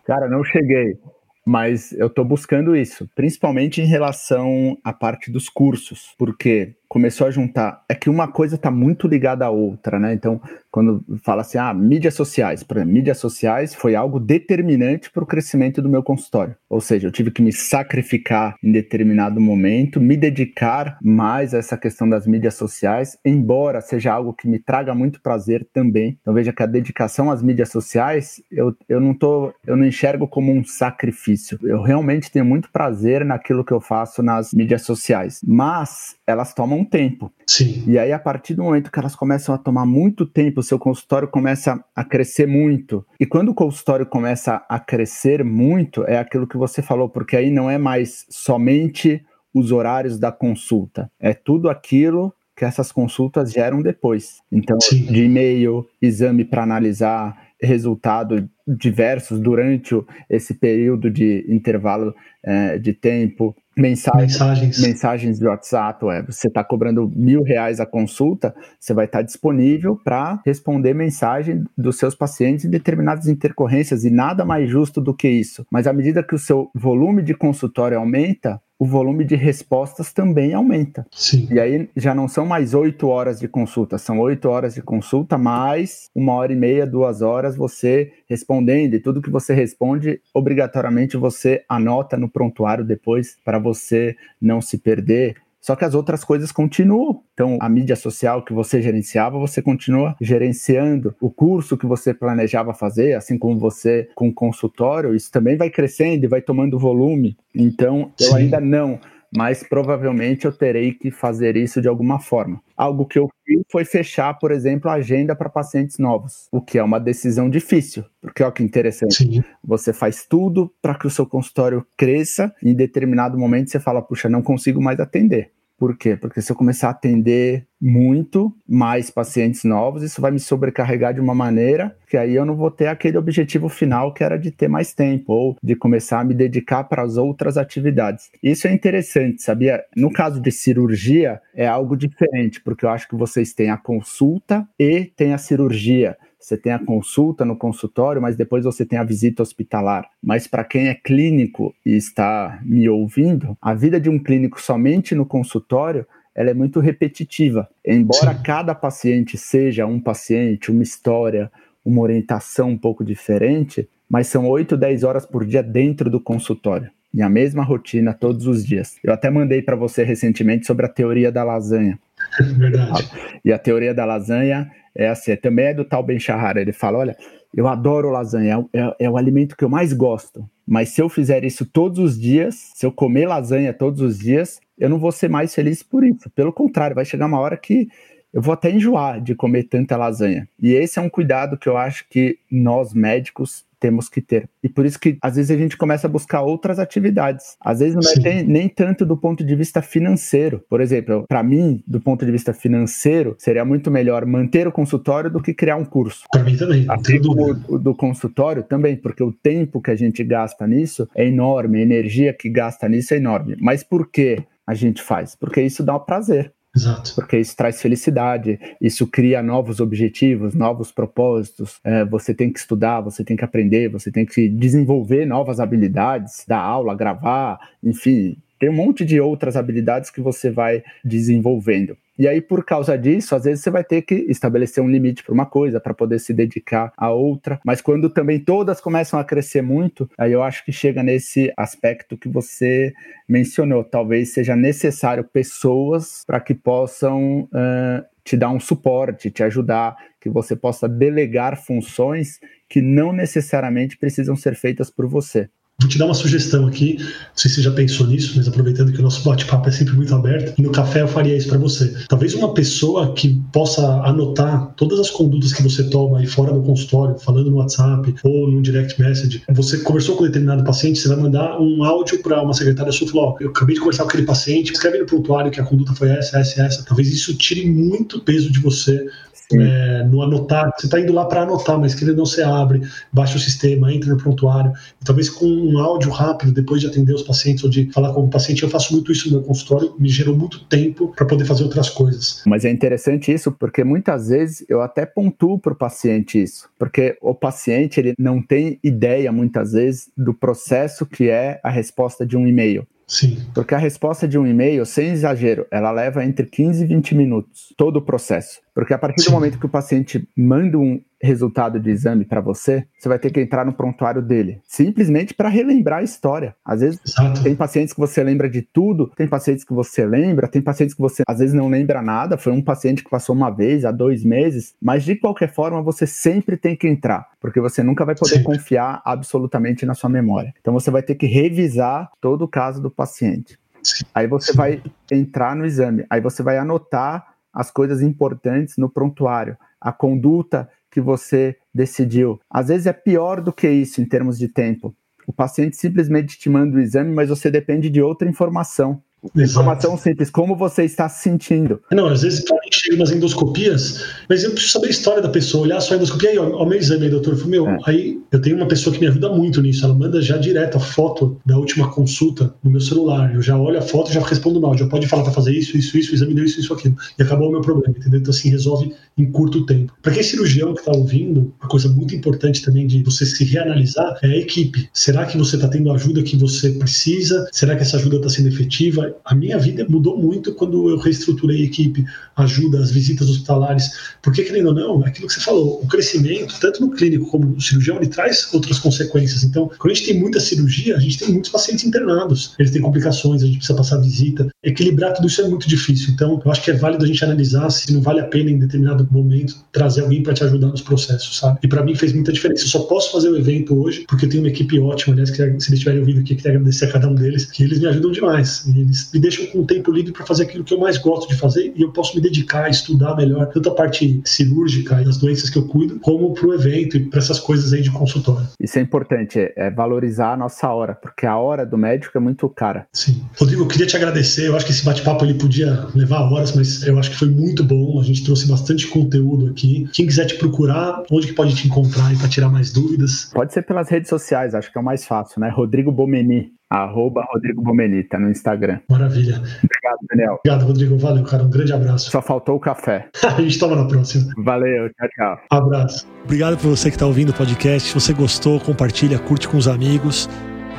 Cara, 0.05 0.29
não 0.29 0.43
cheguei 0.43 0.97
mas 1.45 1.91
eu 1.91 2.07
estou 2.07 2.25
buscando 2.25 2.75
isso, 2.75 3.07
principalmente 3.13 3.79
em 3.79 3.85
relação 3.85 4.75
à 4.83 4.91
parte 4.91 5.31
dos 5.31 5.47
cursos, 5.47 6.15
porque 6.17 6.73
começou 6.87 7.27
a 7.27 7.31
juntar. 7.31 7.83
É 7.89 7.95
que 7.95 8.09
uma 8.09 8.27
coisa 8.27 8.55
está 8.55 8.71
muito 8.71 9.07
ligada 9.07 9.45
à 9.45 9.49
outra, 9.49 9.99
né? 9.99 10.13
Então, 10.13 10.41
quando 10.71 11.03
fala 11.23 11.41
assim, 11.41 11.57
ah, 11.57 11.73
mídias 11.73 12.13
sociais, 12.15 12.61
por 12.61 12.77
exemplo, 12.77 12.93
mídias 12.93 13.17
sociais 13.17 13.73
foi 13.73 13.95
algo 13.95 14.19
determinante 14.19 15.09
para 15.09 15.23
o 15.23 15.27
crescimento 15.27 15.81
do 15.81 15.89
meu 15.89 16.03
consultório. 16.03 16.55
Ou 16.69 16.81
seja, 16.81 17.07
eu 17.07 17.11
tive 17.11 17.31
que 17.31 17.41
me 17.41 17.53
sacrificar 17.53 18.55
em 18.61 18.71
determinado 18.71 19.39
momento, 19.39 20.01
me 20.01 20.17
dedicar 20.17 20.97
mais 21.01 21.53
a 21.53 21.59
essa 21.59 21.77
questão 21.77 22.09
das 22.09 22.27
mídias 22.27 22.55
sociais, 22.55 23.17
embora 23.23 23.79
seja 23.79 24.11
algo 24.11 24.33
que 24.33 24.47
me 24.47 24.59
traga 24.59 24.93
muito 24.93 25.21
prazer 25.21 25.65
também. 25.73 26.17
Então, 26.21 26.33
veja 26.33 26.51
que 26.51 26.61
a 26.61 26.65
dedicação 26.65 27.31
às 27.31 27.41
mídias 27.41 27.69
sociais, 27.69 28.41
eu, 28.51 28.75
eu 28.89 28.99
não 28.99 29.13
tô, 29.13 29.53
eu 29.65 29.77
não 29.77 29.85
enxergo 29.85 30.27
como 30.27 30.51
um 30.51 30.63
sacrifício. 30.63 31.57
Eu 31.63 31.81
realmente 31.81 32.29
tenho 32.29 32.43
muito 32.43 32.69
prazer 32.71 33.23
naquilo 33.23 33.63
que 33.63 33.71
eu 33.71 33.79
faço 33.79 34.21
nas 34.21 34.53
mídias 34.53 34.81
sociais. 34.81 35.39
Mas 35.45 36.17
elas 36.27 36.53
tomam 36.53 36.83
tempo. 36.83 37.31
Sim. 37.47 37.83
E 37.87 37.99
aí, 37.99 38.11
a 38.11 38.19
partir 38.19 38.55
do 38.55 38.63
momento 38.63 38.91
que 38.91 38.99
elas 38.99 39.15
começam 39.15 39.53
a 39.53 39.57
tomar 39.57 39.85
muito 39.85 40.25
tempo, 40.25 40.59
o 40.59 40.63
seu 40.63 40.79
consultório 40.79 41.27
começa 41.27 41.83
a 41.95 42.03
crescer 42.03 42.47
muito. 42.47 43.05
E 43.19 43.25
quando 43.25 43.49
o 43.49 43.55
consultório 43.55 44.05
começa 44.05 44.65
a 44.67 44.79
crescer 44.79 45.43
muito, 45.43 46.03
é 46.05 46.17
aquilo 46.17 46.47
que 46.47 46.57
você 46.57 46.81
falou, 46.81 47.09
porque 47.09 47.35
aí 47.35 47.51
não 47.51 47.69
é 47.69 47.77
mais 47.77 48.25
somente 48.29 49.23
os 49.53 49.71
horários 49.71 50.19
da 50.19 50.31
consulta, 50.31 51.09
é 51.17 51.33
tudo 51.33 51.69
aquilo 51.69 52.33
que 52.55 52.65
essas 52.65 52.91
consultas 52.91 53.51
geram 53.51 53.81
depois. 53.81 54.41
Então, 54.51 54.79
Sim. 54.81 55.05
de 55.05 55.23
e-mail, 55.23 55.85
exame 56.01 56.45
para 56.45 56.63
analisar, 56.63 57.45
resultado 57.61 58.49
diversos 58.67 59.39
durante 59.39 59.95
esse 60.29 60.53
período 60.53 61.09
de 61.09 61.45
intervalo 61.47 62.13
é, 62.43 62.77
de 62.77 62.93
tempo, 62.93 63.55
Mensagens, 63.77 64.31
mensagens. 64.31 64.79
mensagens 64.79 65.39
de 65.39 65.45
WhatsApp, 65.45 66.05
é, 66.09 66.21
você 66.21 66.47
está 66.47 66.63
cobrando 66.63 67.11
mil 67.13 67.43
reais 67.43 67.81
a 67.81 67.85
consulta, 67.85 68.55
você 68.79 68.93
vai 68.93 69.05
estar 69.05 69.19
tá 69.19 69.23
disponível 69.23 69.97
para 70.01 70.41
responder 70.45 70.93
mensagem 70.93 71.63
dos 71.77 71.97
seus 71.97 72.15
pacientes 72.15 72.63
em 72.63 72.69
determinadas 72.69 73.27
intercorrências 73.27 74.05
e 74.05 74.09
nada 74.09 74.45
mais 74.45 74.69
justo 74.69 75.01
do 75.01 75.13
que 75.13 75.27
isso. 75.27 75.65
Mas 75.69 75.87
à 75.87 75.93
medida 75.93 76.23
que 76.23 76.35
o 76.35 76.39
seu 76.39 76.71
volume 76.73 77.21
de 77.21 77.33
consultório 77.33 77.97
aumenta, 77.97 78.61
o 78.77 78.85
volume 78.85 79.23
de 79.23 79.35
respostas 79.35 80.11
também 80.11 80.53
aumenta. 80.53 81.05
Sim. 81.11 81.47
E 81.49 81.59
aí 81.59 81.89
já 81.95 82.13
não 82.13 82.27
são 82.27 82.45
mais 82.45 82.73
oito 82.73 83.07
horas 83.07 83.39
de 83.39 83.47
consulta, 83.47 83.97
são 83.97 84.19
oito 84.19 84.49
horas 84.49 84.75
de 84.75 84.81
consulta 84.81 85.37
mais 85.37 86.09
uma 86.13 86.33
hora 86.33 86.51
e 86.51 86.55
meia, 86.55 86.85
duas 86.85 87.21
horas 87.21 87.55
você 87.55 88.11
respondendo. 88.27 88.93
E 88.93 88.99
tudo 88.99 89.21
que 89.21 89.29
você 89.29 89.53
responde, 89.53 90.21
obrigatoriamente 90.33 91.15
você 91.15 91.63
anota 91.69 92.17
no 92.17 92.29
prontuário 92.29 92.83
depois 92.83 93.37
para 93.45 93.59
você 93.59 94.15
não 94.41 94.61
se 94.61 94.77
perder. 94.77 95.35
Só 95.65 95.75
que 95.75 95.83
as 95.83 95.95
outras 95.95 96.23
coisas 96.23 96.51
continuam. 96.51 97.23
Então, 97.33 97.57
a 97.59 97.67
mídia 97.67 97.95
social 97.95 98.45
que 98.45 98.53
você 98.53 98.83
gerenciava, 98.83 99.39
você 99.39 99.63
continua 99.63 100.15
gerenciando. 100.21 101.15
O 101.19 101.31
curso 101.31 101.75
que 101.75 101.87
você 101.87 102.13
planejava 102.13 102.71
fazer, 102.71 103.13
assim 103.13 103.35
como 103.35 103.57
você 103.57 104.07
com 104.13 104.27
o 104.27 104.33
consultório, 104.33 105.15
isso 105.15 105.31
também 105.31 105.57
vai 105.57 105.71
crescendo 105.71 106.23
e 106.23 106.27
vai 106.27 106.39
tomando 106.39 106.77
volume. 106.77 107.35
Então, 107.55 108.11
eu 108.19 108.27
Sim. 108.27 108.35
ainda 108.35 108.59
não 108.61 108.99
mas 109.35 109.63
provavelmente 109.63 110.45
eu 110.45 110.51
terei 110.51 110.93
que 110.93 111.11
fazer 111.11 111.57
isso 111.57 111.81
de 111.81 111.87
alguma 111.87 112.19
forma. 112.19 112.61
Algo 112.75 113.05
que 113.05 113.19
eu 113.19 113.29
fiz 113.45 113.61
foi 113.71 113.85
fechar, 113.85 114.33
por 114.35 114.51
exemplo, 114.51 114.89
a 114.89 114.95
agenda 114.95 115.35
para 115.35 115.49
pacientes 115.49 115.97
novos, 115.97 116.47
o 116.51 116.61
que 116.61 116.77
é 116.77 116.83
uma 116.83 116.99
decisão 116.99 117.49
difícil, 117.49 118.03
porque 118.21 118.43
olha 118.43 118.51
que 118.51 118.63
interessante. 118.63 119.15
Sim. 119.15 119.43
Você 119.63 119.93
faz 119.93 120.25
tudo 120.25 120.71
para 120.81 120.95
que 120.95 121.07
o 121.07 121.09
seu 121.09 121.25
consultório 121.25 121.85
cresça, 121.97 122.53
e 122.61 122.69
em 122.69 122.75
determinado 122.75 123.37
momento 123.37 123.69
você 123.69 123.79
fala, 123.79 124.01
puxa, 124.01 124.29
não 124.29 124.41
consigo 124.41 124.81
mais 124.81 124.99
atender. 124.99 125.51
Por 125.77 125.97
quê? 125.97 126.15
Porque 126.15 126.41
se 126.41 126.51
eu 126.51 126.55
começar 126.55 126.87
a 126.87 126.91
atender 126.91 127.67
muito 127.81 128.55
mais 128.67 129.09
pacientes 129.09 129.63
novos, 129.63 130.03
isso 130.03 130.21
vai 130.21 130.31
me 130.31 130.39
sobrecarregar 130.39 131.13
de 131.13 131.19
uma 131.19 131.35
maneira 131.35 131.95
que 132.07 132.15
aí 132.15 132.33
eu 132.33 132.45
não 132.45 132.55
vou 132.55 132.71
ter 132.71 132.87
aquele 132.87 133.17
objetivo 133.17 133.67
final 133.67 134.13
que 134.13 134.23
era 134.23 134.37
de 134.37 134.49
ter 134.49 134.69
mais 134.69 134.93
tempo 134.93 135.33
ou 135.33 135.57
de 135.61 135.75
começar 135.75 136.21
a 136.21 136.23
me 136.23 136.33
dedicar 136.33 136.85
para 136.85 137.03
as 137.03 137.17
outras 137.17 137.57
atividades. 137.57 138.29
Isso 138.41 138.67
é 138.67 138.73
interessante, 138.73 139.41
sabia? 139.41 139.83
No 139.95 140.11
caso 140.11 140.39
de 140.39 140.51
cirurgia, 140.51 141.41
é 141.53 141.67
algo 141.67 141.97
diferente, 141.97 142.61
porque 142.61 142.85
eu 142.85 142.89
acho 142.89 143.07
que 143.09 143.15
vocês 143.15 143.53
têm 143.53 143.69
a 143.69 143.77
consulta 143.77 144.65
e 144.79 145.11
tem 145.15 145.33
a 145.33 145.37
cirurgia 145.37 146.17
você 146.45 146.55
tem 146.55 146.71
a 146.71 146.77
consulta 146.77 147.43
no 147.43 147.55
consultório, 147.55 148.21
mas 148.21 148.35
depois 148.35 148.65
você 148.65 148.85
tem 148.85 148.99
a 148.99 149.03
visita 149.03 149.41
hospitalar. 149.41 150.07
Mas 150.21 150.45
para 150.45 150.63
quem 150.63 150.89
é 150.89 150.93
clínico 150.93 151.73
e 151.83 151.95
está 151.95 152.59
me 152.63 152.87
ouvindo, 152.87 153.57
a 153.59 153.73
vida 153.73 153.99
de 153.99 154.11
um 154.11 154.19
clínico 154.19 154.61
somente 154.61 155.15
no 155.15 155.25
consultório 155.25 156.05
ela 156.35 156.51
é 156.51 156.53
muito 156.53 156.79
repetitiva. 156.79 157.67
Embora 157.83 158.35
Sim. 158.35 158.43
cada 158.43 158.75
paciente 158.75 159.39
seja 159.39 159.87
um 159.87 159.99
paciente, 159.99 160.69
uma 160.69 160.83
história, 160.83 161.51
uma 161.83 162.01
orientação 162.01 162.69
um 162.69 162.77
pouco 162.77 163.03
diferente, 163.03 163.89
mas 164.07 164.27
são 164.27 164.47
8, 164.47 164.77
10 164.77 165.03
horas 165.03 165.25
por 165.25 165.45
dia 165.45 165.63
dentro 165.63 166.11
do 166.11 166.19
consultório. 166.19 166.91
E 167.11 167.23
a 167.23 167.29
mesma 167.29 167.63
rotina 167.63 168.13
todos 168.13 168.45
os 168.45 168.63
dias. 168.63 168.97
Eu 169.03 169.13
até 169.13 169.31
mandei 169.31 169.63
para 169.63 169.75
você 169.75 170.03
recentemente 170.03 170.67
sobre 170.67 170.85
a 170.85 170.89
teoria 170.89 171.31
da 171.31 171.43
lasanha. 171.43 171.97
Verdade. 172.57 173.09
E 173.43 173.51
a 173.51 173.59
teoria 173.59 173.93
da 173.93 174.05
lasanha 174.05 174.71
é 174.95 175.09
assim, 175.09 175.35
também 175.35 175.65
é 175.65 175.73
do 175.73 175.83
tal 175.83 176.03
Ben 176.03 176.19
Shahar. 176.19 176.57
Ele 176.57 176.71
fala: 176.71 176.99
olha, 176.99 177.17
eu 177.55 177.67
adoro 177.67 178.09
lasanha, 178.09 178.65
é, 178.73 178.79
é, 178.79 178.95
é, 179.01 179.09
o 179.09 179.17
alimento 179.17 179.55
que 179.55 179.63
eu 179.63 179.69
mais 179.69 179.93
gosto. 179.93 180.47
Mas 180.67 180.89
se 180.89 181.01
eu 181.01 181.07
fizer 181.07 181.43
isso 181.43 181.65
todos 181.65 181.99
os 181.99 182.19
dias, 182.19 182.71
se 182.73 182.85
eu 182.85 182.91
comer 182.91 183.27
lasanha 183.27 183.73
todos 183.73 184.01
os 184.01 184.19
dias, 184.19 184.59
eu 184.77 184.89
não 184.89 184.99
vou 184.99 185.11
ser 185.11 185.29
mais 185.29 185.53
feliz 185.53 185.81
por 185.81 186.03
isso. 186.03 186.29
Pelo 186.31 186.51
contrário, 186.51 186.95
vai 186.95 187.05
chegar 187.05 187.27
uma 187.27 187.39
hora 187.39 187.55
que 187.55 187.87
eu 188.33 188.41
vou 188.41 188.53
até 188.53 188.69
enjoar 188.69 189.21
de 189.21 189.33
comer 189.33 189.63
tanta 189.63 189.95
lasanha. 189.95 190.47
E 190.61 190.73
esse 190.73 190.99
é 190.99 191.01
um 191.01 191.09
cuidado 191.09 191.57
que 191.57 191.69
eu 191.69 191.77
acho 191.77 192.05
que 192.09 192.37
nós 192.51 192.93
médicos 192.93 193.63
temos 193.85 194.09
que 194.09 194.19
ter. 194.19 194.49
E 194.63 194.67
por 194.67 194.83
isso 194.83 194.99
que 194.99 195.15
às 195.21 195.35
vezes 195.35 195.51
a 195.51 195.57
gente 195.57 195.77
começa 195.77 196.07
a 196.07 196.09
buscar 196.09 196.41
outras 196.41 196.79
atividades. 196.79 197.55
Às 197.61 197.81
vezes 197.81 197.93
não 197.93 198.25
é 198.25 198.41
nem 198.41 198.67
tanto 198.67 199.05
do 199.05 199.15
ponto 199.15 199.45
de 199.45 199.55
vista 199.55 199.79
financeiro. 199.79 200.63
Por 200.67 200.81
exemplo, 200.81 201.23
para 201.27 201.43
mim, 201.43 201.83
do 201.85 202.01
ponto 202.01 202.25
de 202.25 202.31
vista 202.31 202.51
financeiro, 202.51 203.35
seria 203.37 203.63
muito 203.63 203.91
melhor 203.91 204.25
manter 204.25 204.67
o 204.67 204.71
consultório 204.71 205.29
do 205.29 205.39
que 205.39 205.53
criar 205.53 205.75
um 205.75 205.85
curso. 205.85 206.23
Para 206.31 206.43
mim 206.43 206.57
também. 206.57 206.87
Assim 206.89 207.21
como 207.21 207.55
o 207.67 207.77
do 207.77 207.93
consultório 207.93 208.63
também, 208.63 208.95
porque 208.95 209.21
o 209.21 209.31
tempo 209.31 209.79
que 209.79 209.91
a 209.91 209.95
gente 209.95 210.23
gasta 210.23 210.65
nisso 210.65 211.07
é 211.13 211.27
enorme, 211.27 211.77
a 211.77 211.83
energia 211.83 212.33
que 212.33 212.49
gasta 212.49 212.89
nisso 212.89 213.13
é 213.13 213.17
enorme. 213.17 213.55
Mas 213.59 213.83
por 213.83 214.09
que 214.09 214.39
a 214.65 214.73
gente 214.73 214.99
faz? 214.99 215.35
Porque 215.35 215.61
isso 215.61 215.83
dá 215.83 215.95
um 215.95 215.99
prazer. 215.99 216.51
Exato. 216.75 217.15
Porque 217.15 217.37
isso 217.37 217.55
traz 217.55 217.81
felicidade, 217.81 218.59
isso 218.81 219.07
cria 219.07 219.41
novos 219.41 219.79
objetivos, 219.79 220.53
novos 220.53 220.91
propósitos. 220.91 221.79
É, 221.83 222.03
você 222.03 222.33
tem 222.33 222.51
que 222.51 222.59
estudar, 222.59 223.01
você 223.01 223.23
tem 223.23 223.37
que 223.37 223.45
aprender, 223.45 223.89
você 223.89 224.11
tem 224.11 224.25
que 224.25 224.49
desenvolver 224.49 225.25
novas 225.25 225.59
habilidades, 225.59 226.43
dar 226.47 226.59
aula, 226.59 226.93
gravar, 226.93 227.59
enfim, 227.83 228.37
tem 228.59 228.69
um 228.69 228.73
monte 228.73 229.05
de 229.05 229.19
outras 229.19 229.55
habilidades 229.55 230.09
que 230.09 230.21
você 230.21 230.49
vai 230.49 230.83
desenvolvendo. 231.03 231.97
E 232.17 232.27
aí, 232.27 232.41
por 232.41 232.63
causa 232.63 232.97
disso, 232.97 233.35
às 233.35 233.43
vezes 233.43 233.63
você 233.63 233.69
vai 233.69 233.83
ter 233.83 234.01
que 234.01 234.15
estabelecer 234.29 234.83
um 234.83 234.89
limite 234.89 235.23
para 235.23 235.33
uma 235.33 235.45
coisa, 235.45 235.79
para 235.79 235.93
poder 235.93 236.19
se 236.19 236.33
dedicar 236.33 236.91
a 236.97 237.11
outra. 237.11 237.59
Mas 237.63 237.81
quando 237.81 238.09
também 238.09 238.39
todas 238.39 238.79
começam 238.79 239.19
a 239.19 239.23
crescer 239.23 239.61
muito, 239.61 240.09
aí 240.17 240.31
eu 240.31 240.41
acho 240.41 240.63
que 240.63 240.71
chega 240.71 241.03
nesse 241.03 241.51
aspecto 241.57 242.17
que 242.17 242.29
você 242.29 242.93
mencionou. 243.27 243.83
Talvez 243.83 244.33
seja 244.33 244.55
necessário 244.55 245.23
pessoas 245.23 246.23
para 246.25 246.39
que 246.39 246.53
possam 246.53 247.41
uh, 247.43 248.05
te 248.23 248.37
dar 248.37 248.49
um 248.49 248.59
suporte, 248.59 249.29
te 249.29 249.43
ajudar, 249.43 249.95
que 250.19 250.29
você 250.29 250.55
possa 250.55 250.89
delegar 250.89 251.55
funções 251.55 252.39
que 252.67 252.81
não 252.81 253.13
necessariamente 253.13 253.97
precisam 253.97 254.35
ser 254.35 254.55
feitas 254.55 254.89
por 254.89 255.05
você. 255.05 255.49
Vou 255.81 255.89
te 255.89 255.97
dar 255.97 256.05
uma 256.05 256.13
sugestão 256.13 256.65
aqui, 256.65 256.95
não 256.97 257.05
sei 257.35 257.49
se 257.49 257.55
você 257.57 257.61
já 257.63 257.71
pensou 257.71 258.07
nisso, 258.07 258.33
mas 258.37 258.47
aproveitando 258.47 258.93
que 258.93 258.99
o 258.99 259.03
nosso 259.03 259.21
bate-papo 259.23 259.67
é 259.67 259.71
sempre 259.73 259.93
muito 259.93 260.15
aberto, 260.15 260.57
e 260.57 260.61
no 260.61 260.71
café 260.71 261.01
eu 261.01 261.07
faria 261.07 261.35
isso 261.35 261.49
para 261.49 261.57
você. 261.57 261.93
Talvez 262.07 262.33
uma 262.33 262.53
pessoa 262.53 263.13
que 263.13 263.41
possa 263.51 263.85
anotar 264.01 264.73
todas 264.77 264.99
as 265.01 265.09
condutas 265.09 265.51
que 265.51 265.61
você 265.61 265.83
toma 265.89 266.19
aí 266.19 266.27
fora 266.27 266.53
do 266.53 266.61
consultório, 266.61 267.19
falando 267.19 267.51
no 267.51 267.57
WhatsApp 267.57 268.15
ou 268.23 268.49
no 268.49 268.61
direct 268.61 268.99
message. 269.01 269.43
Você 269.49 269.79
conversou 269.79 270.15
com 270.15 270.23
um 270.23 270.27
determinado 270.27 270.63
paciente, 270.63 270.97
você 270.97 271.09
vai 271.09 271.17
mandar 271.17 271.59
um 271.59 271.83
áudio 271.83 272.23
para 272.23 272.41
uma 272.41 272.53
secretária 272.53 272.91
sua 272.93 273.07
e 273.07 273.11
falar: 273.11 273.35
eu 273.41 273.49
acabei 273.49 273.75
de 273.75 273.81
conversar 273.81 274.03
com 274.03 274.09
aquele 274.09 274.25
paciente, 274.25 274.71
escreve 274.71 274.97
no 274.99 275.05
prontuário 275.05 275.51
que 275.51 275.59
a 275.59 275.63
conduta 275.63 275.93
foi 275.93 276.09
essa, 276.09 276.39
essa, 276.39 276.61
essa. 276.63 276.85
Talvez 276.85 277.09
isso 277.09 277.35
tire 277.35 277.69
muito 277.69 278.21
peso 278.21 278.49
de 278.49 278.59
você 278.59 279.05
é, 279.53 280.03
no 280.03 280.21
anotar, 280.21 280.71
você 280.77 280.87
está 280.87 280.99
indo 280.99 281.13
lá 281.13 281.25
para 281.25 281.43
anotar, 281.43 281.79
mas 281.79 281.93
que 281.93 282.03
ele 282.03 282.13
não 282.13 282.25
se 282.25 282.41
abre, 282.41 282.81
baixa 283.11 283.37
o 283.37 283.39
sistema, 283.39 283.93
entra 283.93 284.09
no 284.09 284.17
prontuário. 284.17 284.71
E 285.01 285.05
talvez 285.05 285.29
com 285.29 285.45
um 285.45 285.77
áudio 285.79 286.11
rápido, 286.11 286.51
depois 286.51 286.81
de 286.81 286.87
atender 286.87 287.13
os 287.13 287.23
pacientes 287.23 287.63
ou 287.63 287.69
de 287.69 287.91
falar 287.91 288.13
com 288.13 288.23
o 288.23 288.29
paciente, 288.29 288.63
eu 288.63 288.69
faço 288.69 288.93
muito 288.93 289.11
isso 289.11 289.27
no 289.29 289.37
meu 289.37 289.43
consultório, 289.43 289.93
me 289.99 290.09
gerou 290.09 290.35
muito 290.35 290.63
tempo 290.65 291.13
para 291.15 291.25
poder 291.25 291.45
fazer 291.45 291.63
outras 291.63 291.89
coisas. 291.89 292.41
Mas 292.45 292.65
é 292.65 292.71
interessante 292.71 293.31
isso, 293.31 293.51
porque 293.51 293.83
muitas 293.83 294.29
vezes 294.29 294.65
eu 294.67 294.81
até 294.81 295.05
pontuo 295.05 295.59
para 295.59 295.73
o 295.73 295.75
paciente 295.75 296.41
isso, 296.41 296.69
porque 296.77 297.17
o 297.21 297.33
paciente 297.33 297.99
ele 297.99 298.13
não 298.17 298.41
tem 298.41 298.79
ideia, 298.83 299.31
muitas 299.31 299.73
vezes, 299.73 300.09
do 300.17 300.33
processo 300.33 301.05
que 301.05 301.29
é 301.29 301.59
a 301.63 301.69
resposta 301.69 302.25
de 302.25 302.35
um 302.35 302.47
e-mail. 302.47 302.85
Sim. 303.07 303.37
Porque 303.53 303.75
a 303.75 303.77
resposta 303.77 304.27
de 304.27 304.37
um 304.37 304.47
e-mail, 304.47 304.85
sem 304.85 305.09
exagero, 305.09 305.67
ela 305.69 305.91
leva 305.91 306.25
entre 306.25 306.45
15 306.45 306.83
e 306.83 306.87
20 306.87 307.15
minutos, 307.15 307.73
todo 307.77 307.97
o 307.97 308.01
processo. 308.01 308.64
Porque 308.75 308.93
a 308.93 308.97
partir 308.97 309.23
Sim. 309.23 309.29
do 309.29 309.33
momento 309.33 309.57
que 309.57 309.65
o 309.65 309.69
paciente 309.69 310.27
manda 310.35 310.77
um 310.77 311.01
resultado 311.23 311.79
de 311.79 311.89
exame 311.89 312.25
para 312.25 312.41
você, 312.41 312.85
você 312.99 313.07
vai 313.07 313.17
ter 313.17 313.31
que 313.31 313.39
entrar 313.39 313.65
no 313.65 313.71
prontuário 313.71 314.21
dele, 314.21 314.61
simplesmente 314.67 315.33
para 315.33 315.47
relembrar 315.47 315.99
a 315.99 316.03
história. 316.03 316.53
Às 316.63 316.81
vezes 316.81 316.99
Exato. 317.07 317.41
tem 317.41 317.55
pacientes 317.55 317.93
que 317.93 317.99
você 317.99 318.21
lembra 318.21 318.49
de 318.49 318.61
tudo, 318.61 319.09
tem 319.15 319.29
pacientes 319.29 319.63
que 319.63 319.73
você 319.73 320.05
lembra, 320.05 320.49
tem 320.49 320.61
pacientes 320.61 320.93
que 320.93 321.01
você 321.01 321.23
às 321.25 321.39
vezes 321.39 321.55
não 321.55 321.69
lembra 321.69 322.01
nada. 322.01 322.37
Foi 322.37 322.51
um 322.51 322.61
paciente 322.61 323.01
que 323.01 323.09
passou 323.09 323.33
uma 323.33 323.49
vez 323.49 323.85
há 323.85 323.91
dois 323.93 324.25
meses, 324.25 324.75
mas 324.81 325.05
de 325.05 325.15
qualquer 325.15 325.53
forma 325.53 325.81
você 325.81 326.05
sempre 326.05 326.57
tem 326.57 326.75
que 326.75 326.85
entrar, 326.85 327.29
porque 327.39 327.61
você 327.61 327.81
nunca 327.81 328.03
vai 328.03 328.13
poder 328.13 328.35
sempre. 328.35 328.45
confiar 328.45 329.01
absolutamente 329.05 329.85
na 329.85 329.93
sua 329.93 330.09
memória. 330.09 330.53
Então 330.59 330.73
você 330.73 330.91
vai 330.91 331.01
ter 331.01 331.15
que 331.15 331.25
revisar 331.25 332.11
todo 332.19 332.41
o 332.41 332.47
caso 332.47 332.81
do 332.81 332.91
paciente. 332.91 333.57
Sim. 333.81 334.03
Aí 334.13 334.27
você 334.27 334.51
Sim. 334.51 334.57
vai 334.57 334.83
entrar 335.09 335.55
no 335.55 335.65
exame, 335.65 336.05
aí 336.09 336.19
você 336.19 336.43
vai 336.43 336.57
anotar 336.57 337.34
as 337.55 337.71
coisas 337.71 338.01
importantes 338.01 338.75
no 338.77 338.89
prontuário, 338.89 339.57
a 339.79 339.93
conduta 339.93 340.69
que 340.91 340.99
você 340.99 341.55
decidiu. 341.73 342.39
Às 342.49 342.67
vezes 342.67 342.85
é 342.85 342.93
pior 342.93 343.41
do 343.41 343.53
que 343.53 343.69
isso 343.69 344.01
em 344.01 344.05
termos 344.05 344.37
de 344.37 344.49
tempo. 344.49 344.93
O 345.25 345.33
paciente 345.33 345.75
simplesmente 345.75 346.37
te 346.37 346.49
manda 346.49 346.77
o 346.77 346.79
exame, 346.79 347.13
mas 347.13 347.29
você 347.29 347.49
depende 347.49 347.89
de 347.89 348.01
outra 348.01 348.29
informação. 348.29 349.01
Informação 349.35 349.97
simples, 349.97 350.29
como 350.29 350.55
você 350.55 350.83
está 350.83 351.09
se 351.09 351.23
sentindo. 351.23 351.81
Não, 351.91 352.07
às 352.07 352.21
vezes 352.21 352.43
mim 352.65 352.71
chega 352.71 352.95
umas 352.95 353.11
endoscopias, 353.11 354.03
mas 354.29 354.43
eu 354.43 354.51
preciso 354.51 354.73
saber 354.73 354.87
a 354.87 354.91
história 354.91 355.21
da 355.21 355.29
pessoa, 355.29 355.63
olhar 355.63 355.79
só 355.81 355.93
a 355.93 355.97
endoscopia, 355.97 356.31
aí, 356.31 356.37
ó, 356.37 356.49
ó 356.49 356.65
meu 356.65 356.77
exame 356.77 357.05
aí, 357.05 357.09
doutor. 357.09 357.37
Eu 357.37 357.47
meu, 357.47 357.67
é. 357.67 357.77
aí 357.85 358.19
eu 358.31 358.41
tenho 358.41 358.55
uma 358.55 358.67
pessoa 358.67 358.93
que 358.93 358.99
me 358.99 359.07
ajuda 359.07 359.29
muito 359.29 359.61
nisso, 359.61 359.85
ela 359.85 359.93
manda 359.93 360.21
já 360.21 360.37
direto 360.37 360.77
a 360.77 360.79
foto 360.79 361.39
da 361.45 361.57
última 361.57 361.91
consulta 361.91 362.53
no 362.63 362.71
meu 362.71 362.81
celular. 362.81 363.33
Eu 363.33 363.41
já 363.41 363.57
olho 363.57 363.77
a 363.77 363.81
foto 363.81 364.11
e 364.11 364.13
já 364.13 364.21
respondo 364.21 364.59
no 364.59 364.67
áudio. 364.67 364.89
Pode 364.89 365.07
falar 365.07 365.23
para 365.23 365.31
fazer 365.31 365.51
isso, 365.51 365.77
isso, 365.77 365.97
isso, 365.97 366.11
o 366.11 366.15
exame 366.15 366.33
deu 366.33 366.45
isso, 366.45 366.59
isso, 366.59 366.73
aquilo. 366.73 366.95
E 367.17 367.23
acabou 367.23 367.49
o 367.49 367.51
meu 367.51 367.61
problema, 367.61 367.95
entendeu? 367.97 368.19
Então, 368.19 368.31
assim, 368.31 368.49
resolve 368.49 368.93
em 369.17 369.31
curto 369.31 369.65
tempo. 369.65 369.93
Para 370.01 370.11
quem 370.11 370.21
é 370.21 370.23
cirurgião 370.23 370.73
que 370.73 370.79
está 370.79 370.91
ouvindo, 370.91 371.53
uma 371.59 371.69
coisa 371.69 371.89
muito 371.89 372.15
importante 372.15 372.61
também 372.61 372.87
de 372.87 373.03
você 373.03 373.25
se 373.25 373.43
reanalisar 373.43 374.17
é 374.21 374.27
a 374.27 374.37
equipe. 374.37 374.89
Será 374.93 375.25
que 375.25 375.37
você 375.37 375.55
está 375.55 375.67
tendo 375.67 375.91
a 375.91 375.95
ajuda 375.95 376.23
que 376.23 376.35
você 376.35 376.71
precisa? 376.71 377.47
Será 377.51 377.75
que 377.75 377.83
essa 377.83 377.97
ajuda 377.97 378.17
está 378.17 378.29
sendo 378.29 378.49
efetiva? 378.49 379.14
A 379.23 379.35
minha 379.35 379.57
vida 379.57 379.85
mudou 379.87 380.17
muito 380.17 380.53
quando 380.53 380.89
eu 380.89 380.97
reestruturei 380.97 381.61
a 381.61 381.65
equipe, 381.65 382.05
ajuda, 382.35 382.79
as 382.79 382.91
visitas 382.91 383.29
hospitalares, 383.29 383.89
porque, 384.21 384.43
querendo 384.43 384.67
ou 384.67 384.73
não, 384.73 385.05
aquilo 385.05 385.27
que 385.27 385.33
você 385.33 385.39
falou, 385.39 385.81
o 385.81 385.87
crescimento, 385.87 386.55
tanto 386.59 386.81
no 386.81 386.91
clínico 386.91 387.25
como 387.27 387.45
no 387.45 387.61
cirurgião, 387.61 387.97
ele 387.97 388.07
traz 388.07 388.53
outras 388.53 388.79
consequências. 388.79 389.43
Então, 389.43 389.69
quando 389.77 389.91
a 389.91 389.95
gente 389.95 390.07
tem 390.07 390.19
muita 390.19 390.39
cirurgia, 390.39 390.95
a 390.95 390.99
gente 390.99 391.19
tem 391.19 391.29
muitos 391.29 391.51
pacientes 391.51 391.85
internados, 391.85 392.53
eles 392.59 392.71
têm 392.71 392.81
complicações, 392.81 393.41
a 393.41 393.45
gente 393.45 393.57
precisa 393.57 393.77
passar 393.77 393.97
visita. 393.97 394.47
Equilibrar 394.63 395.13
tudo 395.13 395.27
isso 395.27 395.41
é 395.41 395.47
muito 395.47 395.67
difícil. 395.67 396.13
Então, 396.13 396.41
eu 396.43 396.51
acho 396.51 396.63
que 396.63 396.71
é 396.71 396.73
válido 396.73 397.03
a 397.03 397.07
gente 397.07 397.23
analisar 397.23 397.69
se 397.69 397.93
não 397.93 398.01
vale 398.01 398.19
a 398.19 398.25
pena 398.25 398.49
em 398.49 398.57
determinado 398.57 399.07
momento 399.11 399.55
trazer 399.71 400.01
alguém 400.01 400.23
para 400.23 400.33
te 400.33 400.43
ajudar 400.43 400.67
nos 400.67 400.81
processos, 400.81 401.37
sabe? 401.37 401.59
E 401.63 401.67
para 401.67 401.83
mim 401.83 401.95
fez 401.95 402.13
muita 402.13 402.31
diferença. 402.31 402.63
Eu 402.63 402.69
só 402.69 402.79
posso 402.79 403.11
fazer 403.11 403.29
o 403.29 403.37
evento 403.37 403.77
hoje 403.79 404.05
porque 404.07 404.25
eu 404.25 404.29
tenho 404.29 404.43
uma 404.43 404.49
equipe 404.49 404.79
ótima, 404.79 405.13
aliás, 405.13 405.29
que 405.29 405.37
se 405.37 405.43
eles 405.43 405.69
estiverem 405.69 405.99
ouvindo 405.99 406.19
aqui, 406.19 406.35
queria 406.35 406.51
agradecer 406.51 406.85
a 406.85 406.91
cada 406.91 407.09
um 407.09 407.15
deles, 407.15 407.45
que 407.45 407.63
eles 407.63 407.79
me 407.79 407.87
ajudam 407.87 408.11
demais. 408.11 408.65
Eles 408.67 408.94
me 409.13 409.19
deixam 409.19 409.45
com 409.47 409.65
tempo 409.65 409.91
livre 409.91 410.11
para 410.11 410.25
fazer 410.25 410.43
aquilo 410.43 410.63
que 410.63 410.73
eu 410.73 410.79
mais 410.79 410.97
gosto 410.97 411.27
de 411.27 411.35
fazer 411.35 411.73
e 411.75 411.81
eu 411.81 411.91
posso 411.91 412.15
me 412.15 412.21
dedicar 412.21 412.65
a 412.65 412.69
estudar 412.69 413.15
melhor 413.15 413.47
tanto 413.47 413.69
a 413.69 413.75
parte 413.75 414.21
cirúrgica 414.25 415.01
e 415.01 415.05
das 415.05 415.17
doenças 415.17 415.49
que 415.49 415.57
eu 415.57 415.67
cuido, 415.67 415.99
como 415.99 416.33
para 416.33 416.47
o 416.47 416.53
evento 416.53 416.97
e 416.97 416.99
para 417.01 417.19
essas 417.19 417.39
coisas 417.39 417.73
aí 417.73 417.81
de 417.81 417.91
consultório. 417.91 418.47
Isso 418.59 418.77
é 418.79 418.81
importante, 418.81 419.51
é 419.55 419.69
valorizar 419.69 420.33
a 420.33 420.37
nossa 420.37 420.69
hora, 420.69 420.95
porque 420.95 421.25
a 421.25 421.37
hora 421.37 421.65
do 421.65 421.77
médico 421.77 422.17
é 422.17 422.21
muito 422.21 422.47
cara. 422.49 422.87
Sim. 422.93 423.23
Rodrigo, 423.37 423.63
eu 423.63 423.67
queria 423.67 423.85
te 423.85 423.95
agradecer. 423.95 424.47
Eu 424.47 424.55
acho 424.55 424.65
que 424.65 424.71
esse 424.71 424.83
bate-papo 424.83 425.25
ele 425.25 425.35
podia 425.35 425.87
levar 425.93 426.21
horas, 426.31 426.55
mas 426.55 426.85
eu 426.85 426.97
acho 426.97 427.11
que 427.11 427.17
foi 427.17 427.29
muito 427.29 427.63
bom. 427.63 427.99
A 427.99 428.03
gente 428.03 428.23
trouxe 428.23 428.47
bastante 428.47 428.87
conteúdo 428.87 429.47
aqui. 429.47 429.87
Quem 429.93 430.05
quiser 430.05 430.25
te 430.25 430.35
procurar, 430.35 431.03
onde 431.11 431.27
que 431.27 431.33
pode 431.33 431.55
te 431.55 431.67
encontrar 431.67 432.15
para 432.17 432.27
tirar 432.27 432.49
mais 432.49 432.71
dúvidas? 432.71 433.29
Pode 433.33 433.53
ser 433.53 433.63
pelas 433.63 433.89
redes 433.89 434.09
sociais, 434.09 434.55
acho 434.55 434.71
que 434.71 434.77
é 434.77 434.81
o 434.81 434.83
mais 434.83 435.05
fácil, 435.05 435.39
né? 435.39 435.49
Rodrigo 435.49 435.91
Bomeni. 435.91 436.53
Arroba 436.69 437.23
Rodrigo 437.31 437.61
Bomenita 437.61 438.17
no 438.17 438.29
Instagram. 438.29 438.79
Maravilha. 438.89 439.37
Obrigado, 439.37 439.97
Daniel. 440.09 440.37
Obrigado, 440.39 440.65
Rodrigo. 440.65 440.97
Valeu, 440.97 441.23
cara. 441.23 441.43
Um 441.43 441.49
grande 441.49 441.73
abraço. 441.73 442.09
Só 442.09 442.21
faltou 442.21 442.55
o 442.55 442.59
café. 442.59 443.07
a 443.23 443.41
gente 443.41 443.59
toma 443.59 443.75
na 443.75 443.87
próxima. 443.87 444.33
Valeu, 444.37 444.89
tchau, 444.89 445.09
tchau. 445.15 445.39
Abraço. 445.51 446.07
Obrigado 446.23 446.57
por 446.57 446.69
você 446.69 446.89
que 446.89 446.95
está 446.95 447.05
ouvindo 447.05 447.29
o 447.29 447.33
podcast. 447.33 447.89
Se 447.89 447.93
você 447.93 448.13
gostou, 448.13 448.59
compartilha, 448.59 449.19
curte 449.19 449.47
com 449.47 449.57
os 449.57 449.67
amigos. 449.67 450.29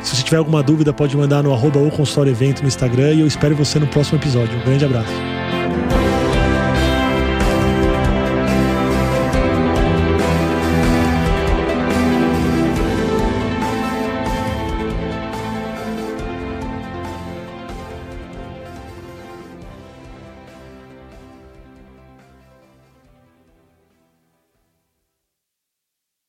Se 0.02 0.14
você 0.14 0.22
tiver 0.22 0.36
alguma 0.36 0.62
dúvida, 0.62 0.92
pode 0.92 1.16
mandar 1.16 1.42
no 1.42 1.52
arroba 1.52 1.78
ou 1.78 1.90
consultório 1.90 2.30
evento 2.30 2.62
no 2.62 2.68
Instagram 2.68 3.14
e 3.14 3.20
eu 3.20 3.26
espero 3.26 3.56
você 3.56 3.78
no 3.78 3.86
próximo 3.86 4.18
episódio. 4.18 4.56
Um 4.58 4.64
grande 4.64 4.84
abraço. 4.84 5.55